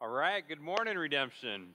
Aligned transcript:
All 0.00 0.08
right, 0.08 0.46
good 0.46 0.60
morning, 0.60 0.96
Redemption. 0.96 1.70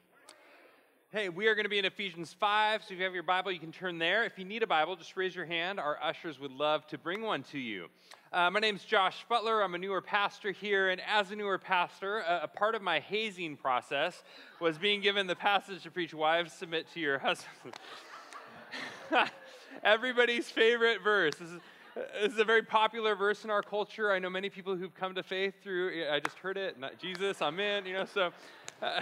Hey, 1.12 1.27
we 1.27 1.47
are 1.47 1.55
going 1.55 1.65
to 1.65 1.70
be 1.70 1.77
in 1.77 1.83
Ephesians 1.83 2.34
5, 2.39 2.84
so 2.84 2.93
if 2.93 2.97
you 2.97 3.04
have 3.04 3.13
your 3.13 3.21
Bible, 3.21 3.52
you 3.52 3.59
can 3.59 3.73
turn 3.73 3.99
there. 3.99 4.23
If 4.23 4.39
you 4.39 4.45
need 4.45 4.63
a 4.63 4.68
Bible, 4.68 4.95
just 4.95 5.18
raise 5.18 5.36
your 5.36 5.45
hand. 5.45 5.77
Our 5.77 6.02
ushers 6.02 6.39
would 6.39 6.54
love 6.54 6.88
to 6.88 6.98
bring 6.98 7.21
one 7.21 7.44
to 7.52 7.59
you. 7.59 7.88
Uh, 8.31 8.49
my 8.49 8.62
name 8.62 8.77
is 8.77 8.86
Josh 8.86 9.25
Butler. 9.27 9.62
I'm 9.62 9.75
a 9.75 9.77
newer 9.77 9.99
pastor 9.99 10.52
here, 10.52 10.88
and 10.89 11.02
as 11.05 11.31
a 11.31 11.36
newer 11.36 11.57
pastor, 11.57 12.20
a, 12.20 12.44
a, 12.44 12.48
part 12.48 12.75
of 12.75 12.81
my 12.81 13.02
hazing 13.02 13.57
process 13.57 14.23
was 14.62 14.77
being 14.77 15.02
given 15.02 15.27
the 15.27 15.35
passage 15.35 15.84
to 15.84 15.91
preach 15.91 16.13
Wives, 16.13 16.53
submit 16.53 16.88
to 16.94 17.02
your 17.02 17.20
husbands. 17.20 17.77
Everybody's 19.84 20.49
favorite 20.49 21.03
verse. 21.03 21.34
This 21.35 21.49
is, 21.49 21.59
this 21.95 22.33
is 22.33 22.39
a 22.39 22.43
very 22.43 22.63
popular 22.63 23.15
verse 23.15 23.43
in 23.43 23.49
our 23.49 23.61
culture. 23.61 24.11
I 24.11 24.20
know 24.20 24.29
many 24.29 24.49
people 24.49 24.75
who've 24.75 24.93
come 24.93 25.15
to 25.15 25.23
faith 25.23 25.55
through, 25.61 26.05
I 26.11 26.19
just 26.19 26.38
heard 26.38 26.57
it, 26.57 26.77
Jesus, 26.99 27.41
I'm 27.41 27.59
in, 27.59 27.85
you 27.85 27.93
know, 27.93 28.05
so. 28.05 28.31
Uh, 28.81 29.02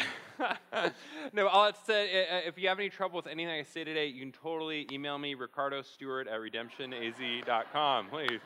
no, 1.33 1.47
all 1.47 1.65
it 1.65 1.75
said, 1.85 2.07
if 2.45 2.57
you 2.57 2.67
have 2.67 2.77
any 2.77 2.89
trouble 2.89 3.15
with 3.15 3.25
anything 3.25 3.51
I 3.51 3.63
say 3.63 3.83
today, 3.83 4.07
you 4.07 4.19
can 4.19 4.31
totally 4.31 4.87
email 4.91 5.17
me, 5.17 5.33
Ricardo 5.33 5.81
Stewart 5.81 6.27
at 6.27 6.39
redemptionaz.com. 6.39 8.07
Please. 8.09 8.39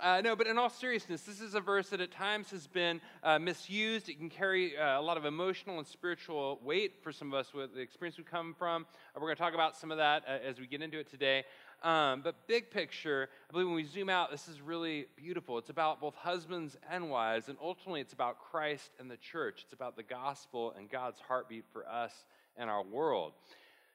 Uh, 0.00 0.20
no, 0.24 0.34
but 0.34 0.48
in 0.48 0.58
all 0.58 0.68
seriousness, 0.68 1.22
this 1.22 1.40
is 1.40 1.54
a 1.54 1.60
verse 1.60 1.90
that 1.90 2.00
at 2.00 2.10
times 2.10 2.50
has 2.50 2.66
been 2.66 3.00
uh, 3.22 3.38
misused. 3.38 4.08
It 4.08 4.18
can 4.18 4.28
carry 4.28 4.76
uh, 4.76 4.98
a 4.98 5.00
lot 5.00 5.16
of 5.16 5.24
emotional 5.24 5.78
and 5.78 5.86
spiritual 5.86 6.58
weight 6.64 6.94
for 7.00 7.12
some 7.12 7.32
of 7.32 7.38
us 7.38 7.54
with 7.54 7.74
the 7.74 7.80
experience 7.80 8.18
we 8.18 8.24
come 8.24 8.56
from. 8.58 8.86
We're 9.14 9.20
going 9.20 9.36
to 9.36 9.42
talk 9.42 9.54
about 9.54 9.76
some 9.76 9.92
of 9.92 9.98
that 9.98 10.24
uh, 10.26 10.38
as 10.44 10.58
we 10.58 10.66
get 10.66 10.82
into 10.82 10.98
it 10.98 11.08
today. 11.08 11.44
Um, 11.82 12.22
but 12.22 12.46
big 12.46 12.70
picture, 12.70 13.28
I 13.48 13.52
believe 13.52 13.66
when 13.66 13.76
we 13.76 13.84
zoom 13.84 14.08
out, 14.08 14.30
this 14.30 14.48
is 14.48 14.60
really 14.60 15.06
beautiful. 15.16 15.58
It's 15.58 15.70
about 15.70 16.00
both 16.00 16.14
husbands 16.14 16.76
and 16.90 17.10
wives, 17.10 17.48
and 17.48 17.58
ultimately 17.62 18.00
it's 18.00 18.12
about 18.12 18.38
Christ 18.38 18.90
and 18.98 19.10
the 19.10 19.16
church. 19.16 19.62
It's 19.64 19.72
about 19.74 19.96
the 19.96 20.02
gospel 20.02 20.74
and 20.78 20.88
God's 20.88 21.20
heartbeat 21.20 21.64
for 21.72 21.86
us 21.86 22.12
and 22.56 22.70
our 22.70 22.82
world. 22.82 23.32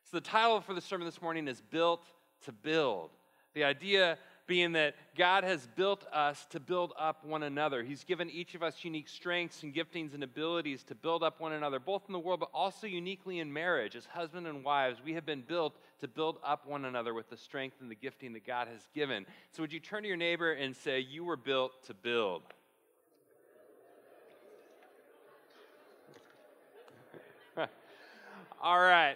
So 0.04 0.18
the 0.18 0.22
title 0.22 0.62
for 0.62 0.74
the 0.74 0.82
sermon 0.82 1.06
this 1.06 1.22
morning 1.22 1.48
is 1.48 1.62
Built 1.62 2.04
to 2.46 2.52
Build. 2.52 3.12
The 3.54 3.64
idea 3.64 4.18
being 4.50 4.74
that 4.74 4.96
God 5.16 5.46
has 5.46 5.66
built 5.76 6.04
us 6.12 6.46
to 6.50 6.60
build 6.60 6.92
up 6.98 7.24
one 7.24 7.44
another. 7.44 7.84
He's 7.84 8.04
given 8.04 8.32
each 8.32 8.56
of 8.56 8.64
us 8.64 8.84
unique 8.84 9.08
strengths 9.08 9.62
and 9.62 9.74
giftings 9.74 10.16
and 10.16 10.24
abilities 10.24 10.84
to 10.86 10.96
build 10.96 11.22
up 11.24 11.40
one 11.40 11.54
another, 11.54 11.80
both 11.80 12.02
in 12.08 12.14
the 12.14 12.20
world, 12.20 12.40
but 12.40 12.50
also 12.52 12.88
uniquely 12.88 13.38
in 13.40 13.54
marriage. 13.54 13.96
As 13.96 14.06
husband 14.08 14.48
and 14.48 14.66
wives, 14.66 15.00
we 15.06 15.14
have 15.14 15.26
been 15.26 15.44
built 15.44 15.78
to 16.00 16.08
build 16.08 16.40
up 16.44 16.66
one 16.66 16.86
another 16.86 17.14
with 17.14 17.30
the 17.30 17.38
strength 17.38 17.78
and 17.80 17.92
the 17.92 17.96
gifting 17.96 18.34
that 18.34 18.46
God 18.46 18.68
has 18.68 18.82
given. 18.94 19.28
So, 19.52 19.62
would 19.62 19.72
you 19.72 19.80
turn 19.80 20.02
to 20.02 20.08
your 20.08 20.18
neighbor 20.18 20.52
and 20.54 20.76
say, 20.76 21.00
You 21.00 21.24
were 21.24 21.38
built 21.38 21.84
to 21.86 21.94
build? 21.94 22.42
All 28.62 28.80
right. 28.80 29.16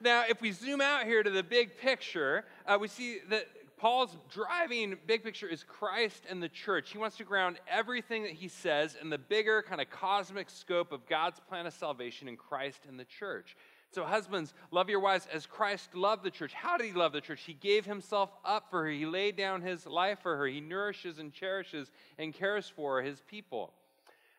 Now, 0.00 0.24
if 0.28 0.40
we 0.40 0.52
zoom 0.52 0.80
out 0.80 1.04
here 1.04 1.22
to 1.22 1.30
the 1.30 1.42
big 1.42 1.78
picture, 1.78 2.44
uh, 2.66 2.78
we 2.80 2.88
see 2.88 3.18
that 3.30 3.48
Paul's 3.78 4.16
driving 4.28 4.96
big 5.06 5.22
picture 5.22 5.46
is 5.46 5.62
Christ 5.62 6.24
and 6.28 6.42
the 6.42 6.48
church. 6.48 6.90
He 6.90 6.98
wants 6.98 7.16
to 7.18 7.24
ground 7.24 7.58
everything 7.70 8.24
that 8.24 8.32
he 8.32 8.48
says 8.48 8.96
in 9.00 9.08
the 9.08 9.18
bigger 9.18 9.62
kind 9.62 9.80
of 9.80 9.88
cosmic 9.88 10.50
scope 10.50 10.92
of 10.92 11.06
God's 11.06 11.40
plan 11.40 11.66
of 11.66 11.72
salvation 11.72 12.26
in 12.28 12.36
Christ 12.36 12.80
and 12.88 12.98
the 12.98 13.04
church. 13.04 13.56
So, 13.90 14.04
husbands, 14.04 14.52
love 14.70 14.90
your 14.90 15.00
wives 15.00 15.26
as 15.32 15.46
Christ 15.46 15.94
loved 15.94 16.22
the 16.22 16.30
church. 16.30 16.52
How 16.52 16.76
did 16.76 16.88
he 16.88 16.92
love 16.92 17.12
the 17.12 17.22
church? 17.22 17.42
He 17.42 17.54
gave 17.54 17.86
himself 17.86 18.30
up 18.44 18.68
for 18.70 18.82
her. 18.82 18.90
He 18.90 19.06
laid 19.06 19.36
down 19.36 19.62
his 19.62 19.86
life 19.86 20.18
for 20.22 20.36
her. 20.36 20.46
He 20.46 20.60
nourishes 20.60 21.18
and 21.18 21.32
cherishes 21.32 21.90
and 22.18 22.34
cares 22.34 22.68
for 22.68 23.00
his 23.00 23.22
people. 23.22 23.72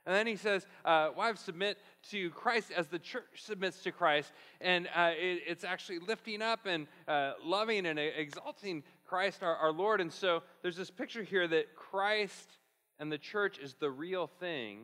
And 0.06 0.16
then 0.16 0.28
he 0.28 0.36
says, 0.38 0.66
uh, 0.86 1.10
Wives, 1.16 1.42
submit 1.42 1.78
to 2.12 2.30
Christ 2.32 2.72
as 2.76 2.88
the 2.88 3.00
church 3.00 3.24
submits 3.36 3.84
to 3.84 3.92
Christ. 3.92 4.32
And 4.62 4.88
uh, 4.96 5.12
it, 5.16 5.44
it's 5.46 5.64
actually 5.64 6.00
lifting 6.00 6.42
up 6.42 6.66
and 6.66 6.88
uh, 7.08 7.34
loving 7.44 7.86
and 7.86 8.00
exalting 8.00 8.84
Christ 9.10 9.42
our, 9.42 9.56
our 9.56 9.72
Lord. 9.72 10.02
And 10.02 10.14
so 10.14 10.44
there's 10.62 10.78
this 10.78 10.92
picture 10.92 11.24
here 11.24 11.48
that 11.48 11.76
Christ 11.76 12.58
and 13.00 13.12
the 13.12 13.18
church 13.18 13.58
is 13.58 13.74
the 13.74 13.90
real 13.90 14.28
thing 14.40 14.82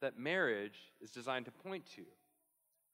that 0.00 0.18
marriage 0.18 0.78
is 1.02 1.10
designed 1.10 1.44
to 1.44 1.50
point 1.50 1.84
to. 1.96 2.02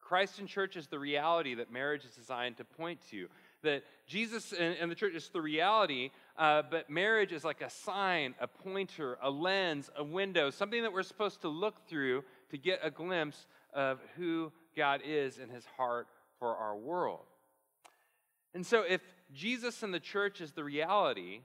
Christ 0.01 0.41
and 0.41 0.49
church 0.49 0.77
is 0.77 0.89
the 0.89 0.99
reality 0.99 1.55
that 1.55 1.73
marriage 1.73 2.05
is 2.05 2.11
designed 2.11 2.57
to 2.57 2.65
point 2.65 2.99
to. 3.11 3.29
That 3.62 3.85
Jesus 4.07 4.53
and, 4.53 4.77
and 4.81 4.91
the 4.91 4.97
church 4.97 5.15
is 5.15 5.29
the 5.29 5.41
reality, 5.41 6.11
uh, 6.37 6.62
but 6.69 6.91
marriage 6.91 7.33
is 7.33 7.45
like 7.45 7.62
a 7.62 7.71
sign, 7.71 8.35
a 8.41 8.49
pointer, 8.49 9.17
a 9.23 9.31
lens, 9.31 9.91
a 9.97 10.03
window, 10.03 10.51
something 10.51 10.83
that 10.83 10.93
we're 10.93 11.05
supposed 11.05 11.41
to 11.43 11.49
look 11.49 11.87
through 11.89 12.25
to 12.51 12.59
get 12.59 12.81
a 12.83 12.91
glimpse 12.91 13.47
of 13.73 14.01
who 14.17 14.53
God 14.77 15.01
is 15.06 15.39
in 15.39 15.49
his 15.49 15.65
heart 15.77 16.09
for 16.39 16.56
our 16.56 16.77
world. 16.77 17.25
And 18.55 18.67
so, 18.67 18.83
if 18.83 19.01
Jesus 19.34 19.83
and 19.83 19.93
the 19.93 20.00
church 20.00 20.41
is 20.41 20.53
the 20.53 20.62
reality, 20.62 21.41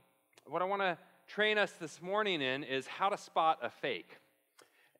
what 0.46 0.62
I 0.62 0.66
want 0.66 0.82
to 0.84 0.98
train 1.28 1.58
us 1.58 1.72
this 1.80 2.02
morning 2.02 2.42
in 2.42 2.64
is 2.64 2.86
how 2.88 3.10
to 3.10 3.18
spot 3.18 3.60
a 3.64 3.70
fake. 3.70 4.18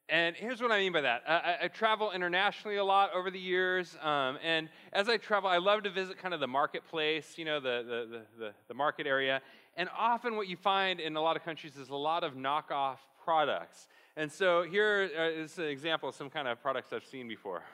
And 0.10 0.36
here's 0.36 0.60
what 0.60 0.72
I 0.72 0.80
mean 0.80 0.92
by 0.92 1.02
that. 1.02 1.22
I, 1.28 1.58
I 1.66 1.68
travel 1.68 2.12
internationally 2.12 2.78
a 2.78 2.84
lot 2.84 3.12
over 3.14 3.30
the 3.30 3.40
years, 3.40 3.96
um, 4.02 4.40
and 4.44 4.70
as 4.92 5.08
I 5.08 5.18
travel, 5.18 5.48
I 5.52 5.60
love 5.60 5.84
to 5.84 5.92
visit 5.92 6.18
kind 6.18 6.34
of 6.34 6.40
the 6.40 6.48
marketplace, 6.48 7.36
you 7.38 7.46
know, 7.46 7.60
the, 7.60 8.08
the, 8.10 8.22
the, 8.40 8.54
the, 8.68 8.74
market 8.74 9.06
area. 9.06 9.40
And 9.78 9.88
often, 9.96 10.36
what 10.36 10.48
you 10.48 10.58
find 10.58 11.00
in 11.00 11.16
a 11.16 11.22
lot 11.22 11.36
of 11.36 11.44
countries 11.44 11.78
is 11.78 11.90
a 11.90 11.96
lot 11.96 12.24
of 12.24 12.34
knockoff 12.34 12.98
products. 13.24 13.88
And 14.18 14.32
so, 14.32 14.64
here 14.64 15.12
uh, 15.16 15.62
an 15.62 15.70
example 15.70 16.10
of 16.10 16.16
some 16.16 16.32
kind 16.32 16.48
of 16.48 16.60
products 16.60 16.92
I've 16.92 17.06
seen 17.06 17.28
before. 17.28 17.62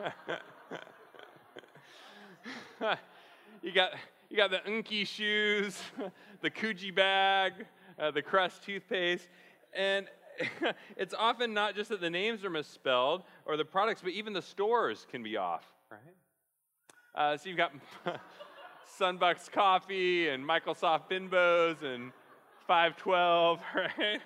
Right? 0.00 0.12
you 3.62 3.72
got 3.72 3.92
you 4.30 4.36
got 4.36 4.50
the 4.50 4.58
Unki 4.58 5.06
shoes, 5.06 5.78
the 6.42 6.50
Coogi 6.50 6.94
bag, 6.94 7.52
uh, 7.98 8.10
the 8.10 8.22
Crest 8.22 8.62
toothpaste, 8.62 9.28
and 9.72 10.06
it's 10.96 11.14
often 11.14 11.54
not 11.54 11.74
just 11.74 11.90
that 11.90 12.00
the 12.00 12.10
names 12.10 12.44
are 12.44 12.50
misspelled 12.50 13.22
or 13.46 13.56
the 13.56 13.64
products, 13.64 14.02
but 14.02 14.12
even 14.12 14.32
the 14.32 14.42
stores 14.42 15.06
can 15.10 15.22
be 15.22 15.36
off, 15.36 15.66
right? 15.90 16.00
Uh, 17.14 17.36
so 17.36 17.48
you've 17.48 17.58
got 17.58 17.72
Sunbucks 18.98 19.48
coffee 19.48 20.28
and 20.28 20.44
Microsoft 20.44 21.10
Bimbos 21.10 21.82
and 21.82 22.12
512, 22.66 23.60
right? 23.74 24.20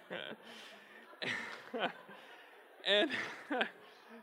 and 2.86 3.10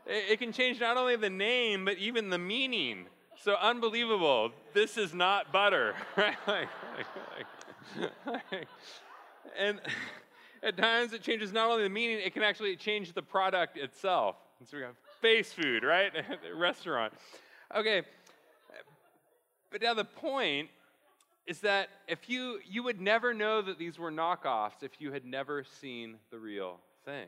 it 0.06 0.38
can 0.38 0.52
change 0.52 0.78
not 0.78 0.96
only 0.96 1.16
the 1.16 1.30
name, 1.30 1.84
but 1.84 1.96
even 1.96 2.28
the 2.28 2.38
meaning 2.38 3.06
so 3.42 3.56
unbelievable. 3.60 4.52
This 4.74 4.96
is 4.96 5.14
not 5.14 5.52
butter. 5.52 5.94
Right? 6.16 6.68
And 9.58 9.80
at 10.62 10.76
times 10.76 11.12
it 11.12 11.22
changes 11.22 11.52
not 11.52 11.70
only 11.70 11.82
the 11.82 11.88
meaning, 11.88 12.18
it 12.18 12.34
can 12.34 12.42
actually 12.42 12.76
change 12.76 13.12
the 13.12 13.22
product 13.22 13.76
itself. 13.76 14.36
And 14.58 14.68
so 14.68 14.76
we 14.76 14.82
have 14.82 14.96
face 15.20 15.52
food, 15.52 15.82
right? 15.82 16.12
Restaurant. 16.54 17.12
Okay. 17.74 18.02
But 19.70 19.82
now 19.82 19.94
the 19.94 20.04
point 20.04 20.68
is 21.46 21.60
that 21.60 21.88
if 22.08 22.28
you 22.28 22.58
you 22.68 22.82
would 22.82 23.00
never 23.00 23.32
know 23.32 23.62
that 23.62 23.78
these 23.78 23.98
were 23.98 24.10
knockoffs 24.10 24.82
if 24.82 25.00
you 25.00 25.12
had 25.12 25.24
never 25.24 25.64
seen 25.80 26.16
the 26.30 26.38
real 26.38 26.78
thing. 27.04 27.26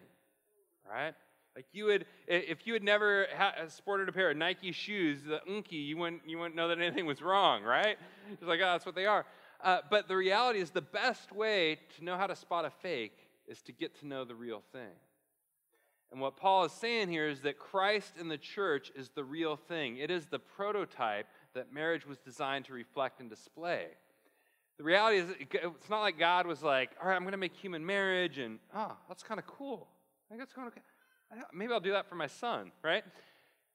Right? 0.88 1.14
Like 1.54 1.66
you 1.72 1.84
would, 1.86 2.06
if 2.26 2.66
you 2.66 2.72
had 2.72 2.82
never 2.82 3.26
sported 3.68 4.08
a 4.08 4.12
pair 4.12 4.30
of 4.30 4.36
Nike 4.36 4.72
shoes, 4.72 5.22
the 5.22 5.40
Unki, 5.48 5.86
you 5.86 5.98
wouldn't, 5.98 6.22
you 6.26 6.38
wouldn't 6.38 6.56
know 6.56 6.68
that 6.68 6.78
anything 6.78 7.04
was 7.04 7.20
wrong, 7.20 7.62
right? 7.62 7.98
It's 8.32 8.42
like, 8.42 8.60
oh, 8.62 8.72
that's 8.72 8.86
what 8.86 8.94
they 8.94 9.04
are. 9.04 9.26
Uh, 9.62 9.78
but 9.90 10.08
the 10.08 10.16
reality 10.16 10.60
is, 10.60 10.70
the 10.70 10.80
best 10.80 11.30
way 11.30 11.78
to 11.96 12.04
know 12.04 12.16
how 12.16 12.26
to 12.26 12.34
spot 12.34 12.64
a 12.64 12.70
fake 12.70 13.16
is 13.46 13.60
to 13.62 13.72
get 13.72 13.98
to 14.00 14.06
know 14.06 14.24
the 14.24 14.34
real 14.34 14.62
thing. 14.72 14.90
And 16.10 16.20
what 16.20 16.36
Paul 16.36 16.64
is 16.64 16.72
saying 16.72 17.08
here 17.08 17.28
is 17.28 17.42
that 17.42 17.58
Christ 17.58 18.14
in 18.18 18.28
the 18.28 18.38
church 18.38 18.90
is 18.96 19.10
the 19.10 19.24
real 19.24 19.56
thing. 19.56 19.98
It 19.98 20.10
is 20.10 20.26
the 20.26 20.38
prototype 20.38 21.26
that 21.54 21.72
marriage 21.72 22.06
was 22.06 22.18
designed 22.18 22.64
to 22.66 22.72
reflect 22.72 23.20
and 23.20 23.30
display. 23.30 23.86
The 24.78 24.84
reality 24.84 25.18
is, 25.18 25.26
it's 25.38 25.90
not 25.90 26.00
like 26.00 26.18
God 26.18 26.46
was 26.46 26.62
like, 26.62 26.90
all 27.00 27.08
right, 27.08 27.14
I'm 27.14 27.22
going 27.22 27.32
to 27.32 27.38
make 27.38 27.54
human 27.54 27.84
marriage, 27.84 28.38
and 28.38 28.58
oh, 28.74 28.96
that's 29.06 29.22
kind 29.22 29.38
of 29.38 29.46
cool. 29.46 29.86
I 30.26 30.30
think 30.30 30.40
that's 30.40 30.54
kind 30.54 30.66
of 30.66 30.72
okay 30.72 30.82
maybe 31.52 31.72
I'll 31.72 31.80
do 31.80 31.92
that 31.92 32.08
for 32.08 32.14
my 32.14 32.26
son, 32.26 32.72
right? 32.82 33.04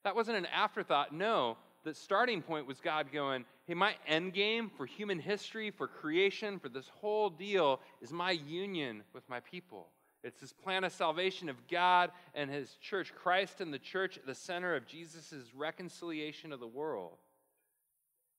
That 0.04 0.14
wasn't 0.14 0.38
an 0.38 0.46
afterthought. 0.46 1.12
No, 1.12 1.56
the 1.84 1.94
starting 1.94 2.42
point 2.42 2.66
was 2.66 2.80
God 2.80 3.12
going, 3.12 3.44
hey, 3.66 3.74
my 3.74 3.94
end 4.06 4.34
game 4.34 4.70
for 4.76 4.86
human 4.86 5.18
history, 5.18 5.70
for 5.70 5.86
creation, 5.86 6.58
for 6.58 6.68
this 6.68 6.88
whole 6.88 7.30
deal 7.30 7.80
is 8.00 8.12
my 8.12 8.32
union 8.32 9.02
with 9.12 9.28
my 9.28 9.40
people. 9.40 9.88
It's 10.24 10.40
this 10.40 10.52
plan 10.52 10.84
of 10.84 10.92
salvation 10.92 11.48
of 11.48 11.56
God 11.68 12.10
and 12.34 12.50
his 12.50 12.74
church, 12.80 13.14
Christ 13.14 13.60
and 13.60 13.72
the 13.72 13.78
church 13.78 14.18
at 14.18 14.26
the 14.26 14.34
center 14.34 14.74
of 14.74 14.86
Jesus' 14.86 15.34
reconciliation 15.54 16.52
of 16.52 16.60
the 16.60 16.66
world. 16.66 17.18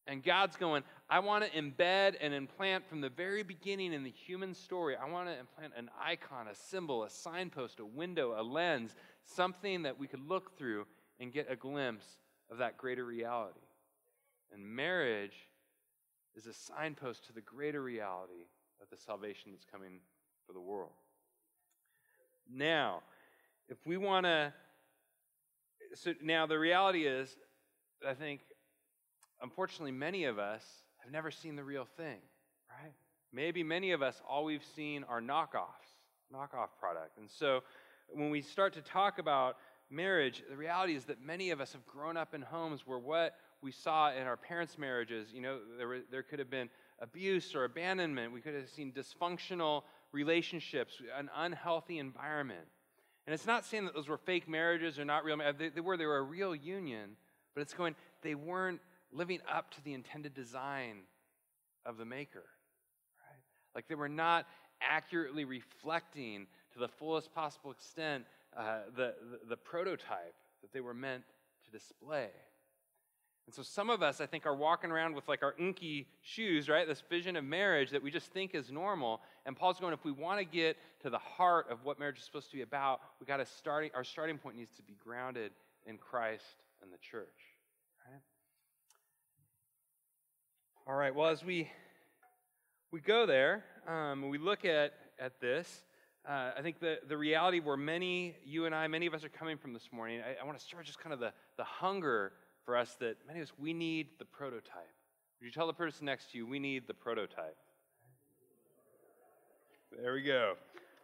And 0.10 0.24
God's 0.24 0.56
going, 0.56 0.82
I 1.08 1.20
want 1.20 1.46
to 1.46 1.52
embed 1.52 2.16
and 2.20 2.34
implant 2.34 2.90
from 2.90 3.00
the 3.00 3.10
very 3.10 3.44
beginning 3.44 3.94
in 3.94 4.04
the 4.04 4.10
human 4.10 4.56
story, 4.56 4.96
I 4.96 5.08
want 5.08 5.30
to 5.30 5.38
implant 5.38 5.74
an 5.78 5.92
icon, 6.04 6.48
a 6.48 6.56
symbol, 6.56 7.04
a 7.04 7.12
signpost, 7.12 7.80
a 7.80 7.86
window, 7.86 8.34
a 8.36 8.42
lens, 8.42 8.96
something 9.24 9.84
that 9.84 10.00
we 10.00 10.08
could 10.08 10.28
look 10.28 10.58
through 10.58 10.88
and 11.20 11.32
get 11.32 11.46
a 11.48 11.56
glimpse 11.56 12.08
of 12.50 12.58
that 12.58 12.76
greater 12.76 13.06
reality. 13.06 13.60
And 14.52 14.66
marriage 14.66 15.36
is 16.36 16.48
a 16.48 16.54
signpost 16.54 17.28
to 17.28 17.34
the 17.34 17.42
greater 17.42 17.84
reality 17.84 18.48
of 18.82 18.90
the 18.90 18.98
salvation 18.98 19.52
that's 19.52 19.66
coming 19.66 20.00
for 20.48 20.54
the 20.54 20.60
world. 20.60 20.94
Now, 22.52 23.04
if 23.68 23.78
we 23.86 23.98
want 23.98 24.26
to, 24.26 24.52
so 25.94 26.16
now 26.24 26.48
the 26.48 26.58
reality 26.58 27.06
is, 27.06 27.38
I 28.08 28.16
think, 28.16 28.42
unfortunately, 29.42 29.92
many 29.92 30.26
of 30.26 30.40
us 30.40 30.64
have 31.00 31.12
never 31.12 31.32
seen 31.32 31.56
the 31.56 31.64
real 31.64 31.86
thing, 31.98 32.20
right? 32.70 32.94
Maybe 33.32 33.64
many 33.64 33.92
of 33.92 34.02
us, 34.02 34.22
all 34.28 34.44
we've 34.44 34.66
seen 34.76 35.04
are 35.08 35.22
knockoffs, 35.22 35.98
knockoff 36.34 36.70
product. 36.80 37.18
And 37.18 37.30
so 37.30 37.62
when 38.14 38.30
we 38.30 38.42
start 38.42 38.74
to 38.74 38.82
talk 38.82 39.20
about 39.20 39.58
marriage, 39.90 40.44
the 40.50 40.58
reality 40.58 40.96
is 40.96 41.06
that 41.06 41.22
many 41.22 41.52
of 41.52 41.62
us 41.62 41.74
have 41.74 41.86
grown 41.86 42.18
up 42.18 42.34
in 42.34 42.42
homes 42.42 42.82
where 42.86 43.00
what 43.00 43.36
we 43.62 43.72
saw 43.72 44.12
in 44.12 44.24
our 44.24 44.38
parents' 44.38 44.78
marriages, 44.78 45.30
you 45.34 45.42
know, 45.42 45.60
there, 45.78 45.88
were, 45.88 46.00
there 46.12 46.24
could 46.24 46.40
have 46.40 46.50
been 46.50 46.70
abuse 47.00 47.56
or 47.56 47.66
abandonment. 47.66 48.34
We 48.34 48.42
could 48.42 48.56
have 48.56 48.70
seen 48.70 48.92
dysfunctional 48.92 49.84
relationships, 50.12 51.02
an 51.18 51.30
unhealthy 51.36 52.00
environment. 52.00 52.68
And 53.28 53.34
it's 53.34 53.46
not 53.46 53.66
saying 53.66 53.86
that 53.86 53.94
those 53.94 54.08
were 54.08 54.18
fake 54.18 54.48
marriages 54.48 54.98
or 54.98 55.06
not 55.06 55.24
real. 55.24 55.38
They, 55.58 55.70
they 55.70 55.82
were. 55.82 55.98
They 55.98 56.06
were 56.06 56.18
a 56.18 56.24
real 56.24 56.56
union. 56.56 57.12
But 57.54 57.62
it's 57.62 57.74
going. 57.74 57.96
They 58.24 58.34
weren't 58.34 58.80
living 59.12 59.40
up 59.52 59.72
to 59.72 59.84
the 59.84 59.94
intended 59.94 60.34
design 60.34 61.02
of 61.86 61.98
the 61.98 62.06
Maker. 62.06 62.46
Right? 63.20 63.42
Like 63.76 63.88
they 63.88 63.96
were 63.96 64.10
not 64.10 64.46
accurately 64.82 65.46
reflecting 65.46 66.48
to 66.74 66.80
the 66.80 66.88
fullest 66.88 67.34
possible 67.34 67.72
extent 67.72 68.26
uh, 68.58 68.80
the, 68.96 69.14
the, 69.32 69.50
the 69.50 69.58
prototype 69.58 70.36
that 70.62 70.74
they 70.74 70.82
were 70.82 70.94
meant 70.94 71.24
to 71.66 71.72
display. 71.72 72.30
And 73.46 73.56
so 73.56 73.64
some 73.64 73.90
of 73.90 74.04
us, 74.04 74.22
I 74.22 74.28
think, 74.28 74.46
are 74.46 74.56
walking 74.56 74.92
around 74.92 75.16
with 75.16 75.28
like 75.28 75.42
our 75.42 75.56
inky 75.58 76.08
shoes, 76.22 76.70
right? 76.70 76.88
This 76.88 77.02
vision 77.10 77.36
of 77.36 77.44
marriage 77.44 77.90
that 77.90 78.04
we 78.04 78.12
just 78.12 78.32
think 78.32 78.54
is 78.54 78.72
normal. 78.72 79.22
And 79.46 79.56
Paul's 79.56 79.80
going, 79.80 79.94
if 79.94 80.06
we 80.06 80.12
want 80.12 80.38
to 80.38 80.46
get 80.46 80.78
to 81.02 81.10
the 81.10 81.18
heart 81.18 81.66
of 81.72 81.84
what 81.84 81.98
marriage 81.98 82.20
is 82.20 82.26
supposed 82.26 82.52
to 82.52 82.56
be 82.56 82.62
about, 82.62 83.02
we 83.20 83.26
got 83.26 83.38
to 83.38 83.48
start, 83.48 83.92
our 83.96 84.04
starting 84.04 84.38
point 84.38 84.56
needs 84.56 84.76
to 84.76 84.84
be 84.84 84.96
grounded 85.04 85.52
in 85.88 85.98
Christ 85.98 86.44
and 86.84 86.94
the 86.94 86.98
church, 87.00 87.28
right? 88.06 88.22
All 90.90 90.96
right, 90.96 91.14
well, 91.14 91.30
as 91.30 91.46
we 91.46 91.70
we 92.92 93.00
go 93.00 93.28
there, 93.28 93.64
um, 93.88 94.28
we 94.28 94.40
look 94.40 94.66
at, 94.66 94.94
at 95.20 95.40
this, 95.40 95.84
uh, 96.28 96.50
I 96.58 96.64
think 96.64 96.80
the, 96.80 96.98
the 97.08 97.16
reality 97.16 97.60
where 97.60 97.78
many, 97.78 98.34
you 98.44 98.66
and 98.66 98.74
I, 98.74 98.88
many 98.88 99.06
of 99.06 99.14
us 99.14 99.24
are 99.24 99.30
coming 99.30 99.60
from 99.60 99.72
this 99.72 99.88
morning, 99.92 100.20
I, 100.20 100.42
I 100.42 100.46
want 100.48 100.58
to 100.58 100.66
start 100.66 100.88
just 100.88 100.98
kind 100.98 101.14
of 101.14 101.20
the, 101.20 101.32
the 101.58 101.64
hunger 101.64 102.32
for 102.66 102.76
us 102.76 102.96
that 103.02 103.18
many 103.28 103.40
of 103.40 103.50
us, 103.50 103.54
we 103.60 103.72
need 103.72 104.08
the 104.18 104.26
prototype. 104.26 104.90
Would 105.40 105.46
you 105.46 105.52
tell 105.52 105.68
the 105.68 105.74
person 105.74 106.08
next 106.08 106.32
to 106.32 106.40
you, 106.40 106.48
we 106.48 106.58
need 106.58 106.88
the 106.88 106.96
prototype? 106.96 107.56
There 109.96 110.14
we 110.14 110.24
go. 110.24 110.56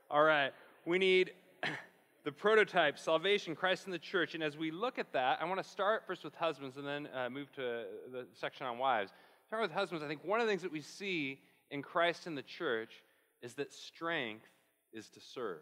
All 0.10 0.24
right. 0.24 0.52
We 0.88 0.98
need 0.98 1.34
the 2.24 2.32
prototype, 2.32 2.98
salvation, 2.98 3.56
Christ 3.56 3.86
in 3.86 3.92
the 3.92 4.00
church. 4.00 4.34
And 4.34 4.44
as 4.44 4.58
we 4.58 4.72
look 4.72 4.98
at 4.98 5.14
that, 5.14 5.38
I 5.40 5.46
want 5.46 5.62
to 5.62 5.70
start 5.70 6.06
first 6.08 6.24
with 6.24 6.34
husbands 6.34 6.76
and 6.76 6.88
then 6.88 7.08
uh, 7.16 7.30
move 7.30 7.52
to 7.52 7.84
the 8.12 8.26
section 8.34 8.66
on 8.66 8.80
wives. 8.80 9.14
Start 9.48 9.62
with 9.62 9.72
husbands. 9.72 10.04
I 10.04 10.08
think 10.08 10.24
one 10.24 10.40
of 10.40 10.48
the 10.48 10.52
things 10.52 10.64
that 10.64 10.72
we 10.72 10.82
see 10.82 11.40
in 11.70 11.82
Christ 11.82 12.26
in 12.26 12.36
the 12.36 12.42
church 12.42 13.04
is 13.42 13.54
that 13.56 13.72
strength 13.72 14.48
is 14.92 15.08
to 15.10 15.20
serve. 15.20 15.62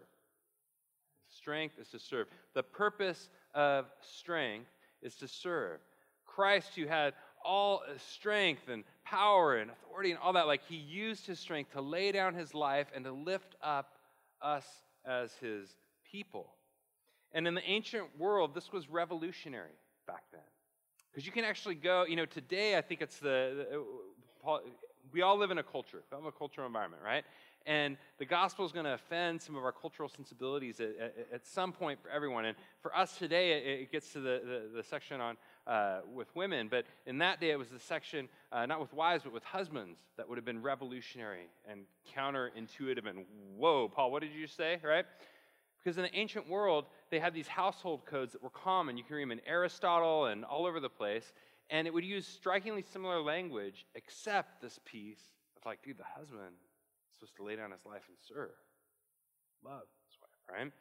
Strength 1.29 1.75
is 1.79 1.89
to 1.89 1.99
serve. 1.99 2.27
The 2.53 2.63
purpose 2.63 3.29
of 3.53 3.85
strength 4.01 4.69
is 5.01 5.15
to 5.15 5.27
serve. 5.27 5.79
Christ, 6.25 6.69
who 6.75 6.87
had 6.87 7.13
all 7.43 7.83
strength 7.97 8.69
and 8.69 8.83
power 9.03 9.57
and 9.57 9.69
authority 9.69 10.11
and 10.11 10.19
all 10.19 10.33
that, 10.33 10.47
like 10.47 10.61
he 10.67 10.77
used 10.77 11.27
his 11.27 11.39
strength 11.39 11.73
to 11.73 11.81
lay 11.81 12.11
down 12.11 12.33
his 12.35 12.53
life 12.53 12.87
and 12.95 13.03
to 13.03 13.11
lift 13.11 13.55
up 13.61 13.97
us 14.41 14.65
as 15.05 15.33
his 15.41 15.75
people. 16.09 16.53
And 17.33 17.47
in 17.47 17.53
the 17.53 17.69
ancient 17.69 18.17
world, 18.17 18.55
this 18.55 18.71
was 18.71 18.89
revolutionary. 18.89 19.75
Because 21.13 21.27
you 21.27 21.31
can 21.31 21.45
actually 21.45 21.75
go, 21.75 22.05
you 22.05 22.15
know, 22.15 22.25
today 22.25 22.75
I 22.75 22.81
think 22.81 23.01
it's 23.01 23.19
the, 23.19 23.67
the 23.69 24.59
we 25.11 25.21
all 25.21 25.37
live 25.37 25.51
in 25.51 25.59
a 25.59 25.63
culture, 25.63 26.01
we 26.11 26.15
have 26.17 26.25
a 26.25 26.31
cultural 26.31 26.65
environment, 26.65 27.03
right? 27.05 27.23
And 27.65 27.97
the 28.17 28.25
gospel 28.25 28.65
is 28.65 28.71
going 28.71 28.85
to 28.85 28.93
offend 28.93 29.41
some 29.41 29.55
of 29.55 29.63
our 29.63 29.71
cultural 29.71 30.09
sensibilities 30.09 30.81
at, 30.81 30.89
at, 30.99 31.27
at, 31.33 31.45
some 31.45 31.71
point 31.71 32.01
for 32.01 32.09
everyone. 32.09 32.43
And 32.43 32.57
for 32.81 32.93
us 32.93 33.17
today, 33.17 33.53
it, 33.53 33.81
it 33.81 33.91
gets 33.91 34.11
to 34.13 34.19
the, 34.19 34.41
the, 34.43 34.77
the 34.77 34.83
section 34.83 35.21
on 35.21 35.37
uh, 35.65 35.99
with 36.13 36.35
women. 36.35 36.67
But 36.69 36.85
in 37.05 37.19
that 37.19 37.39
day, 37.39 37.51
it 37.51 37.59
was 37.59 37.69
the 37.69 37.79
section, 37.79 38.27
uh, 38.51 38.65
not 38.65 38.81
with 38.81 38.91
wives, 38.93 39.23
but 39.23 39.31
with 39.31 39.45
husbands, 39.45 39.97
that 40.17 40.27
would 40.27 40.37
have 40.37 40.43
been 40.43 40.61
revolutionary 40.61 41.47
and 41.69 41.81
counterintuitive. 42.13 43.07
And 43.07 43.23
whoa, 43.55 43.87
Paul, 43.87 44.11
what 44.11 44.23
did 44.23 44.33
you 44.33 44.47
say, 44.47 44.79
right? 44.83 45.05
Because 45.83 45.97
in 45.97 46.03
the 46.03 46.15
ancient 46.15 46.47
world, 46.47 46.85
they 47.11 47.19
had 47.19 47.33
these 47.33 47.47
household 47.47 48.05
codes 48.05 48.31
that 48.33 48.41
were 48.41 48.49
common. 48.49 48.97
You 48.97 49.03
can 49.03 49.15
read 49.17 49.23
them 49.23 49.31
in 49.31 49.41
Aristotle 49.45 50.27
and 50.27 50.45
all 50.45 50.65
over 50.65 50.79
the 50.79 50.89
place. 50.89 51.33
And 51.69 51.87
it 51.87 51.93
would 51.93 52.05
use 52.05 52.25
strikingly 52.25 52.83
similar 52.83 53.21
language, 53.21 53.85
except 53.95 54.61
this 54.61 54.79
piece 54.85 55.21
of 55.57 55.65
like, 55.65 55.83
dude, 55.83 55.97
the 55.97 56.03
husband 56.03 56.55
is 57.09 57.15
supposed 57.15 57.35
to 57.37 57.43
lay 57.43 57.55
down 57.55 57.71
his 57.71 57.85
life 57.85 58.03
and 58.07 58.17
serve, 58.21 58.51
love 59.63 59.83
his 60.07 60.17
wife, 60.21 60.57
right? 60.57 60.71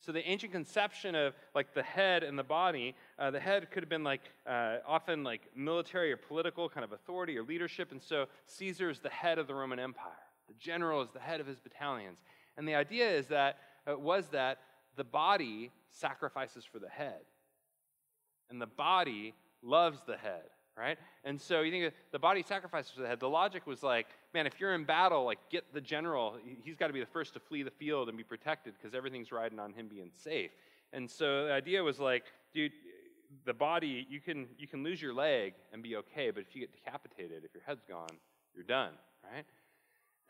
So 0.00 0.12
the 0.12 0.26
ancient 0.28 0.52
conception 0.52 1.14
of 1.14 1.34
like 1.54 1.74
the 1.74 1.82
head 1.82 2.22
and 2.22 2.38
the 2.38 2.44
body, 2.44 2.94
uh, 3.18 3.30
the 3.30 3.40
head 3.40 3.70
could 3.70 3.82
have 3.82 3.90
been 3.90 4.04
like 4.04 4.22
uh, 4.46 4.76
often 4.86 5.24
like 5.24 5.42
military 5.56 6.12
or 6.12 6.16
political 6.16 6.68
kind 6.68 6.84
of 6.84 6.92
authority 6.92 7.36
or 7.36 7.42
leadership, 7.42 7.90
and 7.90 8.00
so 8.00 8.26
Caesar 8.46 8.90
is 8.90 9.00
the 9.00 9.08
head 9.08 9.38
of 9.38 9.46
the 9.46 9.54
Roman 9.54 9.78
Empire. 9.78 10.12
The 10.46 10.54
general 10.54 11.02
is 11.02 11.10
the 11.10 11.20
head 11.20 11.40
of 11.40 11.46
his 11.46 11.58
battalions, 11.58 12.20
and 12.56 12.66
the 12.66 12.76
idea 12.76 13.10
is 13.10 13.26
that 13.26 13.58
Uh, 13.88 13.98
was 13.98 14.28
that 14.28 14.58
the 14.96 15.04
body 15.04 15.70
sacrifices 15.90 16.64
for 16.64 16.78
the 16.78 16.88
head, 16.88 17.20
and 18.50 18.60
the 18.60 18.66
body 18.66 19.34
loves 19.62 20.00
the 20.06 20.16
head 20.16 20.44
right? 20.78 20.96
And 21.24 21.40
so 21.40 21.62
you 21.62 21.70
think 21.70 21.92
the 22.12 22.18
body 22.18 22.42
sacrifices 22.42 22.92
for 22.92 23.02
the 23.02 23.08
head. 23.08 23.20
The 23.20 23.28
logic 23.28 23.66
was 23.66 23.82
like, 23.82 24.06
man, 24.32 24.46
if 24.46 24.60
you're 24.60 24.74
in 24.74 24.84
battle, 24.84 25.24
like 25.24 25.38
get 25.50 25.64
the 25.74 25.80
general. 25.80 26.36
He's 26.62 26.76
got 26.76 26.86
to 26.86 26.92
be 26.92 27.00
the 27.00 27.06
first 27.06 27.34
to 27.34 27.40
flee 27.40 27.62
the 27.62 27.70
field 27.70 28.08
and 28.08 28.16
be 28.16 28.24
protected 28.24 28.74
because 28.78 28.94
everything's 28.94 29.32
riding 29.32 29.58
on 29.58 29.72
him 29.72 29.88
being 29.88 30.10
safe. 30.14 30.50
And 30.92 31.10
so 31.10 31.46
the 31.46 31.52
idea 31.52 31.82
was 31.82 31.98
like, 31.98 32.24
dude, 32.54 32.72
the 33.44 33.52
body 33.52 34.06
you 34.08 34.20
can 34.20 34.46
you 34.56 34.66
can 34.66 34.82
lose 34.82 35.02
your 35.02 35.12
leg 35.12 35.54
and 35.72 35.82
be 35.82 35.96
okay, 35.96 36.30
but 36.30 36.44
if 36.48 36.54
you 36.54 36.60
get 36.60 36.72
decapitated, 36.72 37.44
if 37.44 37.52
your 37.52 37.62
head's 37.66 37.82
gone, 37.86 38.16
you're 38.54 38.64
done, 38.64 38.92
right? 39.22 39.44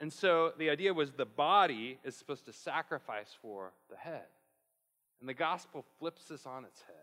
And 0.01 0.13
so 0.13 0.53
the 0.59 0.71
idea 0.71 0.95
was 0.95 1.13
the 1.13 1.27
body 1.27 1.99
is 2.05 2.15
supposed 2.15 2.45
to 2.47 2.53
sacrifice 2.53 3.37
for 3.43 3.73
the 3.91 3.97
head. 3.97 4.27
And 5.21 5.29
the 5.29 5.35
gospel 5.35 5.85
flips 5.99 6.27
this 6.27 6.47
on 6.47 6.65
its 6.65 6.81
head. 6.83 6.95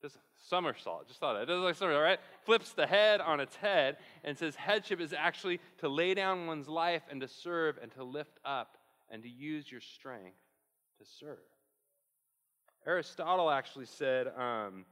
Just 0.00 0.18
somersault. 0.48 1.06
Just 1.06 1.20
thought. 1.20 1.40
It 1.40 1.46
does 1.46 1.62
like 1.62 1.76
somersault, 1.76 2.02
right? 2.02 2.18
Flips 2.44 2.72
the 2.72 2.86
head 2.86 3.20
on 3.20 3.38
its 3.38 3.54
head 3.54 3.98
and 4.24 4.36
says 4.36 4.56
headship 4.56 5.00
is 5.00 5.12
actually 5.12 5.60
to 5.78 5.88
lay 5.88 6.14
down 6.14 6.48
one's 6.48 6.68
life 6.68 7.02
and 7.08 7.20
to 7.20 7.28
serve 7.28 7.78
and 7.80 7.92
to 7.92 8.02
lift 8.02 8.38
up 8.44 8.78
and 9.08 9.22
to 9.22 9.28
use 9.28 9.70
your 9.70 9.80
strength 9.80 10.38
to 10.98 11.04
serve. 11.20 11.38
Aristotle 12.84 13.48
actually 13.48 13.86
said 13.86 14.26
um, 14.36 14.84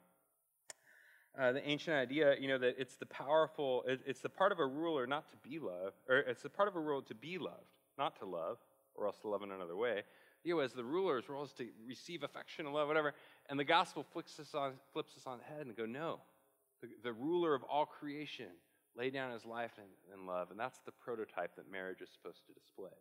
uh, 1.39 1.53
the 1.53 1.67
ancient 1.67 1.97
idea, 1.97 2.35
you 2.41 2.49
know, 2.49 2.59
that 2.59 2.75
it's 2.79 2.97
the 2.97 3.07
powerful, 3.07 3.85
it, 3.87 4.01
it's 4.07 4.21
the 4.21 4.29
part 4.29 4.53
of 4.53 4.59
a 4.59 4.67
ruler 4.67 5.07
not 5.07 5.29
to 5.31 5.37
be 5.49 5.59
loved, 5.59 5.97
or 6.09 6.19
it's 6.19 6.43
the 6.43 6.51
part 6.51 6.69
of 6.69 6.77
a 6.77 6.81
ruler 6.81 7.03
to 7.03 7.15
be 7.15 7.39
loved, 7.39 7.71
not 7.99 8.19
to 8.19 8.27
love, 8.27 8.59
or 8.95 9.07
else 9.07 9.19
to 9.19 9.29
love 9.29 9.43
in 9.43 9.51
another 9.51 9.77
way. 9.77 10.03
You 10.43 10.55
know, 10.55 10.61
as 10.61 10.73
the 10.73 10.85
ruler's 10.85 11.29
role 11.29 11.45
is 11.45 11.53
to 11.55 11.67
receive 11.87 12.23
affection 12.23 12.67
and 12.67 12.75
love, 12.75 12.89
whatever. 12.89 13.15
And 13.49 13.59
the 13.59 13.65
gospel 13.65 14.05
flips 14.13 14.41
us 14.41 14.55
on, 14.55 14.73
flips 14.93 15.17
us 15.17 15.27
on 15.27 15.39
the 15.39 15.45
head 15.45 15.67
and 15.67 15.77
go, 15.77 15.87
no. 15.87 16.21
The, 16.81 16.89
the 17.05 17.13
ruler 17.13 17.55
of 17.55 17.63
all 17.65 17.85
creation 17.85 18.47
laid 18.97 19.13
down 19.13 19.33
his 19.33 19.45
life 19.45 19.73
in, 19.79 20.19
in 20.19 20.27
love. 20.27 20.51
And 20.51 20.59
that's 20.59 20.79
the 20.87 20.93
prototype 20.93 21.57
that 21.57 21.71
marriage 21.71 22.01
is 22.01 22.09
supposed 22.11 22.41
to 22.47 22.55
display. 22.55 22.97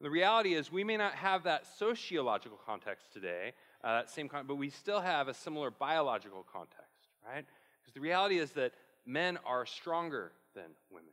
The 0.00 0.10
reality 0.10 0.54
is, 0.54 0.70
we 0.70 0.84
may 0.84 0.96
not 0.96 1.14
have 1.14 1.42
that 1.44 1.66
sociological 1.66 2.60
context 2.64 3.12
today, 3.12 3.52
uh, 3.84 3.94
that 3.98 4.10
same 4.10 4.28
con- 4.28 4.46
but 4.46 4.56
we 4.56 4.70
still 4.70 5.00
have 5.00 5.28
a 5.28 5.34
similar 5.34 5.70
biological 5.70 6.44
context, 6.52 7.08
right? 7.26 7.44
Because 7.80 7.94
the 7.94 8.00
reality 8.00 8.38
is 8.38 8.52
that 8.52 8.72
men 9.06 9.38
are 9.46 9.64
stronger 9.66 10.32
than 10.54 10.64
women. 10.90 11.10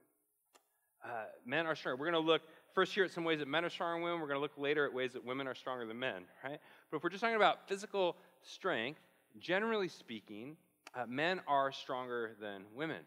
Uh, 1.04 1.26
men 1.46 1.68
are 1.68 1.76
stronger. 1.76 1.98
We're 1.98 2.12
going 2.12 2.24
to 2.24 2.28
look 2.28 2.42
first 2.74 2.94
here 2.94 3.04
at 3.04 3.12
some 3.12 3.24
ways 3.24 3.40
that 3.40 3.48
men 3.48 3.64
are 3.64 3.70
stronger 3.70 3.96
than 3.96 4.04
women. 4.04 4.20
We're 4.20 4.28
going 4.28 4.38
to 4.38 4.42
look 4.42 4.58
later 4.58 4.86
at 4.86 4.94
ways 4.94 5.14
that 5.14 5.24
women 5.24 5.48
are 5.48 5.56
stronger 5.56 5.86
than 5.86 6.00
men, 6.00 6.24
right? 6.44 6.60
But 6.90 6.98
if 6.98 7.04
we're 7.04 7.10
just 7.10 7.22
talking 7.22 7.36
about 7.36 7.68
physical 7.68 8.16
strength, 8.42 9.00
generally 9.40 9.88
speaking, 9.88 10.58
uh, 10.96 11.06
men 11.08 11.42
are 11.48 11.72
stronger 11.72 12.36
than 12.42 12.64
women. 12.74 13.02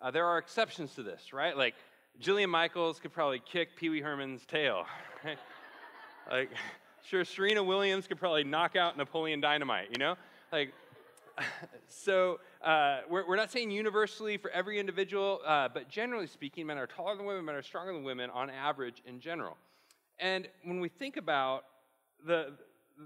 Uh, 0.00 0.10
there 0.10 0.26
are 0.26 0.38
exceptions 0.38 0.94
to 0.94 1.02
this, 1.02 1.32
right? 1.32 1.56
Like 1.56 1.74
Jillian 2.20 2.48
Michaels 2.48 2.98
could 2.98 3.12
probably 3.12 3.40
kick 3.40 3.76
Pee 3.76 3.88
Wee 3.88 4.00
Herman's 4.00 4.44
tail. 4.46 4.86
Right? 5.24 5.38
like, 6.30 6.50
sure, 7.04 7.24
Serena 7.24 7.62
Williams 7.62 8.06
could 8.06 8.18
probably 8.18 8.44
knock 8.44 8.76
out 8.76 8.96
Napoleon 8.96 9.40
Dynamite, 9.40 9.88
you 9.90 9.98
know? 9.98 10.16
Like, 10.52 10.72
so 11.88 12.40
uh, 12.62 13.00
we're, 13.08 13.26
we're, 13.26 13.36
not 13.36 13.50
saying 13.50 13.70
universally 13.70 14.36
for 14.36 14.50
every 14.50 14.78
individual, 14.78 15.40
uh, 15.46 15.68
but 15.72 15.88
generally 15.88 16.26
speaking, 16.26 16.66
men 16.66 16.78
are 16.78 16.86
taller 16.86 17.16
than 17.16 17.26
women, 17.26 17.44
men 17.44 17.54
are 17.54 17.62
stronger 17.62 17.92
than 17.92 18.04
women 18.04 18.30
on 18.30 18.50
average 18.50 19.02
in 19.06 19.20
general. 19.20 19.56
And 20.18 20.48
when 20.64 20.80
we 20.80 20.88
think 20.88 21.16
about 21.16 21.64
the, 22.26 22.52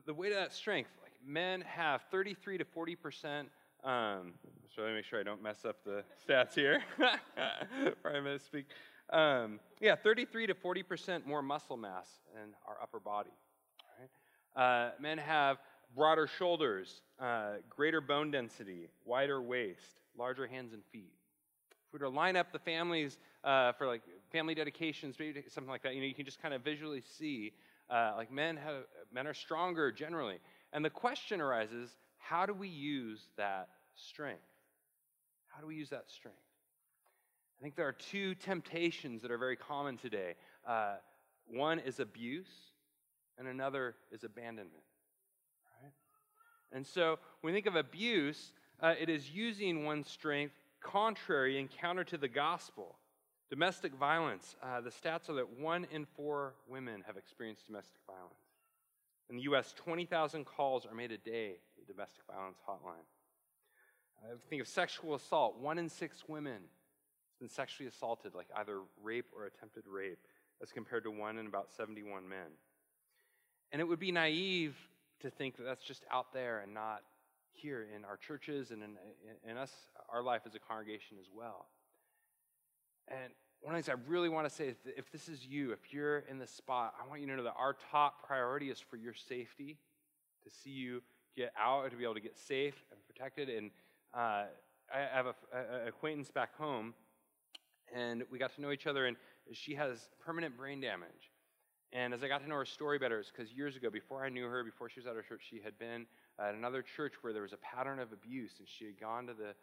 the 0.06 0.14
weight 0.14 0.32
of 0.32 0.38
that 0.38 0.52
strength, 0.52 0.90
like 1.02 1.12
men 1.26 1.62
have 1.62 2.02
33 2.10 2.58
to 2.58 2.64
40 2.64 2.96
percent. 2.96 3.48
Um, 3.84 4.34
so 4.74 4.82
let 4.82 4.88
me 4.88 4.96
make 4.96 5.04
sure 5.04 5.20
I 5.20 5.22
don't 5.22 5.42
mess 5.42 5.64
up 5.64 5.76
the 5.84 6.04
stats 6.28 6.54
here. 6.54 6.82
Probably 8.02 8.20
misspeak. 8.20 8.64
Um, 9.10 9.58
yeah, 9.80 9.96
33 9.96 10.48
to 10.48 10.54
40 10.54 10.82
percent 10.82 11.26
more 11.26 11.42
muscle 11.42 11.76
mass 11.76 12.08
in 12.34 12.50
our 12.66 12.76
upper 12.82 13.00
body. 13.00 13.30
Uh, 14.56 14.90
men 15.00 15.18
have 15.18 15.58
broader 15.94 16.26
shoulders, 16.26 17.02
uh, 17.20 17.54
greater 17.68 18.00
bone 18.00 18.30
density, 18.30 18.88
wider 19.04 19.40
waist, 19.40 20.00
larger 20.16 20.46
hands 20.46 20.72
and 20.72 20.82
feet. 20.92 21.12
If 21.70 21.92
we 21.92 21.98
were 21.98 22.10
to 22.10 22.14
line 22.14 22.36
up 22.36 22.52
the 22.52 22.58
families 22.58 23.18
uh, 23.44 23.72
for 23.72 23.86
like 23.86 24.02
family 24.30 24.54
dedications, 24.54 25.16
maybe 25.18 25.42
something 25.48 25.70
like 25.70 25.82
that, 25.82 25.94
you 25.94 26.00
know, 26.00 26.06
you 26.06 26.14
can 26.14 26.24
just 26.24 26.42
kind 26.42 26.52
of 26.52 26.62
visually 26.62 27.02
see 27.18 27.52
uh, 27.90 28.12
like 28.16 28.30
men 28.30 28.56
have 28.56 28.84
men 29.12 29.26
are 29.26 29.34
stronger 29.34 29.90
generally, 29.90 30.38
and 30.72 30.84
the 30.84 30.90
question 30.90 31.40
arises: 31.40 31.96
How 32.18 32.44
do 32.44 32.52
we 32.52 32.68
use 32.68 33.22
that 33.38 33.68
strength? 33.94 34.42
How 35.46 35.62
do 35.62 35.66
we 35.66 35.74
use 35.76 35.88
that 35.90 36.04
strength? 36.08 36.36
I 37.58 37.62
think 37.62 37.74
there 37.74 37.88
are 37.88 37.92
two 37.92 38.34
temptations 38.34 39.22
that 39.22 39.30
are 39.30 39.38
very 39.38 39.56
common 39.56 39.96
today. 39.96 40.34
Uh, 40.66 40.96
one 41.46 41.78
is 41.78 41.98
abuse, 41.98 42.46
and 43.38 43.48
another 43.48 43.94
is 44.10 44.24
abandonment. 44.24 44.82
Right? 45.82 45.92
And 46.72 46.86
so 46.86 47.18
when 47.40 47.52
we 47.52 47.56
think 47.56 47.66
of 47.66 47.76
abuse, 47.76 48.52
uh, 48.80 48.94
it 49.00 49.08
is 49.08 49.30
using 49.30 49.84
one's 49.84 50.08
strength 50.08 50.54
contrary 50.80 51.58
and 51.58 51.70
counter 51.70 52.04
to 52.04 52.18
the 52.18 52.28
gospel. 52.28 52.96
Domestic 53.50 53.94
violence, 53.94 54.56
uh, 54.62 54.80
the 54.80 54.90
stats 54.90 55.30
are 55.30 55.34
that 55.34 55.58
one 55.58 55.86
in 55.90 56.04
four 56.04 56.54
women 56.68 57.02
have 57.06 57.16
experienced 57.16 57.66
domestic 57.66 58.00
violence. 58.06 58.34
In 59.30 59.36
the 59.36 59.42
US, 59.42 59.74
20,000 59.76 60.44
calls 60.44 60.86
are 60.86 60.94
made 60.94 61.12
a 61.12 61.18
day 61.18 61.54
to 61.74 61.80
the 61.80 61.92
domestic 61.92 62.22
violence 62.30 62.58
hotline. 62.68 63.04
Uh, 64.22 64.36
think 64.50 64.60
of 64.60 64.68
sexual 64.68 65.14
assault. 65.14 65.58
One 65.58 65.78
in 65.78 65.88
six 65.88 66.24
women 66.28 66.52
has 66.52 67.38
been 67.40 67.48
sexually 67.48 67.88
assaulted, 67.88 68.34
like 68.34 68.48
either 68.56 68.80
rape 69.02 69.26
or 69.34 69.46
attempted 69.46 69.84
rape, 69.86 70.18
as 70.62 70.72
compared 70.72 71.04
to 71.04 71.10
one 71.10 71.38
in 71.38 71.46
about 71.46 71.70
71 71.70 72.28
men. 72.28 72.48
And 73.72 73.80
it 73.80 73.84
would 73.84 74.00
be 74.00 74.12
naive 74.12 74.76
to 75.20 75.30
think 75.30 75.56
that 75.56 75.64
that's 75.64 75.84
just 75.84 76.04
out 76.10 76.32
there 76.32 76.60
and 76.60 76.72
not 76.72 77.02
here 77.52 77.86
in 77.94 78.04
our 78.04 78.16
churches 78.16 78.70
and 78.70 78.82
in, 78.82 78.90
in, 79.44 79.50
in 79.50 79.56
us, 79.56 79.72
our 80.12 80.22
life 80.22 80.42
as 80.46 80.54
a 80.54 80.58
congregation 80.58 81.16
as 81.20 81.26
well. 81.34 81.66
And 83.08 83.32
one 83.60 83.74
of 83.74 83.84
the 83.84 83.90
things 83.90 83.98
I 83.98 84.10
really 84.10 84.28
want 84.28 84.48
to 84.48 84.54
say 84.54 84.74
if 84.96 85.10
this 85.10 85.28
is 85.28 85.44
you, 85.44 85.72
if 85.72 85.92
you're 85.92 86.20
in 86.20 86.38
this 86.38 86.50
spot, 86.50 86.94
I 87.02 87.08
want 87.08 87.20
you 87.20 87.26
to 87.26 87.36
know 87.36 87.42
that 87.42 87.56
our 87.58 87.76
top 87.90 88.26
priority 88.26 88.70
is 88.70 88.78
for 88.78 88.96
your 88.96 89.14
safety, 89.14 89.76
to 90.44 90.50
see 90.50 90.70
you 90.70 91.02
get 91.36 91.52
out, 91.58 91.90
to 91.90 91.96
be 91.96 92.04
able 92.04 92.14
to 92.14 92.20
get 92.20 92.36
safe 92.38 92.84
and 92.90 93.00
protected. 93.06 93.48
And 93.48 93.70
uh, 94.14 94.44
I 94.94 95.00
have 95.12 95.26
an 95.26 95.88
acquaintance 95.88 96.30
back 96.30 96.56
home, 96.56 96.94
and 97.94 98.22
we 98.30 98.38
got 98.38 98.54
to 98.54 98.60
know 98.60 98.70
each 98.70 98.86
other, 98.86 99.06
and 99.06 99.16
she 99.52 99.74
has 99.74 100.08
permanent 100.24 100.56
brain 100.56 100.80
damage. 100.80 101.32
And 101.92 102.12
as 102.12 102.22
I 102.22 102.28
got 102.28 102.42
to 102.42 102.48
know 102.48 102.56
her 102.56 102.66
story 102.66 102.98
better, 102.98 103.18
it's 103.18 103.30
because 103.30 103.50
years 103.52 103.76
ago, 103.76 103.88
before 103.90 104.24
I 104.24 104.28
knew 104.28 104.46
her, 104.46 104.62
before 104.62 104.90
she 104.90 105.00
was 105.00 105.06
at 105.06 105.16
our 105.16 105.22
church, 105.22 105.40
she 105.48 105.60
had 105.64 105.78
been 105.78 106.06
at 106.38 106.54
another 106.54 106.82
church 106.82 107.14
where 107.22 107.32
there 107.32 107.42
was 107.42 107.54
a 107.54 107.58
pattern 107.58 107.98
of 107.98 108.12
abuse, 108.12 108.52
and 108.58 108.68
she 108.68 108.84
had 108.84 109.00
gone 109.00 109.26
to 109.26 109.32
the 109.32 109.54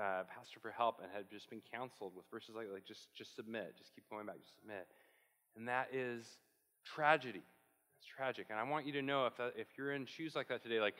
uh, 0.00 0.22
pastor 0.24 0.60
for 0.60 0.70
help 0.70 1.00
and 1.02 1.10
had 1.12 1.28
just 1.28 1.50
been 1.50 1.60
counseled 1.72 2.12
with 2.16 2.24
verses 2.30 2.54
like, 2.54 2.68
like 2.72 2.84
just, 2.84 3.12
just 3.14 3.34
submit, 3.34 3.74
just 3.76 3.94
keep 3.94 4.08
going 4.08 4.26
back, 4.26 4.38
just 4.38 4.54
submit. 4.60 4.86
And 5.56 5.68
that 5.68 5.88
is 5.92 6.24
tragedy. 6.84 7.42
It's 7.98 8.06
tragic. 8.06 8.46
And 8.50 8.58
I 8.58 8.62
want 8.62 8.86
you 8.86 8.92
to 8.92 9.02
know 9.02 9.26
if, 9.26 9.36
that, 9.36 9.54
if 9.56 9.66
you're 9.76 9.92
in 9.92 10.06
shoes 10.06 10.34
like 10.34 10.48
that 10.48 10.62
today, 10.62 10.80
like 10.80 10.94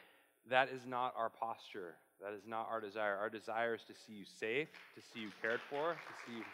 that 0.50 0.68
is 0.68 0.84
not 0.86 1.14
our 1.16 1.30
posture. 1.30 1.94
That 2.20 2.34
is 2.34 2.42
not 2.46 2.68
our 2.70 2.80
desire. 2.80 3.16
Our 3.16 3.30
desire 3.30 3.74
is 3.74 3.82
to 3.88 3.94
see 3.94 4.12
you 4.12 4.24
safe, 4.24 4.68
to 4.94 5.00
see 5.12 5.20
you 5.20 5.30
cared 5.40 5.60
for, 5.70 5.92
to 5.94 6.14
see 6.26 6.38
you. 6.38 6.44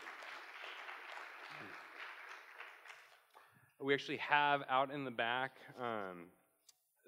We 3.81 3.95
actually 3.95 4.19
have 4.19 4.63
out 4.69 4.91
in 4.93 5.05
the 5.05 5.11
back, 5.11 5.53
um, 5.81 6.27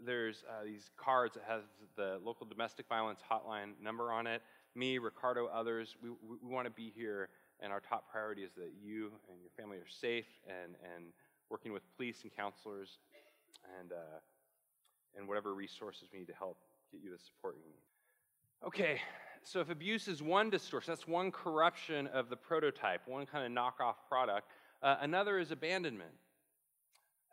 there's 0.04 0.44
uh, 0.48 0.64
these 0.64 0.90
cards 0.96 1.34
that 1.34 1.44
has 1.48 1.62
the 1.96 2.20
local 2.24 2.46
domestic 2.46 2.86
violence 2.88 3.20
hotline 3.30 3.72
number 3.82 4.12
on 4.12 4.26
it 4.26 4.42
me, 4.74 4.98
Ricardo, 4.98 5.46
others, 5.46 5.96
we, 6.02 6.10
we, 6.10 6.36
we 6.42 6.52
want 6.52 6.66
to 6.66 6.70
be 6.70 6.92
here, 6.94 7.28
and 7.60 7.72
our 7.72 7.80
top 7.80 8.10
priority 8.10 8.42
is 8.42 8.52
that 8.54 8.72
you 8.80 9.12
and 9.30 9.40
your 9.40 9.50
family 9.56 9.76
are 9.78 9.88
safe 9.88 10.26
and, 10.46 10.74
and 10.94 11.06
working 11.50 11.72
with 11.72 11.82
police 11.96 12.22
and 12.22 12.34
counselors 12.34 12.98
and, 13.78 13.92
uh, 13.92 15.16
and 15.16 15.26
whatever 15.26 15.54
resources 15.54 16.08
we 16.12 16.20
need 16.20 16.28
to 16.28 16.34
help 16.34 16.58
get 16.92 17.00
you 17.02 17.10
the 17.10 17.18
support 17.18 17.56
you 17.56 17.64
need. 17.64 18.66
Okay, 18.66 19.00
so 19.42 19.60
if 19.60 19.70
abuse 19.70 20.06
is 20.06 20.22
one 20.22 20.50
distortion, 20.50 20.92
that's 20.92 21.08
one 21.08 21.30
corruption 21.32 22.06
of 22.08 22.28
the 22.28 22.36
prototype, 22.36 23.00
one 23.06 23.26
kind 23.26 23.44
of 23.44 23.52
knockoff 23.52 23.94
product. 24.08 24.48
Uh, 24.82 24.96
another 25.00 25.38
is 25.38 25.50
abandonment. 25.50 26.12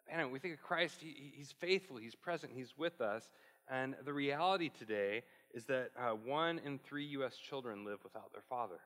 Abandonment. 0.07 0.33
We 0.33 0.39
think 0.39 0.53
of 0.53 0.61
Christ, 0.61 0.97
he, 1.01 1.33
he's 1.35 1.53
faithful, 1.59 1.97
he's 1.97 2.15
present, 2.15 2.51
he's 2.55 2.73
with 2.77 3.01
us. 3.01 3.29
And 3.69 3.95
the 4.05 4.13
reality 4.13 4.69
today 4.69 5.23
is 5.53 5.65
that 5.65 5.91
uh, 5.99 6.11
one 6.11 6.59
in 6.63 6.79
three 6.79 7.05
U.S. 7.05 7.35
children 7.35 7.83
live 7.83 7.99
without 8.03 8.31
their 8.31 8.43
father. 8.49 8.79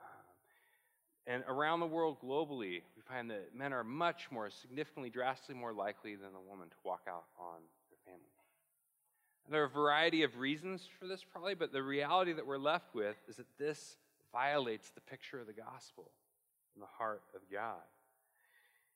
Uh, 0.00 1.30
and 1.32 1.44
around 1.48 1.80
the 1.80 1.86
world 1.86 2.18
globally, 2.22 2.82
we 2.96 3.02
find 3.08 3.30
that 3.30 3.54
men 3.56 3.72
are 3.72 3.82
much 3.82 4.28
more, 4.30 4.50
significantly, 4.50 5.10
drastically 5.10 5.56
more 5.56 5.72
likely 5.72 6.14
than 6.14 6.30
a 6.36 6.50
woman 6.50 6.68
to 6.68 6.76
walk 6.84 7.02
out 7.08 7.24
on 7.38 7.60
their 7.90 7.98
family. 8.06 8.30
And 9.44 9.52
there 9.52 9.62
are 9.62 9.66
a 9.66 9.70
variety 9.70 10.22
of 10.22 10.38
reasons 10.38 10.88
for 11.00 11.08
this, 11.08 11.24
probably, 11.24 11.54
but 11.54 11.72
the 11.72 11.82
reality 11.82 12.32
that 12.32 12.46
we're 12.46 12.58
left 12.58 12.94
with 12.94 13.16
is 13.28 13.36
that 13.36 13.58
this 13.58 13.96
violates 14.32 14.90
the 14.90 15.00
picture 15.00 15.40
of 15.40 15.48
the 15.48 15.52
gospel 15.52 16.12
in 16.76 16.80
the 16.80 16.86
heart 16.86 17.22
of 17.34 17.40
God. 17.52 17.82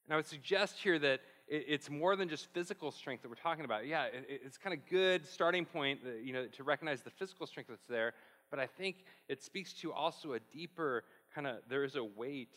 And 0.06 0.14
I 0.14 0.16
would 0.16 0.26
suggest 0.26 0.78
here 0.78 0.98
that 1.00 1.20
it's 1.48 1.90
more 1.90 2.16
than 2.16 2.28
just 2.28 2.46
physical 2.52 2.90
strength 2.90 3.22
that 3.22 3.28
we're 3.28 3.34
talking 3.34 3.64
about. 3.64 3.86
Yeah, 3.86 4.06
it's 4.28 4.56
kind 4.56 4.74
of 4.74 4.88
good 4.88 5.26
starting 5.26 5.64
point, 5.64 6.00
you 6.22 6.32
know, 6.32 6.46
to 6.46 6.64
recognize 6.64 7.02
the 7.02 7.10
physical 7.10 7.46
strength 7.46 7.68
that's 7.68 7.86
there. 7.88 8.14
But 8.50 8.60
I 8.60 8.66
think 8.66 9.04
it 9.28 9.42
speaks 9.42 9.72
to 9.74 9.92
also 9.92 10.34
a 10.34 10.40
deeper 10.52 11.04
kind 11.34 11.46
of 11.46 11.56
there 11.68 11.84
is 11.84 11.96
a 11.96 12.04
weight 12.04 12.56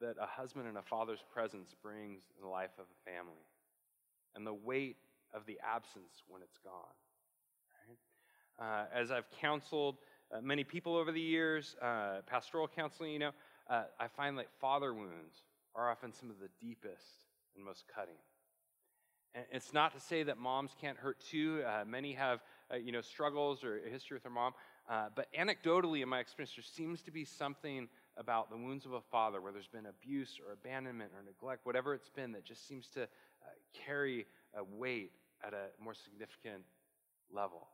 that 0.00 0.16
a 0.20 0.26
husband 0.26 0.66
and 0.68 0.76
a 0.76 0.82
father's 0.82 1.22
presence 1.32 1.74
brings 1.82 2.22
in 2.36 2.42
the 2.42 2.48
life 2.48 2.72
of 2.78 2.84
a 2.84 3.10
family, 3.10 3.46
and 4.34 4.46
the 4.46 4.54
weight 4.54 4.96
of 5.32 5.46
the 5.46 5.58
absence 5.66 6.22
when 6.28 6.42
it's 6.42 6.58
gone. 6.58 6.72
Uh, 8.60 8.84
as 8.94 9.10
I've 9.10 9.30
counseled 9.40 9.96
uh, 10.34 10.40
many 10.40 10.62
people 10.62 10.96
over 10.96 11.10
the 11.10 11.20
years, 11.20 11.74
uh, 11.80 12.20
pastoral 12.26 12.68
counseling, 12.68 13.12
you 13.12 13.18
know, 13.18 13.30
uh, 13.68 13.84
I 13.98 14.08
find 14.08 14.38
that 14.38 14.48
father 14.60 14.92
wounds 14.92 15.42
are 15.74 15.90
often 15.90 16.12
some 16.12 16.30
of 16.30 16.38
the 16.38 16.48
deepest 16.60 17.26
and 17.56 17.64
most 17.64 17.84
cutting. 17.94 18.16
And 19.34 19.44
it's 19.50 19.72
not 19.72 19.94
to 19.94 20.00
say 20.00 20.22
that 20.24 20.36
moms 20.38 20.72
can't 20.78 20.98
hurt 20.98 21.18
too. 21.20 21.62
Uh, 21.66 21.84
many 21.86 22.12
have, 22.12 22.42
uh, 22.72 22.76
you 22.76 22.92
know, 22.92 23.00
struggles 23.00 23.64
or 23.64 23.78
a 23.78 23.88
history 23.88 24.14
with 24.16 24.22
their 24.22 24.32
mom. 24.32 24.52
Uh, 24.88 25.06
but 25.14 25.28
anecdotally, 25.32 26.02
in 26.02 26.08
my 26.08 26.20
experience, 26.20 26.54
there 26.54 26.64
seems 26.64 27.00
to 27.02 27.10
be 27.10 27.24
something 27.24 27.88
about 28.18 28.50
the 28.50 28.56
wounds 28.56 28.84
of 28.84 28.92
a 28.92 29.00
father 29.00 29.40
where 29.40 29.52
there's 29.52 29.68
been 29.68 29.86
abuse 29.86 30.38
or 30.44 30.52
abandonment 30.52 31.12
or 31.16 31.22
neglect, 31.22 31.64
whatever 31.64 31.94
it's 31.94 32.10
been, 32.10 32.32
that 32.32 32.44
just 32.44 32.68
seems 32.68 32.88
to 32.88 33.04
uh, 33.04 33.06
carry 33.86 34.26
a 34.54 34.62
weight 34.62 35.12
at 35.42 35.54
a 35.54 35.68
more 35.82 35.94
significant 35.94 36.62
level. 37.32 37.68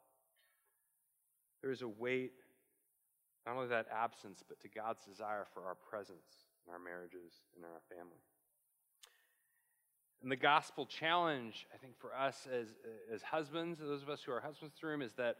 There 1.61 1.73
is 1.73 1.83
a 1.83 1.89
weight, 1.89 2.35
not 3.45 3.57
only 3.57 3.69
that 3.69 3.87
absence, 3.93 4.45
but 4.47 4.61
to 4.61 4.69
God's 4.69 5.05
desire 5.05 5.45
for 5.53 5.65
our 5.65 5.75
presence 5.75 6.48
in 6.69 6.73
our 6.73 6.79
marriages 6.79 7.41
and 7.57 7.65
in 7.65 7.71
our 7.71 7.81
family. 7.89 8.21
And 10.23 10.31
the 10.31 10.37
gospel 10.37 10.85
challenge, 10.85 11.67
I 11.73 11.79
think, 11.79 11.97
for 11.99 12.15
us 12.15 12.47
as, 12.53 12.69
as 13.13 13.23
husbands, 13.23 13.79
those 13.79 14.03
of 14.03 14.09
us 14.09 14.23
who 14.23 14.33
are 14.33 14.41
husbands 14.41 14.75
in 14.75 14.87
the 14.87 14.91
room, 14.91 15.03
is 15.03 15.15
that 15.15 15.37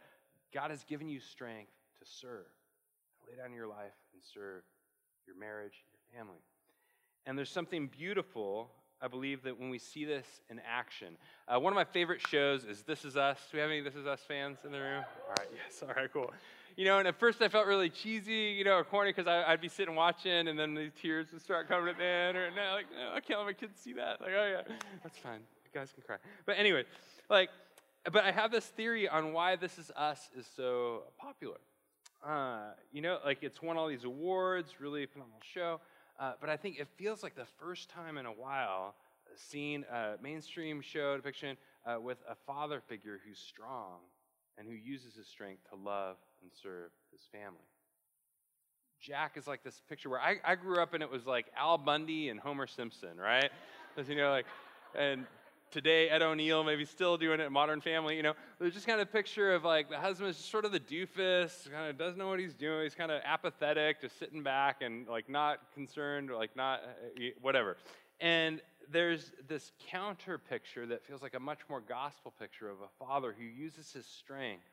God 0.53 0.71
has 0.71 0.83
given 0.83 1.09
you 1.09 1.19
strength 1.19 1.71
to 1.99 2.09
serve, 2.09 2.47
lay 3.29 3.35
down 3.35 3.53
your 3.53 3.67
life 3.67 3.97
and 4.13 4.21
serve 4.33 4.63
your 5.27 5.37
marriage, 5.37 5.83
your 5.93 6.19
family. 6.19 6.39
And 7.25 7.37
there's 7.37 7.51
something 7.51 7.87
beautiful, 7.87 8.71
I 9.01 9.09
believe, 9.09 9.43
that 9.43 9.59
when 9.59 9.69
we 9.69 9.79
see 9.79 10.05
this 10.05 10.25
in 10.49 10.61
action. 10.65 11.17
Uh, 11.47 11.59
one 11.59 11.73
of 11.73 11.75
my 11.75 11.83
favorite 11.83 12.21
shows 12.21 12.63
is 12.63 12.83
This 12.83 13.03
Is 13.03 13.17
Us. 13.17 13.37
Do 13.51 13.57
we 13.57 13.61
have 13.61 13.69
any 13.69 13.81
This 13.81 13.95
Is 13.95 14.07
Us 14.07 14.21
fans 14.25 14.59
in 14.65 14.71
the 14.71 14.79
room? 14.79 15.03
All 15.27 15.35
right, 15.37 15.47
yes, 15.53 15.83
all 15.83 15.93
right, 15.93 16.11
cool. 16.11 16.31
You 16.79 16.85
know, 16.85 16.97
and 16.97 17.09
at 17.09 17.19
first 17.19 17.41
I 17.41 17.49
felt 17.49 17.67
really 17.67 17.89
cheesy, 17.89 18.55
you 18.57 18.63
know, 18.63 18.77
or 18.77 18.85
corny 18.85 19.11
because 19.11 19.27
I'd 19.27 19.59
be 19.59 19.67
sitting 19.67 19.95
watching 19.95 20.47
and 20.47 20.57
then 20.57 20.73
the 20.73 20.89
tears 21.01 21.27
would 21.33 21.41
start 21.41 21.67
coming 21.67 21.89
at 21.89 21.97
the 21.97 22.05
end, 22.05 22.37
or 22.37 22.49
no, 22.51 22.71
like, 22.71 22.85
no, 22.97 23.13
I 23.13 23.19
can't 23.19 23.37
let 23.37 23.47
my 23.47 23.51
kids 23.51 23.81
see 23.81 23.91
that. 23.91 24.21
Like, 24.21 24.31
oh 24.33 24.47
yeah, 24.47 24.75
that's 25.03 25.17
fine. 25.17 25.41
You 25.65 25.77
guys 25.77 25.91
can 25.91 26.03
cry. 26.03 26.15
But 26.45 26.57
anyway, 26.57 26.85
like, 27.29 27.49
but 28.09 28.23
I 28.23 28.31
have 28.31 28.49
this 28.49 28.65
theory 28.65 29.09
on 29.09 29.33
why 29.33 29.57
This 29.57 29.77
Is 29.77 29.91
Us 29.93 30.29
is 30.37 30.47
so 30.55 31.03
popular. 31.17 31.57
Uh, 32.25 32.69
you 32.93 33.01
know, 33.01 33.17
like 33.25 33.39
it's 33.41 33.61
won 33.61 33.75
all 33.75 33.89
these 33.89 34.05
awards, 34.05 34.79
really 34.79 35.05
phenomenal 35.05 35.41
show. 35.53 35.81
Uh, 36.17 36.35
but 36.39 36.49
I 36.49 36.55
think 36.55 36.79
it 36.79 36.87
feels 36.95 37.23
like 37.23 37.35
the 37.35 37.47
first 37.59 37.89
time 37.89 38.17
in 38.17 38.25
a 38.25 38.31
while 38.31 38.95
seeing 39.35 39.83
a 39.91 40.13
mainstream 40.23 40.79
show 40.79 41.17
depiction 41.17 41.57
uh, 41.85 41.99
with 41.99 42.19
a 42.29 42.35
father 42.47 42.81
figure 42.87 43.19
who's 43.27 43.37
strong 43.37 43.97
and 44.59 44.67
who 44.67 44.75
uses 44.75 45.15
his 45.15 45.25
strength 45.25 45.61
to 45.69 45.75
love 45.75 46.17
and 46.41 46.51
serve 46.61 46.91
his 47.11 47.21
family. 47.31 47.65
Jack 48.99 49.37
is 49.37 49.47
like 49.47 49.63
this 49.63 49.81
picture 49.87 50.09
where 50.09 50.19
I, 50.19 50.35
I 50.43 50.55
grew 50.55 50.81
up 50.81 50.93
and 50.93 51.01
it 51.01 51.09
was 51.09 51.25
like 51.25 51.45
Al 51.57 51.77
Bundy 51.77 52.27
and 52.27 52.39
Homer 52.39 52.67
Simpson, 52.67 53.17
right? 53.17 53.49
You 54.07 54.15
know, 54.15 54.29
like, 54.29 54.45
and 54.97 55.25
today 55.71 56.09
Ed 56.09 56.21
O'Neill 56.21 56.63
maybe 56.63 56.85
still 56.85 57.17
doing 57.17 57.41
it 57.41 57.43
in 57.43 57.51
Modern 57.51 57.81
Family, 57.81 58.15
you 58.15 58.23
know. 58.23 58.33
There's 58.59 58.73
just 58.73 58.87
kind 58.87 59.01
of 59.01 59.11
picture 59.11 59.53
of 59.53 59.65
like 59.65 59.89
the 59.89 59.97
husband 59.97 60.29
is 60.29 60.37
just 60.37 60.49
sort 60.49 60.63
of 60.63 60.71
the 60.71 60.79
doofus, 60.79 61.69
kind 61.69 61.89
of 61.89 61.97
doesn't 61.97 62.17
know 62.17 62.29
what 62.29 62.39
he's 62.39 62.53
doing. 62.53 62.83
He's 62.83 62.95
kind 62.95 63.11
of 63.11 63.21
apathetic, 63.25 63.99
just 63.99 64.17
sitting 64.17 64.41
back 64.41 64.81
and 64.81 65.05
like 65.07 65.27
not 65.27 65.59
concerned, 65.73 66.31
or 66.31 66.37
like 66.37 66.55
not 66.55 66.81
uh, 66.83 67.23
whatever. 67.41 67.75
And 68.21 68.61
there's 68.91 69.31
this 69.47 69.71
counter 69.91 70.37
picture 70.37 70.85
that 70.87 71.05
feels 71.05 71.21
like 71.21 71.35
a 71.35 71.39
much 71.39 71.59
more 71.69 71.81
gospel 71.81 72.33
picture 72.39 72.69
of 72.69 72.77
a 72.81 73.05
father 73.05 73.35
who 73.37 73.43
uses 73.43 73.91
his 73.91 74.05
strength 74.05 74.63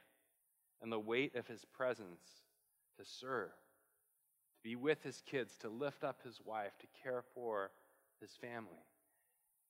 and 0.83 0.91
the 0.91 0.99
weight 0.99 1.35
of 1.37 1.47
his 1.47 1.65
presence 1.77 2.21
to 2.99 3.05
serve, 3.05 3.51
to 3.51 4.63
be 4.63 4.77
with 4.77 5.03
his 5.03 5.23
kids, 5.31 5.57
to 5.61 5.69
lift 5.69 6.05
up 6.05 6.21
his 6.25 6.41
wife, 6.45 6.73
to 6.81 6.87
care 7.03 7.23
for 7.35 7.71
his 8.21 8.31
family. 8.41 8.85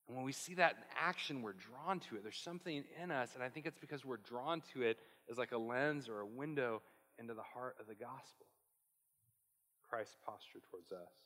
And 0.06 0.16
when 0.16 0.24
we 0.24 0.32
see 0.32 0.54
that 0.54 0.72
in 0.72 0.82
action, 1.00 1.42
we're 1.42 1.54
drawn 1.54 2.00
to 2.00 2.16
it. 2.16 2.22
There's 2.22 2.36
something 2.36 2.84
in 3.02 3.10
us, 3.10 3.34
and 3.34 3.42
I 3.42 3.48
think 3.48 3.66
it's 3.66 3.78
because 3.78 4.04
we're 4.04 4.18
drawn 4.18 4.62
to 4.72 4.82
it 4.82 4.98
as 5.30 5.38
like 5.38 5.52
a 5.52 5.58
lens 5.58 6.08
or 6.08 6.20
a 6.20 6.26
window 6.26 6.82
into 7.18 7.34
the 7.34 7.42
heart 7.42 7.76
of 7.80 7.86
the 7.86 7.94
gospel. 7.94 8.46
Christ's 9.88 10.16
posture 10.24 10.60
towards 10.70 10.92
us. 10.92 11.25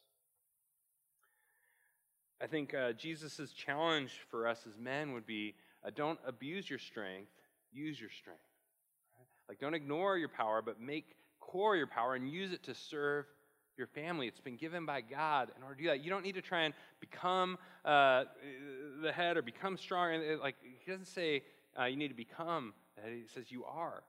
I 2.43 2.47
think 2.47 2.75
uh, 2.75 2.93
Jesus' 2.93 3.53
challenge 3.53 4.13
for 4.31 4.49
us 4.49 4.65
as 4.67 4.79
men 4.79 5.13
would 5.13 5.27
be 5.27 5.55
uh, 5.85 5.91
don't 5.95 6.19
abuse 6.27 6.69
your 6.69 6.79
strength, 6.79 7.31
use 7.73 8.01
your 8.01 8.11
strength. 8.11 8.41
Right? 9.19 9.27
Like, 9.49 9.61
don't 9.61 9.75
ignore 9.75 10.17
your 10.17 10.29
power, 10.29 10.63
but 10.63 10.81
make 10.81 11.17
core 11.39 11.77
your 11.77 11.87
power 11.87 12.15
and 12.15 12.31
use 12.31 12.53
it 12.53 12.63
to 12.65 12.75
serve 12.75 13.27
your 13.77 13.87
family. 13.89 14.27
It's 14.27 14.41
been 14.41 14.57
given 14.57 14.85
by 14.87 15.01
God 15.01 15.51
in 15.57 15.63
order 15.63 15.75
to 15.75 15.83
do 15.83 15.89
that. 15.89 16.05
You 16.05 16.11
don't 16.11 16.23
need 16.23 16.35
to 16.35 16.43
try 16.43 16.63
and 16.63 16.75
become 17.01 17.59
uh, 17.85 18.25
the 19.03 19.13
head 19.13 19.37
or 19.37 19.43
become 19.43 19.77
strong. 19.77 20.15
And 20.15 20.41
like 20.41 20.57
he 20.63 20.91
doesn't 20.91 21.07
say 21.07 21.43
uh, 21.79 21.85
you 21.85 21.97
need 21.97 22.09
to 22.09 22.15
become 22.15 22.75
the 22.97 23.03
head. 23.03 23.13
He 23.13 23.27
says 23.35 23.51
you 23.51 23.65
are 23.65 24.03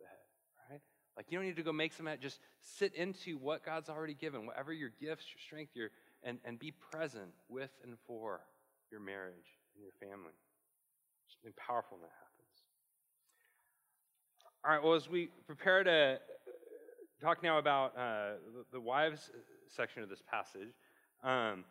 the 0.00 0.06
head, 0.06 0.70
right? 0.70 0.80
Like 1.16 1.26
you 1.30 1.38
don't 1.38 1.46
need 1.46 1.56
to 1.56 1.62
go 1.62 1.72
make 1.72 1.92
some 1.92 2.06
head. 2.06 2.20
Just 2.20 2.40
sit 2.60 2.94
into 2.94 3.38
what 3.38 3.64
God's 3.64 3.88
already 3.88 4.14
given, 4.14 4.44
whatever 4.46 4.72
your 4.72 4.90
gifts, 5.00 5.26
your 5.32 5.40
strength, 5.46 5.70
your 5.74 5.90
and, 6.24 6.38
and 6.44 6.58
be 6.58 6.72
present 6.72 7.32
with 7.48 7.70
and 7.84 7.96
for 8.06 8.40
your 8.90 9.00
marriage 9.00 9.58
and 9.74 9.82
your 9.82 9.92
family. 10.00 10.32
Something 11.28 11.52
powerful 11.56 11.98
that 11.98 12.10
happens. 12.10 12.32
All 14.64 14.70
right, 14.70 14.82
well, 14.82 14.94
as 14.94 15.08
we 15.08 15.28
prepare 15.46 15.82
to 15.82 16.20
talk 17.20 17.42
now 17.42 17.58
about 17.58 17.96
uh, 17.96 18.32
the, 18.72 18.80
wives 18.80 19.30
section 19.68 20.02
of 20.02 20.08
this 20.08 20.22
passage, 20.30 20.68
um, 21.24 21.64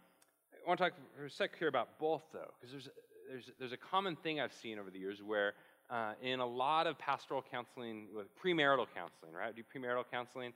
I 0.54 0.68
want 0.68 0.78
to 0.80 0.86
talk 0.86 0.94
for 1.16 1.26
a 1.26 1.30
sec 1.30 1.52
here 1.58 1.68
about 1.68 2.00
both, 2.00 2.24
though, 2.34 2.52
because 2.60 2.72
there's, 2.72 2.90
there's, 3.30 3.52
there's 3.60 3.72
a 3.72 3.78
common 3.78 4.16
thing 4.16 4.42
I've 4.42 4.54
seen 4.54 4.78
over 4.78 4.90
the 4.90 5.00
years 5.00 5.22
where 5.24 5.54
uh, 5.90 6.14
in 6.22 6.40
a 6.40 6.46
lot 6.46 6.88
of 6.88 6.98
pastoral 7.00 7.44
counseling, 7.50 8.08
with 8.14 8.28
premarital 8.44 8.88
counseling, 8.94 9.34
right? 9.34 9.56
Do 9.56 9.62
premarital 9.64 10.06
counseling, 10.12 10.54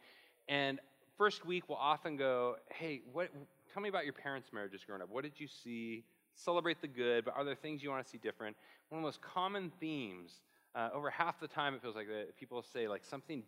and 0.47 0.79
first 1.17 1.45
week 1.45 1.69
we'll 1.69 1.77
often 1.77 2.17
go, 2.17 2.55
hey, 2.73 3.01
what, 3.11 3.29
tell 3.75 3.83
me 3.83 3.89
about 3.89 4.05
your 4.05 4.13
parents' 4.13 4.53
marriages 4.53 4.85
growing 4.85 5.01
up. 5.01 5.09
What 5.09 5.25
did 5.25 5.37
you 5.37 5.47
see? 5.47 6.05
Celebrate 6.33 6.79
the 6.79 6.87
good, 6.87 7.25
but 7.25 7.35
are 7.35 7.43
there 7.43 7.55
things 7.55 7.83
you 7.83 7.89
want 7.89 8.05
to 8.05 8.09
see 8.09 8.17
different? 8.17 8.55
One 8.87 8.99
of 8.99 9.01
the 9.01 9.07
most 9.07 9.21
common 9.21 9.69
themes, 9.81 10.39
uh, 10.73 10.89
over 10.93 11.09
half 11.09 11.41
the 11.41 11.47
time 11.47 11.73
it 11.73 11.81
feels 11.81 11.95
like 11.95 12.07
that 12.07 12.37
people 12.37 12.61
say 12.61 12.87
like 12.87 13.03
something 13.03 13.43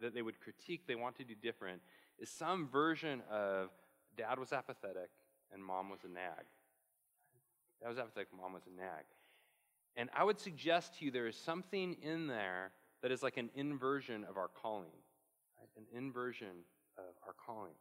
that 0.00 0.14
they 0.14 0.22
would 0.22 0.40
critique 0.40 0.82
they 0.88 0.96
want 0.96 1.16
to 1.16 1.24
do 1.24 1.34
different 1.40 1.80
is 2.18 2.28
some 2.28 2.68
version 2.68 3.22
of 3.30 3.68
dad 4.16 4.38
was 4.38 4.52
apathetic 4.52 5.10
and 5.52 5.64
mom 5.64 5.90
was 5.90 6.00
a 6.04 6.08
nag. 6.08 6.44
Dad 7.80 7.88
was 7.88 7.98
apathetic, 7.98 8.28
mom 8.36 8.54
was 8.54 8.62
a 8.66 8.76
nag. 8.76 9.04
And 9.94 10.10
I 10.16 10.24
would 10.24 10.40
suggest 10.40 10.98
to 10.98 11.04
you 11.04 11.12
there 11.12 11.28
is 11.28 11.36
something 11.36 11.96
in 12.02 12.26
there 12.26 12.72
that 13.02 13.12
is 13.12 13.22
like 13.22 13.36
an 13.36 13.50
inversion 13.54 14.24
of 14.28 14.36
our 14.36 14.48
calling, 14.48 14.90
right? 15.58 15.68
an 15.76 15.84
inversion 15.96 16.64
of 16.98 17.14
our 17.24 17.34
calling 17.46 17.74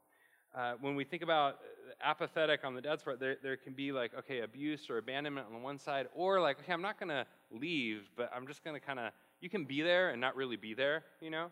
uh, 0.54 0.74
when 0.82 0.96
we 0.96 1.04
think 1.04 1.24
about 1.24 1.60
apathetic 2.04 2.64
on 2.64 2.74
the 2.74 2.82
dad's 2.82 3.04
part, 3.04 3.20
there, 3.20 3.38
there 3.42 3.58
can 3.58 3.74
be 3.74 3.92
like, 3.92 4.12
okay, 4.18 4.42
abuse 4.42 4.90
or 4.90 4.98
abandonment 4.98 5.48
on 5.48 5.54
the 5.54 5.60
one 5.60 5.78
side, 5.78 6.08
or 6.14 6.42
like, 6.42 6.60
okay, 6.60 6.74
I'm 6.74 6.82
not 6.82 7.00
going 7.00 7.10
to 7.10 7.26
leave, 7.52 8.10
but 8.18 8.32
I'm 8.36 8.48
just 8.48 8.64
going 8.64 8.80
to 8.80 8.86
kind 8.86 9.00
of, 9.00 9.12
you 9.40 9.50
can 9.50 9.66
be 9.66 9.82
there 9.82 10.10
and 10.10 10.20
not 10.20 10.36
really 10.36 10.58
be 10.58 10.74
there, 10.74 11.04
you 11.22 11.30
know? 11.30 11.48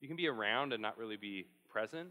You 0.00 0.08
can 0.08 0.16
be 0.16 0.28
around 0.28 0.72
and 0.72 0.80
not 0.80 0.96
really 0.96 1.16
be 1.16 1.46
present. 1.68 2.10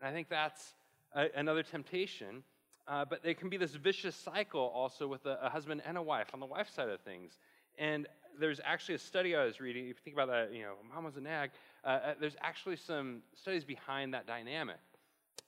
And 0.00 0.08
I 0.08 0.12
think 0.12 0.28
that's 0.28 0.74
a, 1.14 1.26
another 1.36 1.62
temptation. 1.62 2.42
Uh, 2.88 3.04
but 3.04 3.22
there 3.22 3.34
can 3.34 3.48
be 3.48 3.56
this 3.56 3.74
vicious 3.74 4.16
cycle 4.16 4.72
also 4.74 5.06
with 5.06 5.24
a, 5.26 5.38
a, 5.42 5.50
husband 5.50 5.82
and 5.86 5.96
a 5.96 6.02
wife 6.02 6.28
on 6.34 6.40
the 6.40 6.46
wife 6.46 6.68
side 6.70 6.88
of 6.88 7.00
things. 7.02 7.38
And 7.78 8.08
there's 8.40 8.60
actually 8.64 8.96
a 8.96 8.98
study 8.98 9.36
I 9.36 9.44
was 9.44 9.60
reading. 9.60 9.84
If 9.84 9.88
you 9.88 9.94
think 10.02 10.16
about 10.16 10.28
that, 10.28 10.52
you 10.52 10.62
know, 10.62 10.74
mom 10.92 11.04
was 11.04 11.16
a 11.16 11.20
nag. 11.20 11.50
Uh, 11.84 11.88
uh 11.88 12.14
there's 12.18 12.36
actually 12.40 12.76
some 12.76 13.22
studies 13.34 13.64
behind 13.64 14.14
that 14.14 14.26
dynamic 14.26 14.78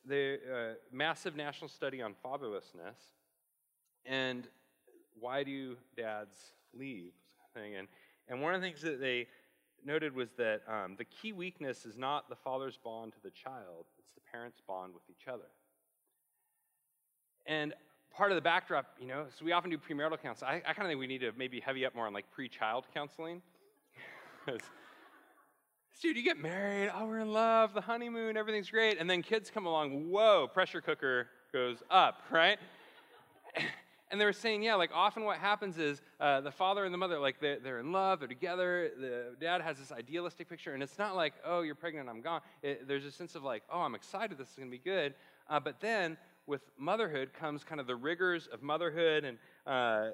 the 0.06 0.38
uh, 0.52 0.74
massive 0.92 1.36
national 1.36 1.68
study 1.68 2.02
on 2.02 2.14
fatherlessness 2.24 2.98
and 4.04 4.48
why 5.18 5.42
do 5.42 5.76
dads 5.96 6.36
leave 6.72 7.12
thing. 7.54 7.76
And, 7.76 7.88
and 8.28 8.42
one 8.42 8.54
of 8.54 8.60
the 8.60 8.66
things 8.66 8.82
that 8.82 9.00
they 9.00 9.26
noted 9.84 10.14
was 10.14 10.30
that 10.36 10.62
um, 10.68 10.96
the 10.98 11.04
key 11.04 11.32
weakness 11.32 11.86
is 11.86 11.96
not 11.96 12.28
the 12.28 12.36
father's 12.36 12.78
bond 12.82 13.12
to 13.12 13.18
the 13.22 13.30
child, 13.30 13.86
it's 13.98 14.12
the 14.14 14.20
parent's 14.30 14.60
bond 14.66 14.92
with 14.94 15.02
each 15.10 15.28
other. 15.28 15.48
And 17.46 17.74
part 18.14 18.30
of 18.30 18.36
the 18.36 18.42
backdrop, 18.42 18.86
you 18.98 19.06
know, 19.06 19.26
so 19.36 19.44
we 19.44 19.52
often 19.52 19.70
do 19.70 19.78
premarital 19.78 20.20
counseling. 20.22 20.50
I, 20.50 20.70
I 20.70 20.74
kind 20.74 20.86
of 20.86 20.88
think 20.88 21.00
we 21.00 21.06
need 21.06 21.20
to 21.20 21.32
maybe 21.36 21.60
heavy 21.60 21.84
up 21.84 21.94
more 21.94 22.06
on 22.06 22.12
like 22.12 22.30
pre-child 22.30 22.86
counseling. 22.94 23.42
dude, 26.00 26.16
you 26.16 26.22
get 26.22 26.38
married, 26.38 26.90
oh, 26.94 27.06
we're 27.06 27.20
in 27.20 27.32
love, 27.32 27.74
the 27.74 27.80
honeymoon, 27.80 28.36
everything's 28.36 28.70
great. 28.70 28.98
And 28.98 29.08
then 29.08 29.22
kids 29.22 29.50
come 29.50 29.66
along, 29.66 30.10
whoa, 30.10 30.48
pressure 30.52 30.80
cooker 30.80 31.28
goes 31.52 31.82
up, 31.90 32.22
right? 32.30 32.58
And 34.10 34.20
they 34.20 34.26
were 34.26 34.32
saying, 34.32 34.62
yeah, 34.62 34.76
like 34.76 34.90
often 34.94 35.24
what 35.24 35.38
happens 35.38 35.76
is 35.76 36.00
uh, 36.20 36.40
the 36.40 36.52
father 36.52 36.84
and 36.84 36.94
the 36.94 36.98
mother, 36.98 37.18
like 37.18 37.40
they're, 37.40 37.58
they're 37.58 37.80
in 37.80 37.90
love, 37.90 38.20
they're 38.20 38.28
together. 38.28 38.92
The 39.00 39.34
dad 39.40 39.60
has 39.60 39.78
this 39.78 39.90
idealistic 39.90 40.48
picture, 40.48 40.72
and 40.72 40.84
it's 40.84 40.98
not 40.98 41.16
like, 41.16 41.32
oh, 41.44 41.62
you're 41.62 41.74
pregnant, 41.74 42.08
I'm 42.08 42.20
gone. 42.20 42.40
It, 42.62 42.86
there's 42.86 43.06
a 43.06 43.10
sense 43.10 43.34
of 43.34 43.42
like, 43.42 43.64
oh, 43.72 43.80
I'm 43.80 43.96
excited, 43.96 44.38
this 44.38 44.50
is 44.50 44.54
going 44.54 44.68
to 44.68 44.70
be 44.70 44.78
good. 44.78 45.14
Uh, 45.50 45.58
but 45.58 45.80
then 45.80 46.16
with 46.46 46.60
motherhood 46.78 47.32
comes 47.32 47.64
kind 47.64 47.80
of 47.80 47.88
the 47.88 47.96
rigors 47.96 48.46
of 48.52 48.62
motherhood 48.62 49.24
and 49.24 49.36
uh, 49.66 50.10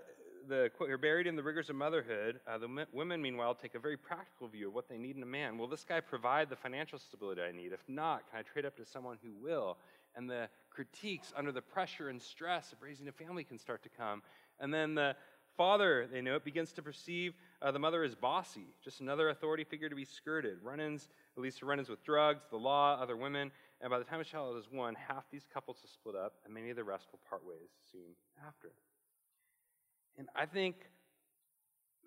the 0.49 0.71
you're 0.81 0.99
buried 0.99 1.27
in 1.27 1.37
the 1.37 1.43
rigors 1.43 1.71
of 1.71 1.77
motherhood. 1.77 2.41
Uh, 2.47 2.59
the 2.59 2.87
women, 2.93 3.23
meanwhile, 3.23 3.55
take 3.55 3.75
a 3.75 3.79
very 3.79 3.97
practical 3.97 4.49
view 4.49 4.69
of 4.69 4.75
what 4.75 4.89
they 4.89 4.99
need 4.99 5.17
in 5.17 5.23
a 5.23 5.27
man. 5.27 5.59
Will 5.59 5.67
this 5.67 5.85
guy 5.85 6.01
provide 6.01 6.49
the 6.49 6.57
financial 6.57 6.99
stability 6.99 7.43
I 7.43 7.53
need? 7.53 7.73
If 7.73 7.83
not, 7.89 8.31
can 8.31 8.41
I 8.41 8.43
trade 8.43 8.67
up 8.67 8.77
to 8.77 8.85
someone 8.85 9.19
who 9.23 9.33
will? 9.43 9.79
And 10.17 10.29
the 10.29 10.49
critiques 10.71 11.33
under 11.37 11.53
the 11.53 11.63
pressure 11.63 12.09
and 12.09 12.21
stress 12.21 12.73
of 12.73 12.83
raising 12.83 13.09
a 13.09 13.13
family 13.13 13.45
can 13.45 13.59
start 13.59 13.83
to 13.85 13.89
come. 13.89 14.23
And 14.59 14.73
then 14.73 14.95
the 14.95 15.15
father, 15.57 16.09
they 16.11 16.21
know 16.21 16.37
it, 16.37 16.45
begins 16.45 16.73
to 16.73 16.83
perceive 16.83 17.35
uh, 17.63 17.71
the 17.71 17.79
mother 17.79 18.03
as 18.03 18.15
bossy, 18.15 18.67
just 18.83 19.01
another 19.01 19.29
authority 19.29 19.65
figure 19.65 19.89
to 19.89 19.95
be 19.95 20.05
skirted. 20.05 20.59
Run 20.63 20.81
ins, 20.81 21.09
at 21.37 21.43
least 21.43 21.63
run 21.63 21.79
ins 21.79 21.89
with 21.89 22.03
drugs, 22.03 22.45
the 22.51 22.57
law, 22.57 23.01
other 23.01 23.17
women. 23.17 23.51
And 23.81 23.91
by 23.91 23.99
the 23.99 24.05
time 24.05 24.21
a 24.21 24.25
child 24.25 24.57
is 24.57 24.65
one, 24.71 24.95
half 24.95 25.25
these 25.31 25.47
couples 25.53 25.79
will 25.83 25.91
split 25.91 26.17
up, 26.17 26.35
and 26.45 26.53
many 26.53 26.71
of 26.71 26.77
the 26.77 26.85
rest 26.85 27.09
will 27.13 27.21
part 27.29 27.47
ways 27.47 27.71
soon 27.91 28.15
after. 28.47 28.73
And 30.19 30.29
I 30.35 30.47
think 30.47 30.77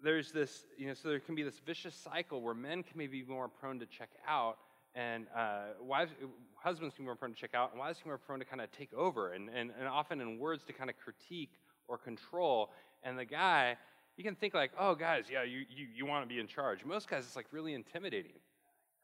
there's 0.04 0.32
this, 0.32 0.66
you 0.78 0.88
know, 0.88 0.94
so 0.94 1.10
there 1.10 1.20
can 1.20 1.36
be 1.36 1.44
this 1.44 1.60
vicious 1.66 1.96
cycle 1.96 2.42
where 2.42 2.54
men 2.54 2.84
can 2.84 2.98
maybe 2.98 3.22
be 3.22 3.32
more 3.32 3.48
prone 3.48 3.80
to 3.80 3.86
check 3.86 4.10
out, 4.28 4.58
and 4.96 5.26
uh, 5.36 5.74
wives, 5.82 6.12
husbands 6.56 6.94
can 6.94 7.06
be 7.06 7.08
more 7.08 7.16
prone 7.16 7.34
to 7.34 7.40
check 7.40 7.56
out, 7.56 7.72
and 7.72 7.80
wives 7.80 7.98
can 7.98 8.06
be 8.06 8.10
more 8.10 8.18
prone 8.18 8.40
to 8.40 8.46
kind 8.46 8.62
of 8.62 8.72
take 8.72 8.94
over, 8.94 9.34
and, 9.34 9.50
and, 9.50 9.72
and 9.80 9.88
often 9.88 10.22
in 10.22 10.38
words 10.38 10.64
to 10.66 10.74
kind 10.74 10.90
of 10.90 10.98
critique 10.98 11.54
or 11.88 11.98
control. 11.98 12.72
And 13.04 13.18
the 13.18 13.26
guy, 13.26 13.78
you 14.18 14.24
can 14.24 14.36
think 14.36 14.54
like, 14.54 14.72
oh, 14.78 14.94
guys, 14.94 15.26
yeah, 15.32 15.44
you, 15.44 15.60
you, 15.70 15.88
you 15.96 16.06
want 16.06 16.28
to 16.28 16.34
be 16.34 16.40
in 16.40 16.48
charge. 16.48 16.86
Most 16.86 17.10
guys, 17.10 17.24
it's 17.26 17.36
like 17.36 17.48
really 17.52 17.74
intimidating, 17.74 18.34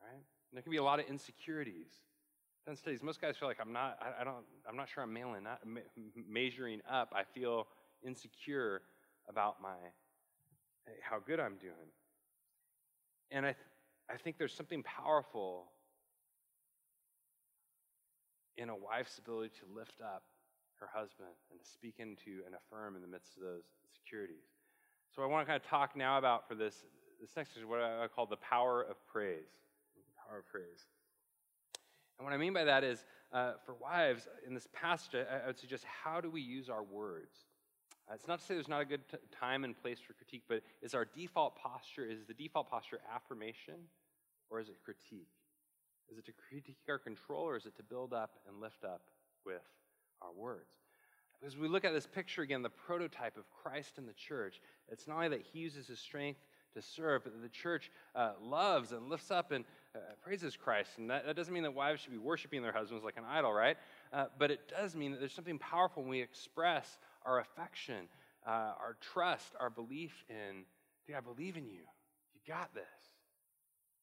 right? 0.02 0.22
there 0.54 0.62
can 0.62 0.72
be 0.72 0.78
a 0.78 0.84
lot 0.84 1.00
of 1.00 1.06
insecurities. 1.08 1.88
Done 2.66 2.76
studies. 2.76 3.02
Most 3.02 3.22
guys 3.22 3.38
feel 3.38 3.48
like 3.48 3.58
I'm 3.62 3.72
not. 3.72 3.98
I, 4.02 4.22
I 4.22 4.24
don't. 4.24 4.44
I'm 4.68 4.76
not 4.76 4.90
sure 4.90 5.04
I'm 5.04 5.14
me- 5.14 5.82
measuring 6.28 6.82
up. 6.90 7.14
I 7.16 7.24
feel 7.24 7.68
insecure 8.04 8.82
about 9.28 9.62
my 9.62 9.76
how 11.02 11.20
good 11.20 11.40
I'm 11.40 11.58
doing. 11.62 11.94
And 13.32 13.46
I, 13.46 13.50
th- 13.50 13.66
I 14.10 14.18
think 14.18 14.38
there's 14.38 14.54
something 14.54 14.82
powerful 14.82 15.68
in 18.58 18.70
a 18.70 18.76
wife's 18.76 19.18
ability 19.20 19.52
to 19.60 19.76
lift 19.76 20.02
up 20.02 20.24
her 20.80 20.90
husband 20.92 21.30
and 21.52 21.60
to 21.60 21.66
speak 21.66 21.96
into 22.00 22.42
and 22.46 22.56
affirm 22.56 22.96
in 22.96 23.02
the 23.02 23.08
midst 23.08 23.38
of 23.38 23.44
those 23.44 23.64
insecurities. 23.86 24.50
So 25.16 25.22
I 25.22 25.26
want 25.28 25.46
to 25.46 25.52
kind 25.52 25.62
of 25.62 25.70
talk 25.70 25.96
now 25.96 26.18
about 26.18 26.48
for 26.48 26.56
this 26.56 26.84
this 27.20 27.36
next 27.36 27.58
is 27.58 27.66
what 27.66 27.82
I 27.82 28.08
call 28.08 28.26
the 28.26 28.38
power 28.38 28.82
of 28.82 28.96
praise. 29.06 29.52
The 29.96 30.28
power 30.28 30.40
of 30.40 30.48
praise. 30.48 30.88
And 32.18 32.26
what 32.26 32.34
I 32.34 32.38
mean 32.38 32.54
by 32.54 32.64
that 32.64 32.84
is, 32.84 33.06
uh, 33.34 33.54
for 33.66 33.76
wives, 33.76 34.28
in 34.48 34.54
this 34.54 34.68
passage, 34.74 35.16
I, 35.16 35.44
I, 35.44 35.48
would 35.48 35.60
suggest 35.60 35.84
how 35.84 36.22
do 36.22 36.30
we 36.30 36.42
use 36.42 36.70
our 36.70 36.84
words? 36.84 37.36
Uh, 38.10 38.16
it's 38.16 38.28
not 38.28 38.40
to 38.40 38.46
say 38.46 38.56
there's 38.56 38.68
not 38.68 38.82
a 38.82 38.86
good 38.86 39.08
t- 39.10 39.18
time 39.40 39.64
and 39.64 39.80
place 39.80 40.00
for 40.00 40.14
critique, 40.14 40.44
but 40.48 40.62
is 40.82 40.96
our 40.96 41.06
default 41.06 41.56
posture, 41.56 42.06
is 42.06 42.26
the 42.28 42.34
default 42.34 42.70
posture 42.70 43.00
affirmation 43.14 43.76
or 44.50 44.60
is 44.60 44.70
it 44.70 44.78
critique? 44.84 45.30
Is 46.12 46.18
it 46.18 46.26
to 46.26 46.32
critique 46.32 46.78
our 46.88 46.98
control 46.98 47.44
or 47.44 47.56
is 47.56 47.66
it 47.66 47.76
to 47.78 47.84
build 47.84 48.14
up 48.14 48.32
and 48.48 48.60
lift 48.60 48.84
up 48.84 49.02
with 49.46 49.62
our 50.22 50.32
words? 50.36 50.74
As 51.46 51.56
we 51.56 51.68
look 51.68 51.86
at 51.86 51.94
this 51.94 52.08
picture 52.08 52.42
again, 52.42 52.64
the 52.64 52.70
prototype 52.70 53.38
of 53.38 53.44
Christ 53.50 53.98
in 53.98 54.06
the 54.06 54.14
church, 54.14 54.60
it's 54.90 55.08
not 55.08 55.16
only 55.16 55.30
that 55.30 55.42
he 55.42 55.60
uses 55.60 55.88
his 55.88 56.00
strength 56.00 56.40
to 56.74 56.82
serve, 56.82 57.24
but 57.24 57.34
that 57.34 57.42
the 57.42 57.50
church 57.50 57.92
uh, 58.16 58.32
loves 58.42 58.92
and 58.92 59.08
lifts 59.10 59.32
up 59.32 59.52
and 59.52 59.64
uh, 59.96 60.00
praises 60.22 60.58
Christ. 60.58 60.92
And 60.98 61.10
that, 61.10 61.26
that, 61.26 61.36
doesn't 61.36 61.54
mean 61.54 61.64
that 61.64 61.74
wives 61.74 62.02
should 62.02 62.12
be 62.12 62.18
worshiping 62.18 62.62
their 62.62 62.72
husbands 62.72 63.04
like 63.04 63.18
an 63.18 63.24
idol, 63.30 63.54
right? 63.54 63.78
Uh, 64.12 64.26
but 64.38 64.52
it 64.52 64.68
does 64.68 64.96
mean 64.96 65.12
that 65.12 65.20
there's 65.20 65.34
something 65.34 65.60
powerful 65.60 66.04
when 66.04 66.10
we 66.10 66.22
express 66.22 66.98
our 67.30 67.40
affection, 67.40 68.08
uh, 68.46 68.74
our 68.82 68.98
trust, 69.14 69.54
our 69.60 69.70
belief 69.70 70.24
in, 70.30 70.64
dude, 71.06 71.16
I 71.16 71.22
believe 71.22 71.58
in 71.58 71.66
you. 71.66 71.84
You 72.34 72.42
got 72.48 72.74
this. 72.74 72.84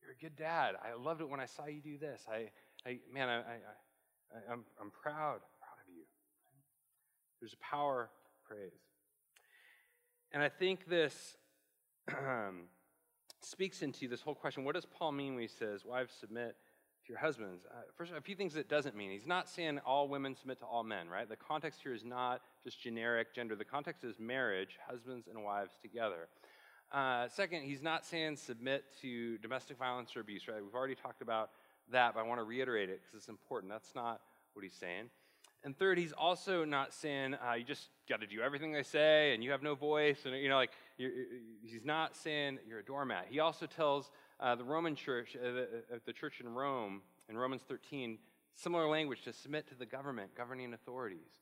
You're 0.00 0.12
a 0.12 0.22
good 0.22 0.36
dad. 0.36 0.76
I 0.80 0.94
loved 0.94 1.20
it 1.20 1.28
when 1.28 1.40
I 1.40 1.46
saw 1.46 1.66
you 1.66 1.80
do 1.80 1.98
this. 1.98 2.22
I, 2.30 2.50
I 2.88 3.00
man, 3.12 3.28
I, 3.28 3.38
I, 3.38 3.40
I, 3.40 4.52
I'm, 4.52 4.64
I'm 4.80 4.90
proud, 4.90 5.40
proud 5.58 5.78
of 5.82 5.92
you. 5.92 6.04
There's 7.40 7.54
a 7.54 7.64
power 7.64 8.10
praise. 8.48 8.70
And 10.30 10.40
I 10.42 10.48
think 10.48 10.86
this 10.88 11.36
speaks 13.42 13.82
into 13.82 14.06
this 14.06 14.20
whole 14.20 14.34
question 14.36 14.64
what 14.64 14.76
does 14.76 14.86
Paul 14.86 15.12
mean 15.12 15.34
when 15.34 15.42
he 15.42 15.48
says, 15.48 15.84
Wives, 15.84 16.14
submit 16.20 16.54
to 17.06 17.12
your 17.12 17.20
husbands? 17.20 17.64
Uh, 17.70 17.82
first, 17.96 18.12
a 18.16 18.20
few 18.20 18.34
things 18.34 18.54
that 18.54 18.68
doesn't 18.68 18.96
mean. 18.96 19.10
He's 19.10 19.26
not 19.26 19.48
saying 19.48 19.78
all 19.86 20.08
women 20.08 20.34
submit 20.34 20.58
to 20.58 20.64
all 20.64 20.82
men, 20.82 21.08
right? 21.08 21.28
The 21.28 21.36
context 21.36 21.80
here 21.82 21.94
is 21.94 22.04
not 22.04 22.40
just 22.64 22.80
generic 22.80 23.34
gender, 23.34 23.54
the 23.54 23.64
context 23.64 24.04
is 24.04 24.18
marriage, 24.18 24.78
husbands 24.88 25.28
and 25.28 25.42
wives 25.44 25.72
together. 25.80 26.28
Uh, 26.92 27.28
second, 27.28 27.62
he's 27.62 27.82
not 27.82 28.04
saying 28.04 28.36
submit 28.36 28.84
to 29.02 29.38
domestic 29.38 29.76
violence 29.78 30.16
or 30.16 30.20
abuse, 30.20 30.46
right? 30.48 30.62
We've 30.62 30.74
already 30.74 30.94
talked 30.94 31.22
about 31.22 31.50
that, 31.90 32.14
but 32.14 32.20
I 32.20 32.22
want 32.24 32.40
to 32.40 32.44
reiterate 32.44 32.90
it 32.90 33.00
because 33.02 33.18
it's 33.18 33.28
important. 33.28 33.72
That's 33.72 33.94
not 33.94 34.20
what 34.54 34.62
he's 34.62 34.74
saying. 34.74 35.10
And 35.64 35.76
third, 35.76 35.98
he's 35.98 36.12
also 36.12 36.64
not 36.64 36.94
saying 36.94 37.34
uh, 37.34 37.54
you 37.54 37.64
just 37.64 37.88
got 38.08 38.20
to 38.20 38.26
do 38.26 38.40
everything 38.40 38.72
they 38.72 38.84
say 38.84 39.34
and 39.34 39.42
you 39.42 39.50
have 39.50 39.64
no 39.64 39.74
voice. 39.74 40.24
And, 40.24 40.36
you 40.36 40.48
know, 40.48 40.56
like, 40.56 40.70
he's 40.96 41.84
not 41.84 42.14
saying 42.14 42.58
you're 42.68 42.78
a 42.78 42.84
doormat. 42.84 43.26
He 43.30 43.40
also 43.40 43.66
tells 43.66 44.12
uh, 44.40 44.54
the 44.54 44.64
Roman 44.64 44.94
church, 44.94 45.36
uh, 45.36 45.50
the, 45.50 45.62
uh, 45.92 45.98
the 46.04 46.12
church 46.12 46.40
in 46.40 46.48
Rome, 46.48 47.02
in 47.28 47.36
Romans 47.36 47.62
13, 47.68 48.18
similar 48.54 48.88
language 48.88 49.22
to 49.24 49.32
submit 49.32 49.68
to 49.68 49.74
the 49.74 49.86
government, 49.86 50.30
governing 50.36 50.74
authorities. 50.74 51.32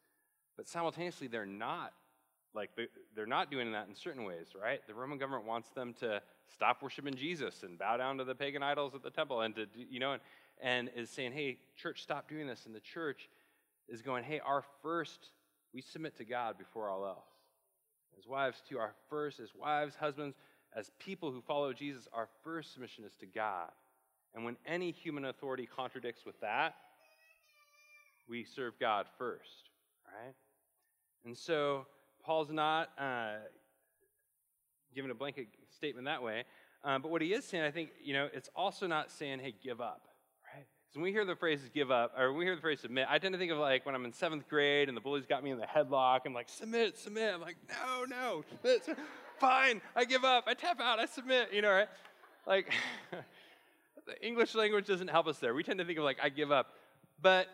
But 0.56 0.68
simultaneously, 0.68 1.26
they're 1.26 1.46
not 1.46 1.92
like 2.54 2.70
they're 3.16 3.26
not 3.26 3.50
doing 3.50 3.72
that 3.72 3.88
in 3.88 3.96
certain 3.96 4.22
ways, 4.22 4.46
right? 4.60 4.80
The 4.86 4.94
Roman 4.94 5.18
government 5.18 5.44
wants 5.44 5.70
them 5.70 5.92
to 5.94 6.22
stop 6.52 6.82
worshiping 6.82 7.14
Jesus 7.14 7.64
and 7.64 7.76
bow 7.76 7.96
down 7.96 8.18
to 8.18 8.24
the 8.24 8.34
pagan 8.34 8.62
idols 8.62 8.94
at 8.94 9.02
the 9.02 9.10
temple, 9.10 9.40
and 9.40 9.56
to 9.56 9.66
you 9.74 9.98
know, 9.98 10.12
and, 10.12 10.20
and 10.62 10.90
is 10.94 11.10
saying, 11.10 11.32
"Hey, 11.32 11.58
church, 11.76 12.02
stop 12.02 12.28
doing 12.28 12.46
this." 12.46 12.66
And 12.66 12.74
the 12.74 12.80
church 12.80 13.28
is 13.88 14.02
going, 14.02 14.24
hey, 14.24 14.40
our 14.44 14.64
first, 14.82 15.30
we 15.72 15.80
submit 15.80 16.16
to 16.18 16.24
God 16.24 16.58
before 16.58 16.88
all 16.88 17.04
else. 17.04 17.28
As 18.18 18.26
wives, 18.26 18.62
too, 18.68 18.78
our 18.78 18.94
first, 19.10 19.40
as 19.40 19.50
wives, 19.54 19.94
husbands, 19.96 20.36
as 20.76 20.90
people 20.98 21.30
who 21.30 21.40
follow 21.40 21.72
Jesus, 21.72 22.08
our 22.12 22.28
first 22.42 22.72
submission 22.72 23.04
is 23.04 23.14
to 23.20 23.26
God. 23.26 23.70
And 24.34 24.44
when 24.44 24.56
any 24.66 24.90
human 24.90 25.26
authority 25.26 25.66
contradicts 25.66 26.26
with 26.26 26.38
that, 26.40 26.74
we 28.28 28.44
serve 28.44 28.74
God 28.80 29.06
first, 29.16 29.70
right? 30.06 30.34
And 31.24 31.36
so 31.36 31.86
Paul's 32.24 32.50
not 32.50 32.90
uh, 32.98 33.36
giving 34.94 35.10
a 35.10 35.14
blanket 35.14 35.48
statement 35.76 36.06
that 36.06 36.22
way, 36.22 36.44
um, 36.82 37.00
but 37.00 37.10
what 37.10 37.22
he 37.22 37.32
is 37.32 37.44
saying, 37.44 37.64
I 37.64 37.70
think, 37.70 37.90
you 38.02 38.12
know, 38.12 38.28
it's 38.32 38.50
also 38.56 38.86
not 38.86 39.10
saying, 39.10 39.38
hey, 39.40 39.54
give 39.62 39.80
up. 39.80 40.08
So 40.94 41.00
when 41.00 41.04
we 41.06 41.12
hear 41.12 41.24
the 41.24 41.34
phrase 41.34 41.58
give 41.74 41.90
up, 41.90 42.12
or 42.16 42.30
when 42.30 42.38
we 42.38 42.44
hear 42.44 42.54
the 42.54 42.60
phrase 42.60 42.78
submit, 42.78 43.08
I 43.10 43.18
tend 43.18 43.32
to 43.32 43.38
think 43.38 43.50
of 43.50 43.58
like 43.58 43.84
when 43.84 43.96
I'm 43.96 44.04
in 44.04 44.12
seventh 44.12 44.48
grade 44.48 44.86
and 44.86 44.96
the 44.96 45.00
bullies 45.00 45.26
got 45.26 45.42
me 45.42 45.50
in 45.50 45.58
the 45.58 45.66
headlock. 45.66 46.20
I'm 46.24 46.32
like, 46.32 46.48
submit, 46.48 46.96
submit. 46.96 47.34
I'm 47.34 47.40
like, 47.40 47.56
no, 47.68 48.04
no, 48.04 48.44
submit, 48.62 48.84
submit. 48.84 49.04
Fine, 49.38 49.80
I 49.94 50.04
give 50.04 50.24
up. 50.24 50.44
I 50.46 50.54
tap 50.54 50.80
out, 50.80 50.98
I 50.98 51.06
submit, 51.06 51.52
you 51.52 51.62
know, 51.62 51.72
right? 51.72 51.88
Like, 52.46 52.72
the 54.06 54.26
English 54.26 54.54
language 54.54 54.86
doesn't 54.86 55.08
help 55.08 55.26
us 55.26 55.38
there. 55.38 55.54
We 55.54 55.62
tend 55.62 55.78
to 55.78 55.84
think 55.84 55.98
of 55.98 56.04
like, 56.04 56.18
I 56.22 56.28
give 56.28 56.52
up. 56.52 56.68
But 57.20 57.48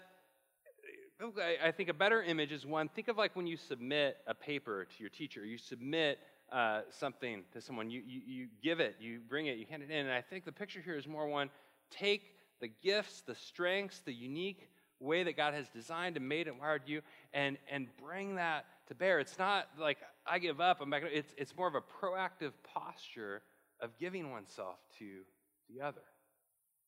I 1.62 1.70
think 1.70 1.88
a 1.88 1.94
better 1.94 2.22
image 2.22 2.50
is 2.50 2.64
one, 2.64 2.88
think 2.88 3.08
of 3.08 3.18
like 3.18 3.36
when 3.36 3.46
you 3.46 3.56
submit 3.56 4.16
a 4.26 4.34
paper 4.34 4.86
to 4.86 5.00
your 5.00 5.10
teacher, 5.10 5.44
you 5.44 5.58
submit 5.58 6.18
uh, 6.50 6.80
something 6.90 7.42
to 7.52 7.60
someone, 7.60 7.90
you, 7.90 8.02
you, 8.06 8.20
you 8.26 8.46
give 8.62 8.80
it, 8.80 8.96
you 9.00 9.20
bring 9.28 9.46
it, 9.46 9.58
you 9.58 9.66
hand 9.68 9.82
it 9.82 9.90
in. 9.90 10.06
And 10.06 10.12
I 10.12 10.22
think 10.22 10.44
the 10.44 10.52
picture 10.52 10.80
here 10.80 10.96
is 10.96 11.06
more 11.06 11.26
one, 11.26 11.50
take 11.90 12.34
the 12.60 12.68
gifts, 12.82 13.20
the 13.20 13.34
strengths, 13.34 14.00
the 14.00 14.12
unique 14.12 14.68
way 14.98 15.22
that 15.22 15.36
God 15.36 15.54
has 15.54 15.68
designed 15.68 16.16
and 16.16 16.28
made 16.28 16.48
and 16.48 16.58
wired 16.58 16.82
you, 16.86 17.02
and, 17.32 17.58
and 17.70 17.86
bring 18.02 18.36
that 18.36 18.64
to 18.88 18.94
bear. 18.94 19.20
It's 19.20 19.38
not 19.38 19.68
like 19.78 19.98
I 20.30 20.38
give 20.38 20.60
up, 20.60 20.80
I'm 20.80 20.90
back. 20.90 21.02
It's, 21.12 21.34
it's 21.36 21.56
more 21.56 21.66
of 21.66 21.74
a 21.74 21.80
proactive 21.80 22.52
posture 22.62 23.42
of 23.80 23.98
giving 23.98 24.30
oneself 24.30 24.76
to 25.00 25.22
the 25.68 25.84
other. 25.84 26.04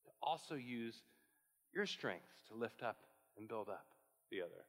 To 0.04 0.10
also 0.22 0.54
use 0.54 1.02
your 1.74 1.84
strengths 1.84 2.30
to 2.48 2.54
lift 2.54 2.84
up 2.84 2.98
and 3.36 3.48
build 3.48 3.68
up 3.68 3.86
the 4.30 4.42
other. 4.42 4.64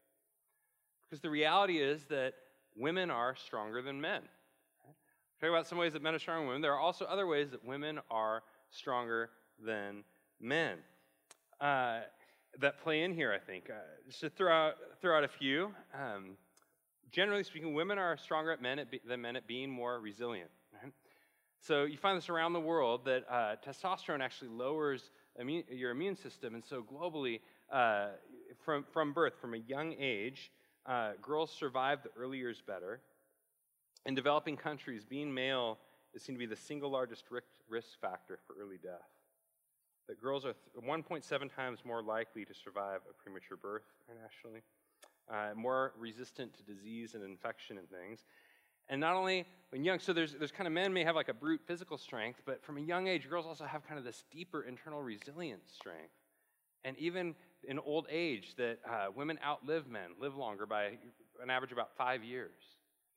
Because 1.07 1.21
the 1.21 1.29
reality 1.29 1.77
is 1.77 2.05
that 2.05 2.33
women 2.75 3.11
are 3.11 3.35
stronger 3.35 3.83
than 3.83 4.01
men. 4.01 4.23
Talk 5.39 5.49
about 5.49 5.67
some 5.67 5.77
ways 5.77 5.93
that 5.93 6.01
men 6.01 6.15
are 6.15 6.19
stronger 6.19 6.41
than 6.41 6.47
women. 6.47 6.61
There 6.63 6.73
are 6.73 6.79
also 6.79 7.05
other 7.05 7.27
ways 7.27 7.51
that 7.51 7.63
women 7.63 7.99
are 8.09 8.41
stronger 8.71 9.29
than 9.63 10.03
men 10.41 10.77
uh, 11.61 11.99
that 12.59 12.81
play 12.81 13.03
in 13.03 13.13
here, 13.13 13.31
I 13.31 13.37
think. 13.37 13.69
Uh, 13.69 13.73
just 14.07 14.21
to 14.21 14.31
throw 14.31 14.51
out, 14.51 14.73
throw 14.99 15.15
out 15.15 15.23
a 15.23 15.27
few. 15.27 15.71
Um, 15.93 16.37
generally 17.11 17.43
speaking, 17.43 17.73
women 17.73 17.97
are 17.97 18.17
stronger 18.17 18.51
at 18.51 18.61
men 18.61 18.79
at 18.79 18.91
be, 18.91 19.01
than 19.05 19.21
men 19.21 19.35
at 19.35 19.47
being 19.47 19.69
more 19.69 19.99
resilient. 19.99 20.49
Right? 20.73 20.91
So 21.59 21.83
you 21.83 21.97
find 21.97 22.17
this 22.17 22.29
around 22.29 22.53
the 22.53 22.59
world 22.59 23.05
that 23.05 23.23
uh, 23.29 23.55
testosterone 23.65 24.21
actually 24.21 24.49
lowers 24.49 25.11
immune, 25.39 25.63
your 25.69 25.91
immune 25.91 26.15
system. 26.15 26.55
And 26.55 26.63
so 26.63 26.83
globally, 26.83 27.39
uh, 27.71 28.07
from, 28.63 28.85
from 28.91 29.13
birth, 29.13 29.33
from 29.39 29.53
a 29.53 29.57
young 29.57 29.95
age, 29.99 30.51
uh, 30.85 31.11
girls 31.21 31.51
survive 31.51 32.03
the 32.03 32.09
early 32.19 32.37
years 32.37 32.61
better. 32.65 32.99
In 34.05 34.15
developing 34.15 34.57
countries, 34.57 35.05
being 35.05 35.33
male 35.33 35.77
is 36.13 36.21
seen 36.23 36.35
to 36.35 36.39
be 36.39 36.45
the 36.45 36.55
single 36.55 36.91
largest 36.91 37.23
risk 37.69 37.87
factor 38.01 38.37
for 38.45 38.55
early 38.61 38.77
death 38.77 39.07
that 40.07 40.21
girls 40.21 40.45
are 40.45 40.53
1.7 40.85 41.55
times 41.55 41.79
more 41.85 42.01
likely 42.03 42.45
to 42.45 42.53
survive 42.53 42.99
a 43.09 43.13
premature 43.23 43.57
birth 43.57 43.83
internationally, 44.07 44.61
uh, 45.31 45.53
more 45.55 45.93
resistant 45.97 46.53
to 46.55 46.63
disease 46.63 47.15
and 47.15 47.23
infection 47.23 47.77
and 47.77 47.89
things. 47.89 48.25
And 48.89 48.99
not 48.99 49.15
only 49.15 49.45
when 49.69 49.83
young, 49.83 49.99
so 49.99 50.13
there's, 50.13 50.33
there's 50.33 50.51
kind 50.51 50.67
of 50.67 50.73
men 50.73 50.93
may 50.93 51.03
have 51.03 51.15
like 51.15 51.29
a 51.29 51.33
brute 51.33 51.61
physical 51.65 51.97
strength, 51.97 52.41
but 52.45 52.63
from 52.63 52.77
a 52.77 52.81
young 52.81 53.07
age, 53.07 53.29
girls 53.29 53.45
also 53.45 53.65
have 53.65 53.87
kind 53.87 53.97
of 53.97 54.03
this 54.03 54.23
deeper 54.31 54.63
internal 54.63 55.01
resilience 55.01 55.71
strength. 55.73 56.13
And 56.83 56.97
even 56.97 57.33
in 57.67 57.79
old 57.79 58.07
age, 58.09 58.55
that 58.57 58.79
uh, 58.89 59.05
women 59.15 59.39
outlive 59.45 59.87
men, 59.87 60.11
live 60.19 60.35
longer 60.35 60.65
by 60.65 60.97
an 61.41 61.49
average 61.49 61.71
of 61.71 61.77
about 61.77 61.95
five 61.97 62.23
years, 62.23 62.51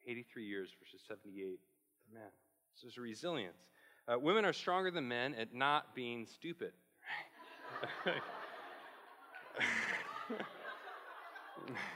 83 0.06 0.44
years 0.46 0.70
versus 0.80 1.00
78 1.08 1.58
for 2.04 2.14
men. 2.14 2.30
So 2.74 2.86
there's 2.86 2.96
a 2.96 3.00
resilience. 3.00 3.58
Uh, 4.06 4.18
women 4.20 4.44
are 4.44 4.52
stronger 4.52 4.92
than 4.92 5.08
men 5.08 5.34
at 5.34 5.52
not 5.52 5.96
being 5.96 6.26
stupid. 6.26 6.72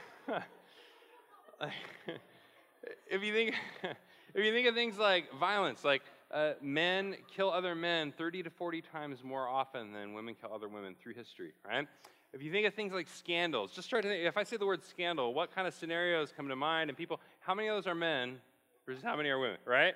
if 3.09 3.23
you 3.23 3.33
think 3.33 3.55
if 4.33 4.45
you 4.45 4.51
think 4.51 4.67
of 4.67 4.75
things 4.75 4.97
like 4.97 5.25
violence, 5.39 5.83
like 5.83 6.01
uh, 6.31 6.53
men 6.61 7.15
kill 7.35 7.51
other 7.51 7.75
men 7.75 8.13
30 8.17 8.43
to 8.43 8.49
40 8.49 8.81
times 8.81 9.23
more 9.23 9.47
often 9.47 9.91
than 9.91 10.13
women 10.13 10.35
kill 10.39 10.51
other 10.53 10.67
women 10.67 10.95
through 11.01 11.13
history, 11.13 11.51
right? 11.67 11.87
If 12.33 12.41
you 12.41 12.51
think 12.51 12.65
of 12.65 12.73
things 12.73 12.93
like 12.93 13.09
scandals, 13.09 13.71
just 13.71 13.89
try 13.89 13.99
to 13.99 14.07
think, 14.07 14.25
if 14.25 14.37
I 14.37 14.43
say 14.43 14.55
the 14.55 14.65
word 14.65 14.83
scandal, 14.85 15.33
what 15.33 15.53
kind 15.53 15.67
of 15.67 15.73
scenarios 15.73 16.31
come 16.35 16.47
to 16.47 16.55
mind? 16.55 16.89
And 16.89 16.97
people, 16.97 17.19
how 17.41 17.53
many 17.53 17.67
of 17.67 17.75
those 17.75 17.87
are 17.87 17.95
men 17.95 18.37
versus 18.85 19.03
how 19.03 19.17
many 19.17 19.29
are 19.29 19.39
women, 19.39 19.57
right? 19.65 19.95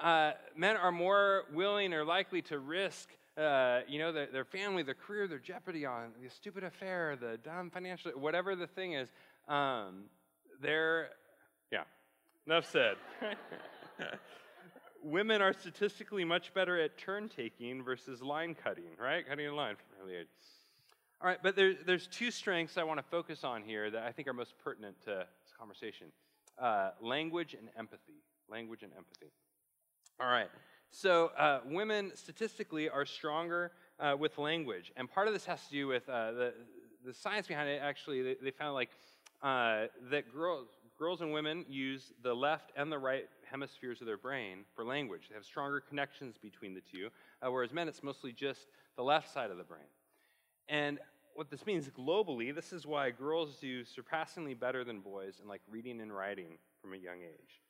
Uh, 0.00 0.32
men 0.56 0.76
are 0.76 0.90
more 0.90 1.44
willing 1.52 1.94
or 1.94 2.04
likely 2.04 2.42
to 2.42 2.58
risk, 2.58 3.08
uh, 3.38 3.80
you 3.86 4.00
know, 4.00 4.10
their, 4.10 4.26
their, 4.26 4.44
family, 4.44 4.82
their 4.82 4.94
career, 4.94 5.28
their 5.28 5.38
jeopardy 5.38 5.86
on 5.86 6.10
the 6.20 6.28
stupid 6.28 6.64
affair, 6.64 7.14
the 7.14 7.38
dumb 7.44 7.70
financial, 7.70 8.10
whatever 8.12 8.56
the 8.56 8.66
thing 8.66 8.94
is. 8.94 9.12
Um, 9.48 10.04
they're, 10.60 11.08
yeah, 11.70 11.84
enough 12.46 12.70
said. 12.70 12.96
Women 15.02 15.42
are 15.42 15.52
statistically 15.52 16.24
much 16.24 16.54
better 16.54 16.80
at 16.80 16.96
turn 16.96 17.28
taking 17.28 17.82
versus 17.82 18.22
line 18.22 18.54
cutting, 18.54 18.96
right? 18.98 19.26
Cutting 19.28 19.46
a 19.46 19.54
line 19.54 19.76
from 19.76 20.02
early 20.02 20.16
age. 20.16 20.26
All 21.20 21.28
right, 21.28 21.38
but 21.42 21.56
there, 21.56 21.74
there's 21.86 22.06
two 22.06 22.30
strengths 22.30 22.76
I 22.76 22.82
want 22.82 22.98
to 22.98 23.06
focus 23.10 23.44
on 23.44 23.62
here 23.62 23.90
that 23.90 24.02
I 24.02 24.12
think 24.12 24.28
are 24.28 24.32
most 24.32 24.54
pertinent 24.62 25.00
to 25.04 25.26
this 25.42 25.52
conversation 25.58 26.08
uh, 26.58 26.90
language 27.00 27.54
and 27.54 27.68
empathy. 27.78 28.22
Language 28.50 28.82
and 28.82 28.92
empathy. 28.92 29.32
All 30.20 30.26
right, 30.28 30.48
so 30.90 31.32
uh, 31.38 31.60
women 31.66 32.12
statistically 32.14 32.88
are 32.88 33.04
stronger 33.04 33.72
uh, 33.98 34.14
with 34.18 34.38
language, 34.38 34.92
and 34.96 35.10
part 35.10 35.26
of 35.26 35.32
this 35.32 35.44
has 35.46 35.64
to 35.66 35.70
do 35.70 35.86
with 35.86 36.08
uh, 36.08 36.32
the, 36.32 36.54
the 37.04 37.14
science 37.14 37.46
behind 37.46 37.68
it. 37.68 37.80
Actually, 37.82 38.22
they, 38.22 38.36
they 38.42 38.50
found 38.50 38.74
like 38.74 38.90
uh, 39.44 39.88
that 40.10 40.32
girls, 40.32 40.68
girls 40.98 41.20
and 41.20 41.32
women 41.32 41.66
use 41.68 42.12
the 42.22 42.34
left 42.34 42.72
and 42.76 42.90
the 42.90 42.98
right 42.98 43.28
hemispheres 43.48 44.00
of 44.00 44.06
their 44.06 44.16
brain 44.16 44.64
for 44.74 44.84
language. 44.84 45.28
They 45.28 45.34
have 45.34 45.44
stronger 45.44 45.80
connections 45.80 46.36
between 46.40 46.72
the 46.72 46.80
two, 46.80 47.10
uh, 47.42 47.52
whereas 47.52 47.72
men, 47.72 47.86
it's 47.86 48.02
mostly 48.02 48.32
just 48.32 48.66
the 48.96 49.02
left 49.02 49.32
side 49.32 49.50
of 49.50 49.58
the 49.58 49.64
brain. 49.64 49.82
And 50.68 50.98
what 51.34 51.50
this 51.50 51.66
means 51.66 51.90
globally, 51.90 52.54
this 52.54 52.72
is 52.72 52.86
why 52.86 53.10
girls 53.10 53.58
do 53.60 53.84
surpassingly 53.84 54.54
better 54.54 54.82
than 54.82 55.00
boys 55.00 55.40
in 55.42 55.48
like 55.48 55.60
reading 55.70 56.00
and 56.00 56.14
writing 56.14 56.56
from 56.80 56.94
a 56.94 56.96
young 56.96 57.20
age. 57.22 57.60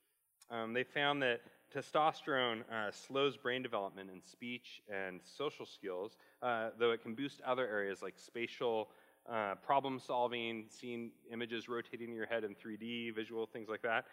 Um, 0.50 0.74
they 0.74 0.84
found 0.84 1.22
that 1.22 1.40
testosterone 1.74 2.60
uh, 2.70 2.92
slows 2.92 3.36
brain 3.36 3.62
development 3.62 4.10
in 4.12 4.22
speech 4.22 4.82
and 4.88 5.20
social 5.24 5.66
skills, 5.66 6.18
uh, 6.40 6.68
though 6.78 6.92
it 6.92 7.02
can 7.02 7.14
boost 7.14 7.40
other 7.40 7.66
areas 7.66 8.00
like 8.00 8.14
spatial 8.16 8.90
uh, 9.30 9.54
problem 9.56 9.98
solving, 9.98 10.66
seeing 10.68 11.10
images 11.32 11.68
rotating 11.68 12.10
in 12.10 12.14
your 12.14 12.26
head 12.26 12.44
in 12.44 12.54
3D, 12.54 13.14
visual 13.14 13.46
things 13.46 13.68
like 13.68 13.82
that. 13.82 14.04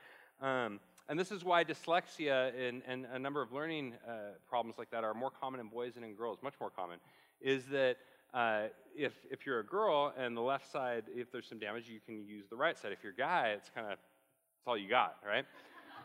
Um, 0.41 0.80
and 1.10 1.19
this 1.19 1.32
is 1.32 1.43
why 1.43 1.63
dyslexia 1.63 2.52
and, 2.58 2.82
and 2.88 3.06
a 3.13 3.19
number 3.19 3.41
of 3.41 3.52
learning 3.52 3.93
uh, 4.08 4.34
problems 4.50 4.78
like 4.78 4.89
that 4.91 5.04
are 5.04 5.13
more 5.13 5.30
common 5.30 5.60
in 5.60 5.67
boys 5.67 5.95
than 5.95 6.04
in 6.04 6.15
girls, 6.15 6.39
much 6.41 6.56
more 6.60 6.69
common, 6.69 7.00
is 7.41 7.65
that 7.65 7.97
uh, 8.34 8.63
if, 8.95 9.13
if 9.30 9.45
you're 9.45 9.60
a 9.60 9.65
girl 9.65 10.13
and 10.17 10.36
the 10.36 10.41
left 10.41 10.71
side, 10.71 11.04
if 11.13 11.32
there's 11.32 11.47
some 11.47 11.60
damage, 11.60 11.88
you 11.88 12.00
can 12.06 12.26
use 12.26 12.45
the 12.50 12.56
right 12.56 12.78
side. 12.78 12.91
If 12.91 13.04
you're 13.04 13.13
a 13.13 13.15
guy, 13.15 13.50
it's 13.50 13.69
kind 13.69 13.88
of, 13.88 13.93
it's 13.93 14.67
all 14.67 14.78
you 14.78 14.89
got, 14.89 15.17
right? 15.28 15.45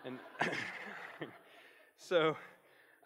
and 0.04 0.18
so 1.96 2.36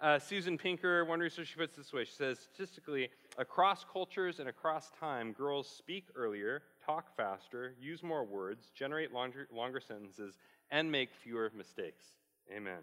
uh, 0.00 0.18
Susan 0.18 0.56
Pinker, 0.56 1.04
one 1.04 1.20
researcher, 1.20 1.44
she 1.44 1.56
puts 1.56 1.76
this 1.76 1.92
way. 1.92 2.04
She 2.04 2.12
says, 2.12 2.38
statistically, 2.38 3.08
across 3.38 3.84
cultures 3.90 4.40
and 4.40 4.48
across 4.48 4.90
time, 4.98 5.32
girls 5.32 5.68
speak 5.68 6.06
earlier, 6.14 6.62
talk 6.84 7.14
faster, 7.16 7.74
use 7.80 8.02
more 8.02 8.24
words, 8.24 8.70
generate 8.74 9.12
longer, 9.12 9.46
longer 9.52 9.80
sentences, 9.80 10.38
and 10.70 10.90
make 10.90 11.10
fewer 11.12 11.50
mistakes. 11.56 12.04
Amen. 12.54 12.80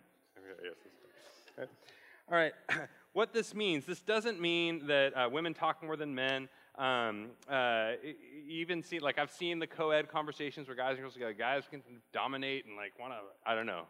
All 2.30 2.38
right. 2.38 2.54
what 3.14 3.34
this 3.34 3.56
means, 3.56 3.86
this 3.86 4.02
doesn't 4.02 4.40
mean 4.40 4.88
that 4.88 5.14
uh, 5.16 5.30
women 5.32 5.54
talk 5.54 5.82
more 5.84 5.96
than 5.96 6.14
men. 6.14 6.50
Um, 6.78 7.30
uh, 7.50 7.94
even 8.48 8.84
see, 8.84 9.00
like 9.00 9.18
I've 9.18 9.32
seen 9.32 9.58
the 9.58 9.66
co-ed 9.66 10.10
conversations 10.10 10.68
where 10.68 10.78
guys 10.78 10.92
and 10.92 11.00
girls 11.00 11.18
go, 11.18 11.34
guys 11.34 11.64
can 11.70 11.82
dominate 12.14 12.66
and 12.66 12.76
like 12.76 12.94
want 13.00 13.14
to, 13.14 13.20
I 13.50 13.56
don't 13.56 13.66
know, 13.66 13.86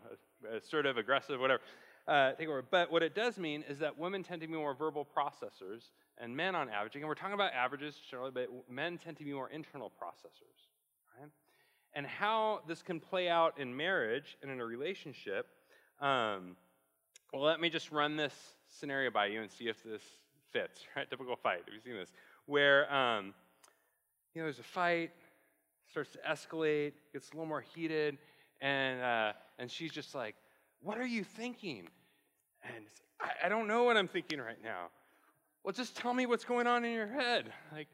assertive, 0.55 0.97
aggressive, 0.97 1.39
whatever. 1.39 1.61
Uh, 2.07 2.31
take 2.33 2.47
over. 2.47 2.61
But 2.61 2.89
what 2.89 3.03
it 3.03 3.13
does 3.13 3.37
mean 3.37 3.65
is 3.67 3.79
that 3.79 3.97
women 3.97 4.23
tend 4.23 4.41
to 4.41 4.47
be 4.47 4.53
more 4.53 4.73
verbal 4.73 5.05
processors, 5.05 5.89
and 6.17 6.35
men, 6.35 6.55
on 6.55 6.69
average, 6.69 6.95
and 6.95 7.05
we're 7.05 7.15
talking 7.15 7.33
about 7.33 7.51
averages 7.53 7.99
generally, 8.09 8.31
but 8.33 8.47
men 8.69 8.97
tend 8.97 9.17
to 9.17 9.25
be 9.25 9.33
more 9.33 9.49
internal 9.49 9.91
processors. 10.01 10.69
Right? 11.19 11.29
And 11.93 12.05
how 12.05 12.61
this 12.67 12.81
can 12.81 13.01
play 13.01 13.27
out 13.27 13.59
in 13.59 13.75
marriage 13.75 14.37
and 14.41 14.49
in 14.49 14.61
a 14.61 14.65
relationship. 14.65 15.47
Um, 15.99 16.55
well, 17.33 17.41
let 17.41 17.59
me 17.59 17.69
just 17.69 17.91
run 17.91 18.15
this 18.15 18.33
scenario 18.69 19.11
by 19.11 19.25
you 19.25 19.41
and 19.41 19.51
see 19.51 19.67
if 19.67 19.83
this 19.83 20.01
fits. 20.53 20.81
Right? 20.95 21.09
Typical 21.09 21.35
fight. 21.35 21.59
Have 21.65 21.73
you 21.73 21.81
seen 21.81 21.95
this? 21.95 22.11
Where 22.45 22.91
um, 22.93 23.33
you 24.33 24.41
know 24.41 24.45
there's 24.45 24.59
a 24.59 24.63
fight, 24.63 25.11
starts 25.89 26.11
to 26.11 26.19
escalate, 26.19 26.93
gets 27.11 27.29
a 27.29 27.33
little 27.33 27.45
more 27.45 27.61
heated, 27.61 28.17
and 28.61 29.01
uh, 29.01 29.33
and 29.59 29.69
she's 29.69 29.91
just 29.91 30.15
like, 30.15 30.35
"What 30.81 30.97
are 30.97 31.05
you 31.05 31.23
thinking?" 31.23 31.87
And 32.63 32.85
I, 33.19 33.45
I 33.45 33.49
don't 33.49 33.67
know 33.67 33.83
what 33.83 33.97
I'm 33.97 34.07
thinking 34.07 34.39
right 34.39 34.61
now. 34.63 34.87
Well, 35.63 35.73
just 35.73 35.97
tell 35.97 36.13
me 36.13 36.25
what's 36.25 36.45
going 36.45 36.67
on 36.67 36.85
in 36.85 36.93
your 36.93 37.07
head. 37.07 37.51
Like, 37.71 37.87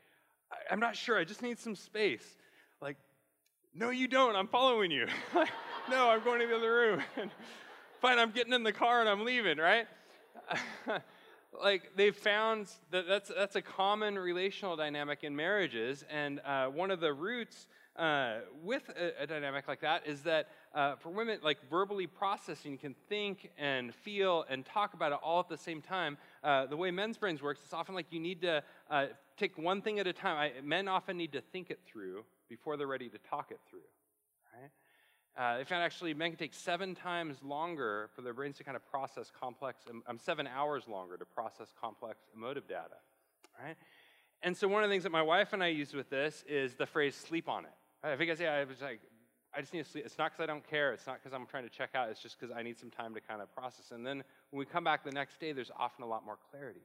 I, 0.52 0.74
am 0.74 0.80
not 0.80 0.96
sure. 0.96 1.17
I 1.17 1.24
just 1.24 1.41
need 1.41 1.58
some 1.58 1.76
space. 1.76 2.38
Like, 2.82 2.98
no, 3.74 3.89
you 3.89 4.08
don't. 4.08 4.36
I'm 4.36 4.48
following 4.48 4.91
you. 4.91 5.08
no, 5.89 6.10
I'm 6.10 6.24
going 6.24 6.39
to 6.41 6.48
the 6.48 6.56
other 6.56 6.72
room. 6.72 7.02
Fine, 8.02 8.19
I'm 8.19 8.32
getting 8.32 8.54
in 8.54 8.63
the 8.63 8.74
car 8.74 9.00
and 9.00 9.10
I'm 9.10 9.26
leaving, 9.26 9.58
right? 9.58 9.88
like 11.63 11.91
they've 11.96 12.15
found 12.15 12.67
that 12.91 13.08
that's, 13.08 13.32
that's 13.36 13.56
a 13.56 13.62
common 13.62 14.19
relational 14.19 14.76
dynamic 14.76 15.24
in 15.24 15.36
marriages 15.36 16.04
and 16.10 16.41
uh, 16.46 16.67
one 16.67 16.91
of 16.91 17.00
the 17.00 17.13
roots 17.13 17.67
uh, 17.96 18.39
with 18.63 18.89
a, 18.89 19.24
a, 19.24 19.28
dynamic 19.28 19.67
like 19.67 19.82
that 19.82 20.06
is 20.08 20.22
that 20.24 20.50
uh, 20.74 20.96
for 20.96 21.10
women, 21.10 21.40
like 21.44 21.58
verbally 21.70 22.08
processing, 22.08 22.78
can 22.78 22.96
think 23.08 23.52
and 23.58 23.94
feel 23.94 24.46
and 24.50 24.66
talk 24.66 24.94
about 24.94 25.12
it 25.12 25.20
all 25.22 25.40
at 25.40 25.48
the 25.48 25.58
same 25.58 25.82
time. 25.82 26.18
Uh, 26.44 26.66
the 26.66 26.78
way 26.78 26.92
men's 26.92 27.18
brains 27.18 27.42
works, 27.42 27.62
it's 27.64 27.74
often 27.74 27.94
like 27.94 28.08
you 28.10 28.20
need 28.20 28.42
to 28.42 28.64
uh, 28.90 29.06
take 29.38 29.58
one 29.58 29.82
thing 29.82 30.00
at 30.00 30.08
a 30.08 30.14
time. 30.14 30.38
I, 30.38 30.62
men 30.62 30.88
often 30.88 31.18
need 31.18 31.34
to 31.34 31.42
think 31.42 31.70
it 31.70 31.80
through 31.86 32.24
before 32.50 32.78
they're 32.78 32.88
ready 32.88 33.10
to 33.10 33.18
talk 33.30 33.52
it 33.52 33.60
through. 33.70 33.80
Right? 34.54 34.72
Uh, 35.36 35.58
they 35.58 35.64
found 35.64 35.84
actually 35.84 36.14
men 36.14 36.32
can 36.32 36.40
take 36.40 36.54
seven 36.54 36.94
times 36.94 37.38
longer 37.44 38.10
for 38.16 38.22
their 38.22 38.34
brains 38.34 38.58
to 38.58 38.64
kind 38.64 38.76
of 38.76 38.86
process 38.90 39.32
complex, 39.40 39.84
um, 40.08 40.20
seven 40.20 40.48
hours 40.48 40.88
longer 40.88 41.18
to 41.18 41.26
process 41.26 41.74
complex 41.80 42.20
emotive 42.36 42.68
data. 42.68 42.98
Right? 43.60 43.76
And 44.42 44.58
so 44.58 44.68
one 44.68 44.84
of 44.84 44.90
the 44.90 44.94
things 44.94 45.04
that 45.04 45.12
my 45.12 45.22
wife 45.22 45.54
and 45.54 45.64
I 45.64 45.68
use 45.68 45.94
with 45.94 46.10
this 46.10 46.44
is 46.48 46.76
the 46.76 46.86
phrase 46.86 47.16
sleep 47.16 47.48
on 47.48 47.66
it. 47.66 47.72
I 48.04 48.18
think 48.18 48.30
I 48.30 48.36
say, 48.36 48.48
I 48.48 48.66
was 48.66 48.82
like, 48.82 49.00
I 49.56 49.62
just 49.62 49.74
need 49.74 49.84
to 49.84 49.89
sleep. 49.89 50.06
It's 50.06 50.18
not 50.18 50.32
because 50.32 50.44
I 50.44 50.48
don't 50.48 50.68
care. 50.68 50.94
It's 50.94 51.06
not 51.06 51.22
because 51.22 51.34
I'm 51.34 51.46
trying 51.46 51.63
to 51.63 51.70
check 51.70 51.92
out. 51.96 52.10
It's 52.10 52.20
just 52.20 52.39
because 52.39 52.56
I 52.56 52.63
need 52.63 52.80
some 52.80 52.89
time 52.89 53.13
to 53.13 53.22
kind 53.22 53.42
of 53.42 53.54
process. 53.54 53.92
And 53.92 54.06
then 54.06 54.24
when 54.50 54.60
we 54.60 54.66
come 54.66 54.84
back 54.84 55.04
the 55.04 55.12
next 55.12 55.39
day, 55.39 55.52
there's 55.52 55.72
often 55.78 56.04
a 56.04 56.08
lot 56.08 56.26
more 56.26 56.38
clarity. 56.50 56.82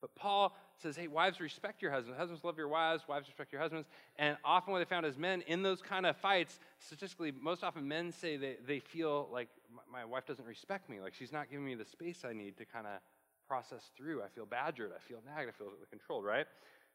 But 0.00 0.14
Paul 0.14 0.56
says, 0.76 0.96
hey, 0.96 1.08
wives, 1.08 1.40
respect 1.40 1.82
your 1.82 1.90
husbands. 1.90 2.18
Husbands, 2.18 2.44
love 2.44 2.58
your 2.58 2.68
wives. 2.68 3.04
Wives, 3.08 3.28
respect 3.28 3.52
your 3.52 3.60
husbands. 3.60 3.88
And 4.16 4.36
often 4.44 4.72
what 4.72 4.78
they 4.78 4.84
found 4.84 5.06
is 5.06 5.16
men 5.16 5.42
in 5.46 5.62
those 5.62 5.80
kind 5.82 6.06
of 6.06 6.16
fights, 6.16 6.58
statistically, 6.78 7.32
most 7.32 7.64
often 7.64 7.86
men 7.88 8.12
say 8.12 8.36
they, 8.36 8.56
they 8.66 8.78
feel 8.78 9.28
like 9.32 9.48
my 9.90 10.04
wife 10.04 10.26
doesn't 10.26 10.46
respect 10.46 10.88
me. 10.88 11.00
Like 11.00 11.14
she's 11.14 11.32
not 11.32 11.50
giving 11.50 11.64
me 11.64 11.74
the 11.74 11.84
space 11.84 12.24
I 12.28 12.32
need 12.32 12.56
to 12.58 12.64
kind 12.64 12.86
of 12.86 13.00
process 13.48 13.90
through. 13.96 14.22
I 14.22 14.28
feel 14.28 14.46
badgered. 14.46 14.92
I 14.94 15.00
feel 15.00 15.18
nagged. 15.24 15.48
I 15.48 15.52
feel 15.52 15.68
controlled, 15.90 16.24
right? 16.24 16.46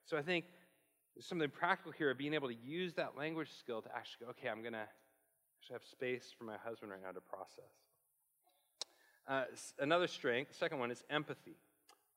So 0.06 0.17
I 0.17 0.22
think 0.22 0.46
there's 1.15 1.26
something 1.26 1.50
practical 1.50 1.91
here 1.91 2.12
of 2.12 2.17
being 2.17 2.34
able 2.34 2.47
to 2.47 2.56
use 2.56 2.93
that 2.95 3.17
language 3.17 3.50
skill 3.60 3.82
to 3.82 3.89
actually 3.95 4.26
go, 4.26 4.32
okay, 4.32 4.50
I'm 4.50 4.62
going 4.62 4.74
to 4.74 4.80
actually 5.60 5.74
have 5.74 5.84
space 5.84 6.34
for 6.38 6.45
my 6.45 6.58
husband 6.63 6.91
right 6.91 7.02
now 7.04 7.12
to 7.12 7.21
process. 7.21 7.71
Uh, 9.28 9.43
another 9.80 10.08
strength, 10.08 10.56
second 10.58 10.80
one, 10.80 10.91
is 10.91 11.04
empathy. 11.10 11.56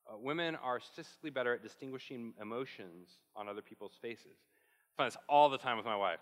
Uh, 0.06 0.16
women 0.18 0.56
are 0.56 0.80
statistically 0.80 1.30
better 1.30 1.54
at 1.54 1.62
distinguishing 1.62 2.34
emotions 2.40 3.08
on 3.36 3.48
other 3.48 3.62
people's 3.62 3.96
faces. 4.00 4.36
I 4.94 5.02
find 5.02 5.10
this 5.10 5.18
all 5.28 5.48
the 5.48 5.58
time 5.58 5.76
with 5.76 5.86
my 5.86 5.96
wife. 5.96 6.18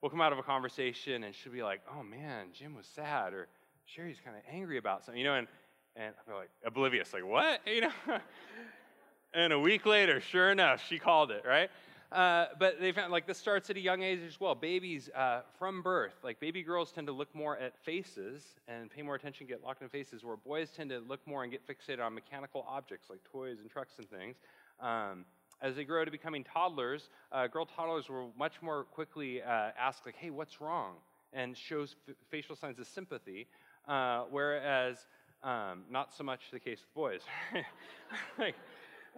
We'll 0.00 0.10
come 0.10 0.20
out 0.20 0.32
of 0.32 0.38
a 0.38 0.42
conversation 0.42 1.24
and 1.24 1.34
she'll 1.34 1.52
be 1.52 1.62
like, 1.62 1.80
oh 1.94 2.02
man, 2.02 2.48
Jim 2.52 2.74
was 2.74 2.86
sad, 2.86 3.32
or 3.34 3.48
Sherry's 3.84 4.18
kind 4.24 4.36
of 4.36 4.42
angry 4.50 4.78
about 4.78 5.04
something, 5.04 5.18
you 5.18 5.26
know, 5.26 5.34
and, 5.34 5.46
and 5.96 6.14
be 6.26 6.34
like, 6.34 6.50
oblivious, 6.64 7.12
like, 7.12 7.26
what? 7.26 7.60
You 7.66 7.82
know? 7.82 8.18
and 9.34 9.52
a 9.52 9.58
week 9.58 9.86
later, 9.86 10.20
sure 10.20 10.50
enough, 10.50 10.84
she 10.88 10.98
called 10.98 11.30
it, 11.30 11.44
right? 11.46 11.70
Uh, 12.12 12.48
but 12.58 12.78
they 12.80 12.92
found 12.92 13.10
like 13.10 13.26
this 13.26 13.38
starts 13.38 13.70
at 13.70 13.76
a 13.76 13.80
young 13.80 14.02
age 14.02 14.20
as 14.26 14.38
well. 14.38 14.54
Babies 14.54 15.08
uh, 15.10 15.40
from 15.58 15.80
birth, 15.82 16.14
like 16.22 16.38
baby 16.40 16.62
girls 16.62 16.92
tend 16.92 17.06
to 17.06 17.12
look 17.12 17.34
more 17.34 17.56
at 17.58 17.78
faces 17.84 18.44
and 18.68 18.90
pay 18.90 19.02
more 19.02 19.14
attention, 19.14 19.46
get 19.46 19.62
locked 19.64 19.80
in 19.82 19.88
faces, 19.88 20.22
where 20.22 20.36
boys 20.36 20.70
tend 20.70 20.90
to 20.90 20.98
look 21.00 21.26
more 21.26 21.42
and 21.42 21.50
get 21.50 21.66
fixated 21.66 22.04
on 22.04 22.14
mechanical 22.14 22.66
objects 22.68 23.08
like 23.08 23.20
toys 23.24 23.60
and 23.60 23.70
trucks 23.70 23.94
and 23.98 24.10
things. 24.10 24.36
Um, 24.80 25.24
as 25.62 25.76
they 25.76 25.84
grow 25.84 26.04
to 26.04 26.10
becoming 26.10 26.44
toddlers, 26.44 27.08
uh, 27.30 27.46
girl 27.46 27.64
toddlers 27.64 28.08
will 28.08 28.32
much 28.38 28.60
more 28.60 28.84
quickly 28.84 29.40
uh, 29.42 29.70
ask 29.78 30.04
like, 30.04 30.16
"Hey, 30.16 30.30
what's 30.30 30.60
wrong?" 30.60 30.96
and 31.32 31.56
shows 31.56 31.96
f- 32.08 32.14
facial 32.30 32.54
signs 32.54 32.78
of 32.78 32.86
sympathy, 32.86 33.46
uh, 33.88 34.24
whereas 34.30 35.06
Um, 35.44 35.82
not 35.90 36.12
so 36.12 36.22
much 36.22 36.40
the 36.52 36.60
case 36.60 36.80
with 36.82 36.94
boys. 36.94 37.22
like, 38.38 38.54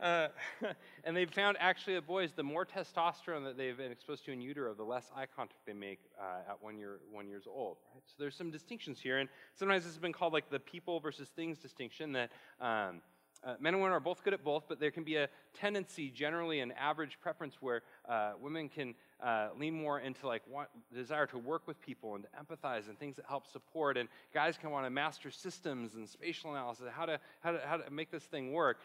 uh, 0.00 0.28
and 1.04 1.16
they've 1.16 1.30
found 1.30 1.56
actually 1.60 1.94
that 1.94 2.06
boys, 2.06 2.32
the 2.32 2.42
more 2.42 2.66
testosterone 2.66 3.44
that 3.44 3.56
they've 3.56 3.76
been 3.76 3.92
exposed 3.92 4.24
to 4.26 4.32
in 4.32 4.40
utero, 4.40 4.74
the 4.74 4.82
less 4.82 5.10
eye 5.14 5.26
contact 5.26 5.60
they 5.66 5.72
make 5.72 6.00
uh, 6.20 6.50
at 6.50 6.62
one 6.62 6.78
year 6.78 7.00
one 7.12 7.28
years 7.28 7.44
old. 7.46 7.76
Right? 7.92 8.02
So 8.06 8.14
there's 8.18 8.36
some 8.36 8.50
distinctions 8.50 9.00
here, 9.00 9.18
and 9.18 9.28
sometimes 9.54 9.84
this 9.84 9.92
has 9.92 10.00
been 10.00 10.12
called 10.12 10.32
like 10.32 10.50
the 10.50 10.60
people 10.60 11.00
versus 11.00 11.28
things 11.28 11.58
distinction. 11.58 12.12
That 12.12 12.30
um, 12.60 13.00
uh, 13.44 13.54
men 13.60 13.74
and 13.74 13.82
women 13.82 13.94
are 13.94 14.00
both 14.00 14.24
good 14.24 14.32
at 14.32 14.42
both, 14.42 14.64
but 14.68 14.80
there 14.80 14.90
can 14.90 15.04
be 15.04 15.16
a 15.16 15.28
tendency, 15.52 16.08
generally 16.08 16.60
an 16.60 16.72
average 16.72 17.18
preference, 17.20 17.56
where 17.60 17.82
uh, 18.08 18.32
women 18.40 18.68
can 18.68 18.94
uh, 19.22 19.48
lean 19.58 19.74
more 19.74 20.00
into 20.00 20.26
like 20.26 20.42
want, 20.48 20.68
desire 20.92 21.26
to 21.26 21.38
work 21.38 21.66
with 21.66 21.80
people 21.80 22.14
and 22.14 22.24
to 22.24 22.30
empathize 22.30 22.88
and 22.88 22.98
things 22.98 23.16
that 23.16 23.26
help 23.28 23.46
support, 23.46 23.96
and 23.96 24.08
guys 24.32 24.56
can 24.56 24.70
want 24.70 24.86
to 24.86 24.90
master 24.90 25.30
systems 25.30 25.94
and 25.94 26.08
spatial 26.08 26.52
analysis, 26.52 26.86
how 26.90 27.04
to 27.04 27.20
how 27.40 27.52
to 27.52 27.60
how 27.66 27.76
to 27.76 27.90
make 27.90 28.10
this 28.10 28.24
thing 28.24 28.52
work. 28.52 28.78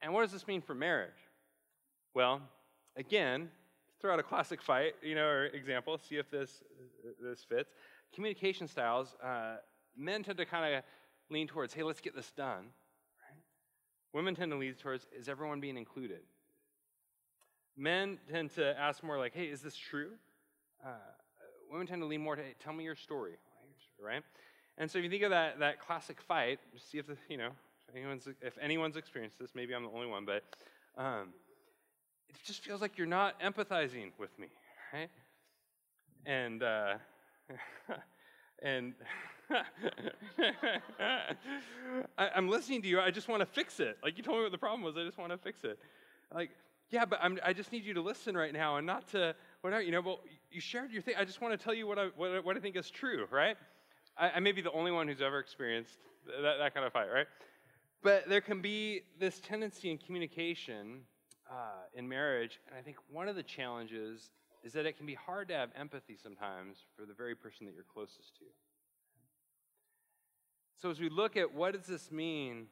And 0.00 0.12
what 0.12 0.22
does 0.22 0.32
this 0.32 0.46
mean 0.46 0.60
for 0.60 0.74
marriage? 0.74 1.10
Well, 2.14 2.40
again, 2.96 3.50
throw 4.00 4.12
out 4.12 4.18
a 4.18 4.22
classic 4.22 4.62
fight, 4.62 4.94
you 5.02 5.14
know, 5.14 5.26
or 5.26 5.46
example, 5.46 5.98
see 5.98 6.16
if 6.16 6.30
this 6.30 6.62
this 7.22 7.44
fits. 7.44 7.70
Communication 8.14 8.68
styles. 8.68 9.14
Uh, 9.22 9.56
men 9.96 10.22
tend 10.22 10.38
to 10.38 10.46
kind 10.46 10.74
of 10.74 10.82
lean 11.30 11.46
towards, 11.46 11.74
hey, 11.74 11.82
let's 11.82 12.00
get 12.00 12.14
this 12.14 12.30
done 12.32 12.66
Women 14.12 14.34
tend 14.34 14.50
to 14.52 14.56
lean 14.56 14.74
towards, 14.74 15.06
is 15.16 15.28
everyone 15.28 15.60
being 15.60 15.76
included? 15.76 16.20
Men 17.76 18.18
tend 18.30 18.54
to 18.54 18.78
ask 18.78 19.02
more 19.02 19.18
like, 19.18 19.34
hey, 19.34 19.46
is 19.46 19.60
this 19.60 19.76
true? 19.76 20.10
Uh, 20.84 20.90
women 21.70 21.86
tend 21.86 22.00
to 22.02 22.06
lean 22.06 22.22
more 22.22 22.34
to, 22.34 22.42
hey, 22.42 22.54
tell 22.58 22.72
me 22.72 22.84
your 22.84 22.96
story, 22.96 23.34
right? 24.00 24.22
And 24.78 24.90
so 24.90 24.98
if 24.98 25.04
you 25.04 25.10
think 25.10 25.24
of 25.24 25.30
that, 25.30 25.58
that 25.58 25.80
classic 25.80 26.20
fight, 26.20 26.58
just 26.72 26.90
see 26.90 26.98
if, 26.98 27.06
the, 27.06 27.16
you 27.28 27.36
know, 27.36 27.50
anyone's, 27.94 28.28
if 28.40 28.56
anyone's 28.60 28.96
experienced 28.96 29.38
this, 29.38 29.50
maybe 29.54 29.74
I'm 29.74 29.84
the 29.84 29.90
only 29.90 30.06
one, 30.06 30.24
but 30.24 30.44
um, 30.96 31.28
it 32.28 32.36
just 32.44 32.62
feels 32.64 32.80
like 32.80 32.98
you're 32.98 33.06
not 33.06 33.40
empathizing 33.40 34.10
with 34.18 34.36
me, 34.38 34.48
right? 34.92 35.10
And, 36.26 36.62
uh, 36.62 36.94
and 38.62 38.94
I, 42.18 42.30
am 42.34 42.48
listening 42.48 42.82
to 42.82 42.88
you. 42.88 43.00
I 43.00 43.10
just 43.10 43.28
want 43.28 43.40
to 43.40 43.46
fix 43.46 43.80
it. 43.80 43.96
Like 44.02 44.18
you 44.18 44.22
told 44.22 44.38
me 44.38 44.42
what 44.42 44.52
the 44.52 44.58
problem 44.58 44.82
was. 44.82 44.96
I 44.96 45.04
just 45.04 45.18
want 45.18 45.32
to 45.32 45.38
fix 45.38 45.64
it. 45.64 45.78
Like, 46.34 46.50
yeah, 46.90 47.04
but 47.04 47.18
I'm, 47.22 47.38
i 47.44 47.52
just 47.52 47.72
need 47.72 47.84
you 47.84 47.94
to 47.94 48.00
listen 48.00 48.36
right 48.36 48.52
now 48.52 48.76
and 48.76 48.86
not 48.86 49.08
to 49.08 49.34
whatever. 49.60 49.82
You 49.82 49.92
know, 49.92 50.00
well, 50.00 50.20
you 50.50 50.60
shared 50.60 50.90
your 50.90 51.02
thing. 51.02 51.14
I 51.18 51.24
just 51.24 51.40
want 51.40 51.58
to 51.58 51.62
tell 51.62 51.74
you 51.74 51.86
what 51.86 51.98
I 51.98 52.08
what, 52.16 52.44
what 52.44 52.56
I 52.56 52.60
think 52.60 52.76
is 52.76 52.90
true, 52.90 53.26
right? 53.30 53.56
I, 54.16 54.30
I, 54.32 54.40
may 54.40 54.52
be 54.52 54.62
the 54.62 54.72
only 54.72 54.90
one 54.90 55.06
who's 55.06 55.22
ever 55.22 55.38
experienced 55.38 55.98
that, 56.26 56.56
that 56.58 56.74
kind 56.74 56.86
of 56.86 56.92
fight, 56.92 57.08
right? 57.12 57.26
But 58.02 58.28
there 58.28 58.40
can 58.40 58.60
be 58.60 59.02
this 59.18 59.40
tendency 59.40 59.90
in 59.90 59.98
communication 59.98 61.00
uh, 61.50 61.86
in 61.94 62.08
marriage, 62.08 62.60
and 62.68 62.78
I 62.78 62.82
think 62.82 62.96
one 63.10 63.28
of 63.28 63.36
the 63.36 63.42
challenges 63.42 64.30
is 64.62 64.72
that 64.72 64.86
it 64.86 64.96
can 64.96 65.06
be 65.06 65.14
hard 65.14 65.48
to 65.48 65.54
have 65.54 65.70
empathy 65.76 66.16
sometimes 66.20 66.78
for 66.96 67.06
the 67.06 67.14
very 67.14 67.34
person 67.34 67.66
that 67.66 67.74
you're 67.74 67.84
closest 67.92 68.36
to. 68.38 68.44
So 70.80 70.90
as 70.90 71.00
we 71.00 71.08
look 71.08 71.36
at 71.36 71.52
what 71.52 71.74
does 71.74 71.86
this 71.86 72.12
mean 72.12 72.66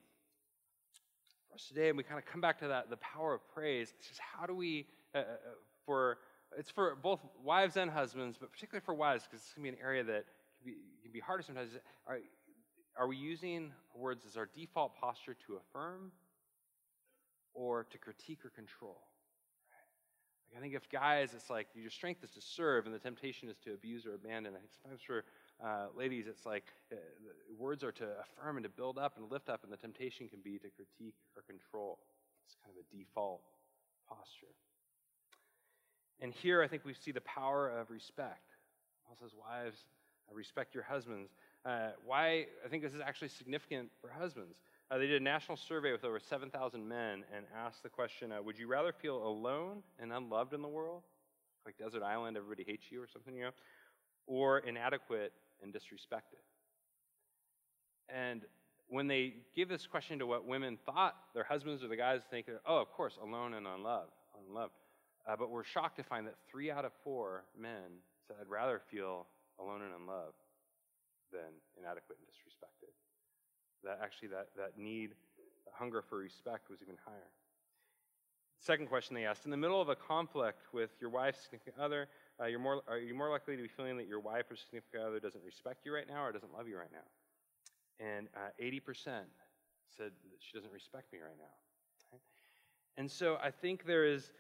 for 1.49 1.57
us 1.57 1.67
today, 1.67 1.89
and 1.89 1.97
we 1.97 2.05
kind 2.05 2.19
of 2.19 2.27
come 2.27 2.41
back 2.41 2.59
to 2.61 2.69
that, 2.69 2.89
the 2.91 2.97
power 2.99 3.35
of 3.35 3.41
praise, 3.53 3.93
it's 3.99 4.09
just 4.09 4.21
how 4.21 4.47
do 4.47 4.55
we, 4.55 4.87
uh, 5.15 5.19
uh, 5.19 5.23
for, 5.85 6.19
it's 6.57 6.71
for 6.71 6.95
both 6.95 7.21
wives 7.43 7.77
and 7.77 7.91
husbands, 7.91 8.37
but 8.39 8.53
particularly 8.53 8.85
for 8.85 8.95
wives, 8.95 9.25
because 9.25 9.45
it's 9.45 9.53
going 9.55 9.67
to 9.67 9.73
be 9.73 9.77
an 9.77 9.85
area 9.85 10.05
that 10.05 10.25
can 10.63 10.73
be, 10.73 10.77
can 11.03 11.13
be 11.13 11.21
harder 11.21 11.43
sometimes. 11.43 11.71
Are, 12.07 12.19
are 12.99 13.07
we 13.07 13.17
using 13.17 13.73
words 13.95 14.25
as 14.27 14.37
our 14.37 14.49
default 14.55 14.97
posture 14.97 15.37
to 15.47 15.57
affirm 15.57 16.13
or 17.55 17.85
to 17.91 17.99
critique 17.99 18.45
or 18.45 18.51
control? 18.51 18.99
Like 20.49 20.59
I 20.59 20.61
think 20.63 20.75
if 20.75 20.89
guys, 20.91 21.35
it's 21.35 21.51
like 21.51 21.69
your 21.75 21.91
strength 21.91 22.25
is 22.25 22.31
to 22.33 22.41
serve 22.41 22.87
and 22.87 22.95
the 22.95 22.99
temptation 22.99 23.49
is 23.49 23.59
to 23.65 23.75
abuse 23.75 24.07
or 24.07 24.15
abandon. 24.15 24.55
I 24.55 24.59
think 24.59 24.71
sometimes 24.83 25.03
for 25.03 25.25
uh, 25.63 25.87
ladies, 25.97 26.27
it's 26.27 26.47
like 26.47 26.65
uh, 26.93 26.97
words 27.59 27.83
are 27.83 27.93
to 27.93 28.09
affirm 28.21 28.57
and 28.57 28.65
to 28.65 28.71
build 28.71 28.99
up 28.99 29.17
and 29.17 29.31
lift 29.31 29.49
up, 29.49 29.65
and 29.65 29.73
the 29.73 29.77
temptation 29.77 30.29
can 30.29 30.41
be 30.45 30.59
to 30.59 30.69
critique 30.71 31.17
or 31.35 31.43
control. 31.43 31.99
It's 32.47 32.57
kind 32.63 32.75
of 32.77 32.85
a 32.85 32.97
default 32.97 33.41
posture. 34.09 34.55
And 36.21 36.33
here 36.33 36.63
I 36.63 36.69
think 36.69 36.85
we 36.85 36.95
see 36.95 37.13
the 37.13 37.23
power 37.23 37.69
of 37.69 37.91
respect. 37.91 38.53
Paul 39.07 39.17
says, 39.21 39.33
Wives, 39.35 39.85
respect 40.33 40.75
your 40.75 40.85
husbands. 40.85 41.31
Uh, 41.65 41.91
why 42.05 42.47
I 42.65 42.69
think 42.69 42.83
this 42.83 42.93
is 42.93 43.01
actually 43.01 43.29
significant 43.29 43.91
for 44.01 44.09
husbands. 44.09 44.57
Uh, 44.91 44.99
they 44.99 45.07
did 45.07 45.21
a 45.21 45.25
national 45.25 45.57
survey 45.57 45.91
with 45.91 46.05
over 46.05 46.21
7,000 46.21 46.87
men 46.87 47.25
and 47.35 47.45
asked 47.57 47.83
the 47.83 47.89
question 47.89 48.31
uh, 48.31 48.41
Would 48.41 48.59
you 48.59 48.69
rather 48.69 48.93
feel 48.93 49.17
alone 49.27 49.83
and 49.99 50.13
unloved 50.13 50.53
in 50.53 50.63
the 50.63 50.69
world? 50.69 51.03
Like 51.65 51.77
desert 51.77 52.05
island, 52.05 52.37
everybody 52.37 52.65
hates 52.65 52.85
you 52.91 53.03
or 53.03 53.09
something, 53.13 53.35
you 53.35 53.45
know? 53.45 53.51
Or 54.29 54.61
inadequate 54.61 55.33
and 55.61 55.73
disrespected. 55.73 56.45
And 58.09 58.43
when 58.89 59.09
they 59.09 59.35
give 59.57 59.69
this 59.69 59.89
question 59.89 60.21
to 60.21 60.27
what 60.27 60.47
women 60.47 60.79
thought 60.87 61.17
their 61.35 61.43
husbands 61.43 61.83
or 61.83 61.89
the 61.89 61.97
guys 61.97 62.21
think, 62.31 62.47
oh, 62.65 62.79
of 62.81 62.93
course, 62.93 63.19
alone 63.21 63.55
and 63.55 63.67
unloved, 63.67 64.13
unloved. 64.49 64.73
Uh, 65.29 65.35
but 65.37 65.51
we're 65.51 65.65
shocked 65.65 65.97
to 65.97 66.05
find 66.05 66.29
that 66.29 66.37
three 66.49 66.71
out 66.71 66.85
of 66.85 66.93
four 67.03 67.43
men 67.61 67.99
said, 68.29 68.37
I'd 68.41 68.49
rather 68.49 68.81
feel 68.89 69.27
alone 69.59 69.83
and 69.83 69.93
unloved 69.99 70.37
than 71.33 71.51
inadequate 71.79 72.19
and 72.19 72.27
disrespected. 72.29 72.93
That 73.85 74.01
actually, 74.03 74.29
that, 74.29 74.49
that 74.57 74.79
need, 74.79 75.11
that 75.65 75.75
hunger 75.75 76.03
for 76.03 76.19
respect 76.19 76.71
was 76.71 76.81
even 76.83 76.97
higher. 77.05 77.31
Second 78.59 78.89
question 78.89 79.15
they 79.15 79.27
asked 79.27 79.45
In 79.45 79.51
the 79.51 79.57
middle 79.57 79.81
of 79.81 79.89
a 79.89 79.97
conflict 79.97 80.73
with 80.73 80.91
your 81.01 81.11
wife's 81.11 81.43
significant 81.43 81.77
other, 81.79 82.09
uh, 82.41 82.47
you're 82.47 82.59
more, 82.59 82.83
are 82.89 82.99
you 82.99 83.15
more 83.15 83.31
likely 83.31 83.57
to 83.57 83.63
be 83.63 83.69
feeling 83.69 83.97
that 83.99 84.07
your 84.07 84.21
wife 84.21 84.51
or 84.51 84.57
significant 84.57 85.05
other 85.05 85.21
doesn't 85.21 85.45
respect 85.45 85.85
you 85.85 85.95
right 85.95 86.09
now 86.09 86.25
or 86.25 86.33
doesn't 86.33 86.53
love 86.53 86.67
you 86.69 86.79
right 86.79 86.93
now? 86.93 87.07
And 88.05 88.29
uh, 88.35 88.51
80% 88.63 89.25
said 89.97 90.11
that 90.11 90.41
she 90.41 90.57
doesn't 90.57 90.73
respect 90.73 91.13
me 91.13 91.21
right 91.21 91.39
now. 91.39 92.19
And 92.99 93.11
so 93.11 93.37
I 93.43 93.51
think 93.51 93.87
there 93.87 94.07
is 94.07 94.33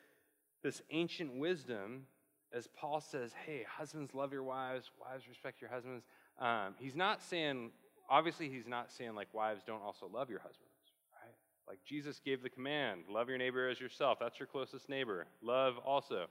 this 0.62 0.80
ancient 0.90 1.34
wisdom 1.38 2.06
as 2.52 2.68
Paul 2.68 3.00
says, 3.00 3.32
hey, 3.44 3.64
husbands, 3.68 4.14
love 4.14 4.32
your 4.32 4.42
wives, 4.42 4.90
wives, 5.00 5.28
respect 5.28 5.60
your 5.60 5.70
husbands. 5.70 6.04
Um, 6.38 6.74
he's 6.78 6.96
not 6.96 7.22
saying, 7.22 7.70
obviously, 8.10 8.48
he's 8.48 8.66
not 8.66 8.92
saying 8.92 9.14
like 9.14 9.28
wives 9.32 9.62
don't 9.66 9.82
also 9.82 10.08
love 10.12 10.28
your 10.30 10.40
husbands, 10.40 10.74
right? 11.22 11.34
Like 11.68 11.78
Jesus 11.84 12.20
gave 12.24 12.42
the 12.42 12.50
command, 12.50 13.04
love 13.08 13.28
your 13.28 13.38
neighbor 13.38 13.68
as 13.68 13.80
yourself. 13.80 14.18
That's 14.20 14.38
your 14.38 14.46
closest 14.46 14.88
neighbor. 14.88 15.26
Love 15.42 15.78
also. 15.84 16.26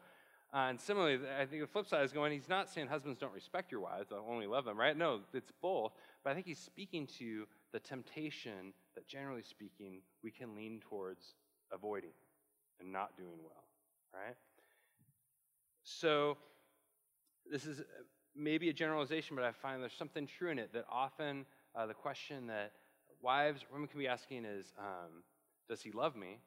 Uh, 0.53 0.69
and 0.69 0.79
similarly, 0.79 1.19
I 1.39 1.45
think 1.45 1.61
the 1.61 1.67
flip 1.67 1.87
side 1.87 2.05
is 2.05 2.13
going, 2.13 2.31
he's 2.31 2.47
not 2.47 2.69
saying 2.69 2.87
husbands 2.87 3.19
don't 3.19 3.33
respect 3.33 3.71
your 3.71 3.81
wives, 3.81 4.09
they'll 4.09 4.25
only 4.29 4.47
love 4.47 4.63
them, 4.63 4.79
right? 4.79 4.95
No, 4.95 5.21
it's 5.33 5.51
both. 5.61 5.91
But 6.23 6.29
I 6.29 6.33
think 6.33 6.45
he's 6.45 6.59
speaking 6.59 7.07
to 7.19 7.45
the 7.73 7.79
temptation 7.79 8.73
that, 8.93 9.07
generally 9.07 9.41
speaking, 9.43 10.01
we 10.23 10.31
can 10.31 10.55
lean 10.55 10.79
towards 10.79 11.33
avoiding 11.73 12.13
and 12.79 12.91
not 12.91 13.17
doing 13.17 13.39
well, 13.43 13.65
right? 14.13 14.35
So, 15.83 16.37
this 17.51 17.65
is 17.65 17.83
maybe 18.35 18.69
a 18.69 18.73
generalization, 18.73 19.35
but 19.35 19.45
I 19.45 19.51
find 19.51 19.81
there's 19.81 19.93
something 19.93 20.27
true 20.27 20.51
in 20.51 20.59
it 20.59 20.73
that 20.73 20.85
often 20.89 21.45
uh, 21.75 21.85
the 21.85 21.93
question 21.93 22.47
that 22.47 22.71
wives, 23.21 23.65
women 23.71 23.87
can 23.87 23.99
be 23.99 24.07
asking 24.07 24.45
is, 24.45 24.73
um, 24.77 25.23
does 25.69 25.81
he 25.81 25.91
love 25.91 26.15
me? 26.15 26.39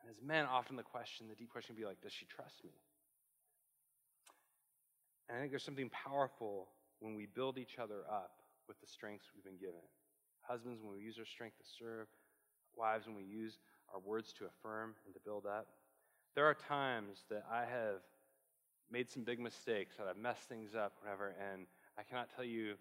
And 0.00 0.10
as 0.10 0.20
men, 0.22 0.44
often 0.44 0.76
the 0.76 0.82
question, 0.82 1.26
the 1.28 1.34
deep 1.34 1.50
question, 1.50 1.74
can 1.74 1.82
be 1.82 1.86
like, 1.86 2.00
does 2.02 2.12
she 2.12 2.26
trust 2.26 2.64
me? 2.64 2.72
And 5.28 5.38
I 5.38 5.40
think 5.40 5.52
there's 5.52 5.64
something 5.64 5.90
powerful 5.90 6.68
when 7.00 7.14
we 7.14 7.26
build 7.26 7.58
each 7.58 7.78
other 7.78 8.02
up 8.10 8.32
with 8.68 8.78
the 8.80 8.86
strengths 8.86 9.26
we've 9.34 9.44
been 9.44 9.58
given. 9.58 9.80
Husbands, 10.42 10.80
when 10.82 10.92
we 10.92 11.00
use 11.00 11.18
our 11.18 11.24
strength 11.24 11.56
to 11.58 11.64
serve, 11.78 12.06
wives, 12.76 13.06
when 13.06 13.16
we 13.16 13.24
use 13.24 13.58
our 13.92 14.00
words 14.00 14.32
to 14.34 14.44
affirm 14.46 14.94
and 15.06 15.14
to 15.14 15.20
build 15.24 15.46
up. 15.46 15.68
There 16.34 16.44
are 16.44 16.54
times 16.54 17.24
that 17.30 17.44
I 17.50 17.60
have 17.60 18.02
made 18.90 19.08
some 19.10 19.24
big 19.24 19.40
mistakes, 19.40 19.96
that 19.98 20.06
I've 20.06 20.16
messed 20.16 20.48
things 20.48 20.74
up, 20.74 20.92
whatever, 21.00 21.34
and 21.52 21.66
I 21.98 22.02
cannot 22.02 22.28
tell 22.34 22.44
you 22.44 22.74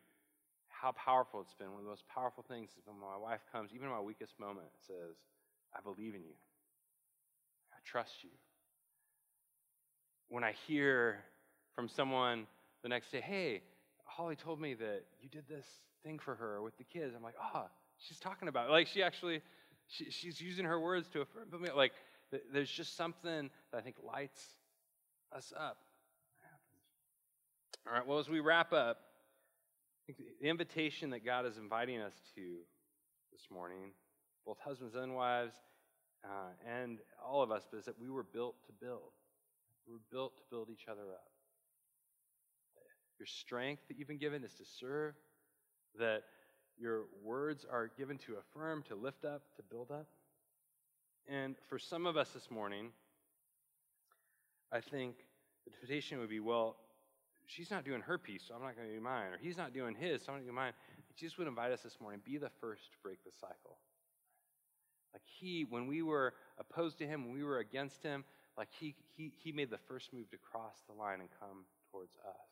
how 0.67 0.91
powerful 0.91 1.41
it's 1.41 1.53
been. 1.53 1.69
One 1.71 1.79
of 1.79 1.83
the 1.85 1.89
most 1.89 2.07
powerful 2.07 2.43
things 2.47 2.69
is 2.71 2.85
when 2.85 2.99
my 2.99 3.17
wife 3.17 3.41
comes, 3.51 3.71
even 3.73 3.87
in 3.87 3.93
my 3.93 4.01
weakest 4.01 4.39
moment, 4.39 4.67
says, 4.87 5.15
I 5.75 5.79
believe 5.81 6.15
in 6.15 6.21
you. 6.21 6.35
I 7.71 7.77
trust 7.85 8.23
you. 8.23 8.29
When 10.29 10.43
I 10.43 10.53
hear 10.67 11.19
from 11.75 11.87
someone 11.87 12.47
the 12.81 12.89
next 12.89 13.11
day, 13.11 13.21
hey, 13.21 13.61
Holly 14.03 14.35
told 14.35 14.59
me 14.59 14.73
that 14.73 15.03
you 15.21 15.29
did 15.29 15.47
this 15.47 15.65
thing 16.03 16.19
for 16.19 16.35
her 16.35 16.61
with 16.61 16.77
the 16.77 16.83
kids. 16.83 17.13
I'm 17.15 17.23
like, 17.23 17.35
oh, 17.55 17.65
she's 17.97 18.19
talking 18.19 18.47
about 18.47 18.69
it. 18.69 18.71
Like, 18.71 18.87
she 18.87 19.01
actually, 19.01 19.41
she, 19.87 20.09
she's 20.09 20.41
using 20.41 20.65
her 20.65 20.79
words 20.79 21.07
to 21.09 21.21
affirm 21.21 21.61
me. 21.61 21.69
Like, 21.75 21.93
th- 22.31 22.43
there's 22.51 22.69
just 22.69 22.97
something 22.97 23.49
that 23.71 23.77
I 23.77 23.81
think 23.81 23.95
lights 24.03 24.43
us 25.35 25.53
up. 25.57 25.77
All 27.85 27.93
right, 27.93 28.07
well, 28.07 28.19
as 28.19 28.29
we 28.29 28.39
wrap 28.39 28.71
up, 28.71 28.97
the 30.07 30.47
invitation 30.47 31.09
that 31.09 31.25
God 31.25 31.45
is 31.45 31.57
inviting 31.57 31.99
us 31.99 32.13
to 32.33 32.41
this 33.33 33.41
morning, 33.51 33.91
both 34.45 34.57
husbands 34.63 34.95
and 34.95 35.13
wives, 35.13 35.53
uh, 36.23 36.51
and 36.65 36.99
all 37.21 37.41
of 37.41 37.51
us, 37.51 37.63
is 37.77 37.83
that 37.83 37.99
we 37.99 38.09
were 38.09 38.23
built 38.23 38.55
to 38.67 38.71
build. 38.71 39.11
We 39.85 39.95
were 39.95 40.01
built 40.09 40.37
to 40.37 40.43
build 40.49 40.69
each 40.71 40.87
other 40.89 41.01
up. 41.11 41.27
Your 43.19 43.25
strength 43.25 43.81
that 43.89 43.99
you've 43.99 44.07
been 44.07 44.17
given 44.17 44.45
is 44.45 44.53
to 44.53 44.63
serve, 44.79 45.15
that 45.99 46.23
your 46.77 47.03
words 47.21 47.65
are 47.69 47.91
given 47.97 48.17
to 48.19 48.35
affirm, 48.35 48.83
to 48.87 48.95
lift 48.95 49.25
up, 49.25 49.41
to 49.57 49.63
build 49.69 49.91
up. 49.91 50.07
And 51.27 51.55
for 51.67 51.77
some 51.77 52.05
of 52.05 52.15
us 52.15 52.29
this 52.29 52.49
morning, 52.49 52.91
I 54.71 54.79
think 54.79 55.15
the 55.65 55.71
temptation 55.71 56.19
would 56.19 56.29
be 56.29 56.39
well, 56.39 56.77
she's 57.47 57.71
not 57.71 57.85
doing 57.85 58.01
her 58.01 58.17
piece, 58.17 58.43
so 58.47 58.55
I'm 58.55 58.61
not 58.61 58.75
going 58.75 58.87
to 58.87 58.93
do 58.93 59.01
mine. 59.01 59.33
Or 59.33 59.37
he's 59.41 59.57
not 59.57 59.73
doing 59.73 59.95
his, 59.95 60.23
so 60.23 60.31
I'm 60.31 60.37
going 60.37 60.45
to 60.45 60.51
do 60.51 60.55
mine. 60.55 60.73
Jesus 61.15 61.37
would 61.37 61.47
invite 61.47 61.71
us 61.71 61.81
this 61.81 61.97
morning 62.01 62.21
be 62.25 62.37
the 62.37 62.49
first 62.59 62.91
to 62.91 62.97
break 63.03 63.23
the 63.23 63.31
cycle. 63.31 63.77
Like 65.13 65.21
he, 65.39 65.65
when 65.69 65.87
we 65.87 66.01
were 66.01 66.33
opposed 66.57 66.97
to 66.99 67.05
him, 67.05 67.25
when 67.25 67.33
we 67.33 67.43
were 67.43 67.59
against 67.59 68.01
him, 68.01 68.23
like 68.57 68.69
he, 68.79 68.95
he, 69.15 69.31
he 69.43 69.51
made 69.51 69.69
the 69.69 69.77
first 69.77 70.13
move 70.13 70.29
to 70.31 70.37
cross 70.37 70.81
the 70.87 70.93
line 70.93 71.19
and 71.19 71.29
come 71.39 71.65
towards 71.91 72.15
us. 72.15 72.49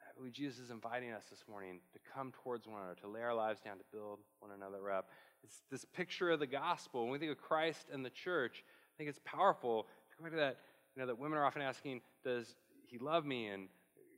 Uh, 0.00 0.12
Believe 0.16 0.32
Jesus 0.32 0.58
is 0.58 0.70
inviting 0.70 1.12
us 1.12 1.24
this 1.30 1.44
morning 1.48 1.80
to 1.92 1.98
come 2.14 2.32
towards 2.42 2.66
one 2.66 2.80
another, 2.80 2.96
to 3.02 3.08
lay 3.08 3.20
our 3.20 3.34
lives 3.34 3.60
down, 3.60 3.76
to 3.76 3.84
build 3.92 4.20
one 4.40 4.50
another 4.52 4.90
up. 4.90 5.08
It's 5.44 5.62
this 5.70 5.84
picture 5.84 6.30
of 6.30 6.40
the 6.40 6.46
gospel. 6.46 7.02
When 7.02 7.12
we 7.12 7.18
think 7.18 7.32
of 7.32 7.38
Christ 7.38 7.86
and 7.92 8.04
the 8.04 8.10
church, 8.10 8.64
I 8.66 8.92
think 8.96 9.10
it's 9.10 9.20
powerful. 9.24 9.86
Go 10.18 10.24
back 10.24 10.32
to 10.32 10.38
that, 10.38 10.56
you 10.96 11.02
know, 11.02 11.06
that 11.06 11.18
women 11.18 11.38
are 11.38 11.44
often 11.44 11.62
asking, 11.62 12.00
does 12.24 12.56
he 12.90 12.98
loved 12.98 13.26
me? 13.26 13.46
And 13.48 13.68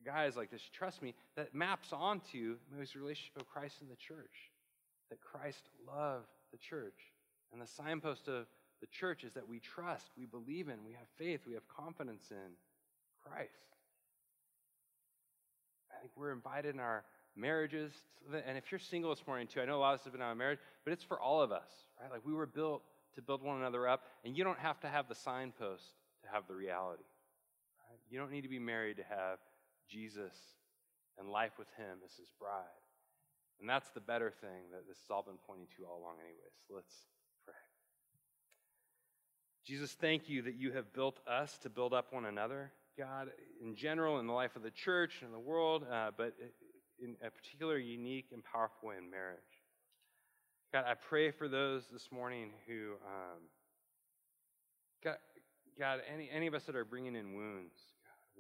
guys, 0.05 0.37
like, 0.37 0.51
this 0.51 0.63
trust 0.73 1.03
me? 1.03 1.15
That 1.37 1.55
maps 1.55 1.93
onto 1.93 2.57
his 2.79 2.97
relationship 2.97 3.37
of 3.37 3.47
Christ 3.49 3.77
and 3.81 3.91
the 3.91 3.97
church. 3.97 4.51
That 5.11 5.21
Christ 5.21 5.69
loved 5.87 6.29
the 6.53 6.59
church. 6.59 7.13
And 7.53 7.61
the 7.61 7.67
signpost 7.67 8.29
of 8.29 8.47
the 8.81 8.87
church 8.87 9.25
is 9.25 9.35
that 9.35 9.47
we 9.47 9.61
trust, 9.61 10.11
we 10.17 10.25
believe 10.25 10.69
in, 10.69 10.85
we 10.87 10.93
have 10.93 11.09
faith, 11.19 11.41
we 11.47 11.55
have 11.55 11.67
confidence 11.69 12.31
in 12.31 12.53
Christ. 13.23 13.51
I 15.95 16.01
think 16.01 16.13
we're 16.17 16.33
invited 16.33 16.75
in 16.75 16.81
our 16.81 17.05
marriages. 17.37 17.93
And 18.47 18.57
if 18.57 18.71
you're 18.71 18.79
single 18.79 19.15
this 19.15 19.27
morning, 19.27 19.49
too, 19.49 19.61
I 19.61 19.67
know 19.67 19.77
a 19.77 19.81
lot 19.81 19.95
of 19.95 20.01
us 20.01 20.05
have 20.05 20.13
been 20.13 20.23
out 20.23 20.33
of 20.33 20.39
marriage, 20.39 20.61
but 20.85 20.93
it's 20.93 21.05
for 21.05 21.21
all 21.21 21.43
of 21.43 21.53
us, 21.53 21.71
right? 22.01 22.11
Like 22.11 22.25
we 22.25 22.33
were 22.33 22.47
built 22.47 22.83
to 23.17 23.23
build 23.23 23.43
one 23.43 23.59
another 23.59 23.89
up, 23.89 24.05
and 24.25 24.37
you 24.37 24.45
don't 24.45 24.59
have 24.59 24.81
to 24.81 24.89
have 24.89 25.09
the 25.09 25.15
signpost 25.15 25.85
to 26.23 26.31
have 26.33 26.47
the 26.47 26.55
reality. 26.55 27.03
You 28.11 28.19
don't 28.19 28.33
need 28.33 28.43
to 28.43 28.49
be 28.49 28.59
married 28.59 28.97
to 28.97 29.05
have 29.05 29.39
Jesus 29.89 30.35
and 31.19 31.29
life 31.29 31.53
with 31.59 31.69
Him 31.77 31.99
as 32.05 32.13
His 32.17 32.29
bride. 32.39 32.65
And 33.61 33.69
that's 33.69 33.91
the 33.91 34.01
better 34.01 34.31
thing 34.31 34.73
that 34.73 34.89
this 34.89 34.99
has 34.99 35.11
all 35.11 35.23
been 35.23 35.39
pointing 35.47 35.67
to 35.77 35.85
all 35.85 36.01
along, 36.01 36.17
anyways. 36.21 36.59
Let's 36.69 36.95
pray. 37.45 37.55
Jesus, 39.67 39.93
thank 39.93 40.29
you 40.29 40.43
that 40.43 40.57
you 40.57 40.73
have 40.73 40.93
built 40.93 41.21
us 41.29 41.59
to 41.59 41.71
build 41.71 41.93
up 41.93 42.13
one 42.13 42.25
another. 42.25 42.73
God, 42.99 43.29
in 43.63 43.77
general, 43.77 44.19
in 44.19 44.27
the 44.27 44.33
life 44.33 44.57
of 44.57 44.63
the 44.63 44.71
church 44.71 45.23
and 45.23 45.33
the 45.33 45.39
world, 45.39 45.87
uh, 45.91 46.11
but 46.17 46.35
in 47.03 47.17
a 47.25 47.31
particular 47.31 47.79
unique 47.79 48.29
and 48.33 48.43
powerful 48.45 48.89
way 48.89 48.97
in 48.97 49.11
marriage. 49.11 49.39
God, 50.73 50.85
I 50.87 50.95
pray 50.95 51.31
for 51.31 51.49
those 51.49 51.85
this 51.93 52.09
morning 52.13 52.51
who, 52.67 52.93
um, 53.05 53.41
God, 55.03 55.17
God 55.79 56.01
any, 56.13 56.31
any 56.33 56.47
of 56.47 56.55
us 56.55 56.65
that 56.65 56.77
are 56.77 56.85
bringing 56.85 57.17
in 57.17 57.35
wounds, 57.35 57.75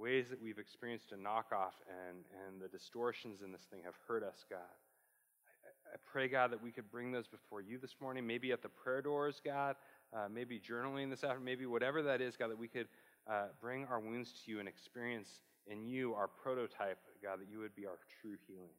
ways 0.01 0.30
that 0.30 0.42
we've 0.42 0.59
experienced 0.59 1.12
a 1.12 1.14
knockoff 1.14 1.76
and, 2.09 2.24
and 2.46 2.61
the 2.61 2.68
distortions 2.68 3.42
in 3.44 3.53
this 3.53 3.62
thing 3.70 3.80
have 3.84 3.94
hurt 4.09 4.22
us, 4.22 4.44
God. 4.48 4.59
I, 5.62 5.94
I 5.94 5.96
pray, 6.11 6.26
God, 6.26 6.51
that 6.53 6.62
we 6.62 6.70
could 6.70 6.90
bring 6.90 7.12
those 7.12 7.28
before 7.28 7.61
you 7.61 7.78
this 7.78 7.96
morning, 8.01 8.26
maybe 8.26 8.51
at 8.51 8.62
the 8.62 8.68
prayer 8.70 9.03
doors, 9.03 9.42
God, 9.44 9.76
uh, 10.16 10.26
maybe 10.32 10.59
journaling 10.59 11.11
this 11.11 11.22
afternoon, 11.22 11.44
maybe 11.44 11.66
whatever 11.66 12.03
that 12.03 12.22
is, 12.22 12.36
God, 12.36 12.51
that 12.51 12.59
we 12.59 12.66
could 12.66 12.88
uh, 13.30 13.48
bring 13.61 13.84
our 13.86 14.01
wounds 14.01 14.32
to 14.32 14.51
you 14.51 14.59
and 14.59 14.66
experience 14.66 15.28
in 15.66 15.84
you 15.84 16.14
our 16.14 16.28
prototype, 16.28 16.98
God, 17.22 17.40
that 17.40 17.48
you 17.51 17.59
would 17.59 17.74
be 17.74 17.86
our 17.86 17.98
true 18.22 18.36
healing. 18.46 18.72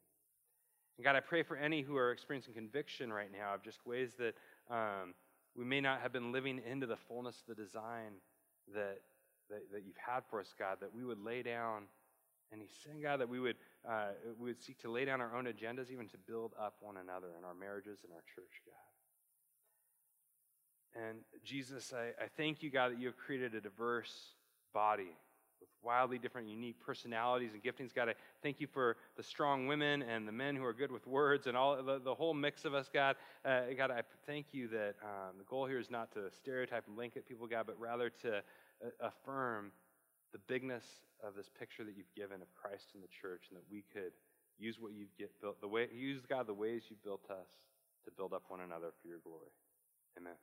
And 0.98 1.04
God, 1.04 1.14
I 1.14 1.20
pray 1.20 1.44
for 1.44 1.56
any 1.56 1.82
who 1.82 1.96
are 1.96 2.10
experiencing 2.10 2.54
conviction 2.54 3.12
right 3.12 3.30
now 3.32 3.54
of 3.54 3.62
just 3.62 3.86
ways 3.86 4.10
that 4.18 4.34
um, 4.68 5.14
we 5.56 5.64
may 5.64 5.80
not 5.80 6.00
have 6.00 6.12
been 6.12 6.32
living 6.32 6.60
into 6.68 6.86
the 6.86 6.96
fullness 6.96 7.36
of 7.46 7.56
the 7.56 7.62
design 7.62 8.14
that, 8.74 8.98
that, 9.52 9.70
that 9.72 9.82
you've 9.86 10.02
had 10.04 10.22
for 10.28 10.40
us, 10.40 10.52
God, 10.58 10.78
that 10.80 10.92
we 10.92 11.04
would 11.04 11.22
lay 11.22 11.42
down 11.42 11.84
And 12.52 12.60
any 12.60 12.68
sin, 12.68 13.00
God, 13.00 13.20
that 13.20 13.28
we 13.28 13.40
would, 13.40 13.56
uh, 13.88 14.08
we 14.38 14.50
would 14.50 14.62
seek 14.62 14.78
to 14.80 14.90
lay 14.90 15.04
down 15.04 15.20
our 15.20 15.34
own 15.36 15.46
agendas, 15.46 15.90
even 15.90 16.08
to 16.08 16.18
build 16.18 16.52
up 16.60 16.74
one 16.80 16.96
another 16.98 17.28
in 17.38 17.44
our 17.44 17.54
marriages 17.54 18.00
and 18.04 18.12
our 18.12 18.24
church, 18.34 18.60
God. 18.66 18.74
And 21.02 21.18
Jesus, 21.42 21.92
I, 21.96 22.08
I 22.22 22.28
thank 22.36 22.62
you, 22.62 22.70
God, 22.70 22.92
that 22.92 23.00
you 23.00 23.06
have 23.06 23.16
created 23.16 23.54
a 23.54 23.60
diverse 23.60 24.34
body 24.74 25.16
with 25.60 25.70
wildly 25.82 26.18
different, 26.18 26.48
unique 26.48 26.78
personalities 26.80 27.52
and 27.54 27.62
giftings. 27.62 27.94
God, 27.94 28.10
I 28.10 28.14
thank 28.42 28.60
you 28.60 28.66
for 28.66 28.96
the 29.16 29.22
strong 29.22 29.66
women 29.66 30.02
and 30.02 30.28
the 30.28 30.32
men 30.32 30.54
who 30.54 30.64
are 30.64 30.74
good 30.74 30.92
with 30.92 31.06
words 31.06 31.46
and 31.46 31.56
all 31.56 31.82
the, 31.82 31.98
the 31.98 32.14
whole 32.14 32.34
mix 32.34 32.66
of 32.66 32.74
us, 32.74 32.90
God. 32.92 33.16
Uh, 33.44 33.62
God, 33.76 33.90
I 33.90 34.02
thank 34.26 34.46
you 34.52 34.68
that 34.68 34.96
um, 35.02 35.38
the 35.38 35.44
goal 35.44 35.64
here 35.66 35.78
is 35.78 35.90
not 35.90 36.12
to 36.12 36.30
stereotype 36.30 36.84
and 36.88 36.96
link 36.98 37.16
at 37.16 37.26
people, 37.26 37.46
God, 37.46 37.64
but 37.66 37.80
rather 37.80 38.10
to 38.10 38.42
affirm 39.00 39.72
the 40.32 40.40
bigness 40.48 40.84
of 41.24 41.34
this 41.34 41.48
picture 41.58 41.84
that 41.84 41.96
you've 41.96 42.14
given 42.16 42.42
of 42.42 42.48
Christ 42.54 42.94
and 42.94 43.02
the 43.02 43.12
church, 43.20 43.46
and 43.50 43.56
that 43.56 43.64
we 43.70 43.84
could 43.92 44.12
use 44.58 44.76
what 44.78 44.92
you've 44.92 45.16
get 45.18 45.30
built, 45.40 45.60
the 45.60 45.68
way, 45.68 45.88
use 45.92 46.22
God 46.28 46.46
the 46.46 46.54
ways 46.54 46.82
you've 46.88 47.02
built 47.02 47.24
us 47.30 47.48
to 48.04 48.10
build 48.10 48.32
up 48.32 48.44
one 48.48 48.60
another 48.60 48.90
for 49.00 49.08
your 49.08 49.18
glory. 49.24 49.52
Amen. 50.18 50.34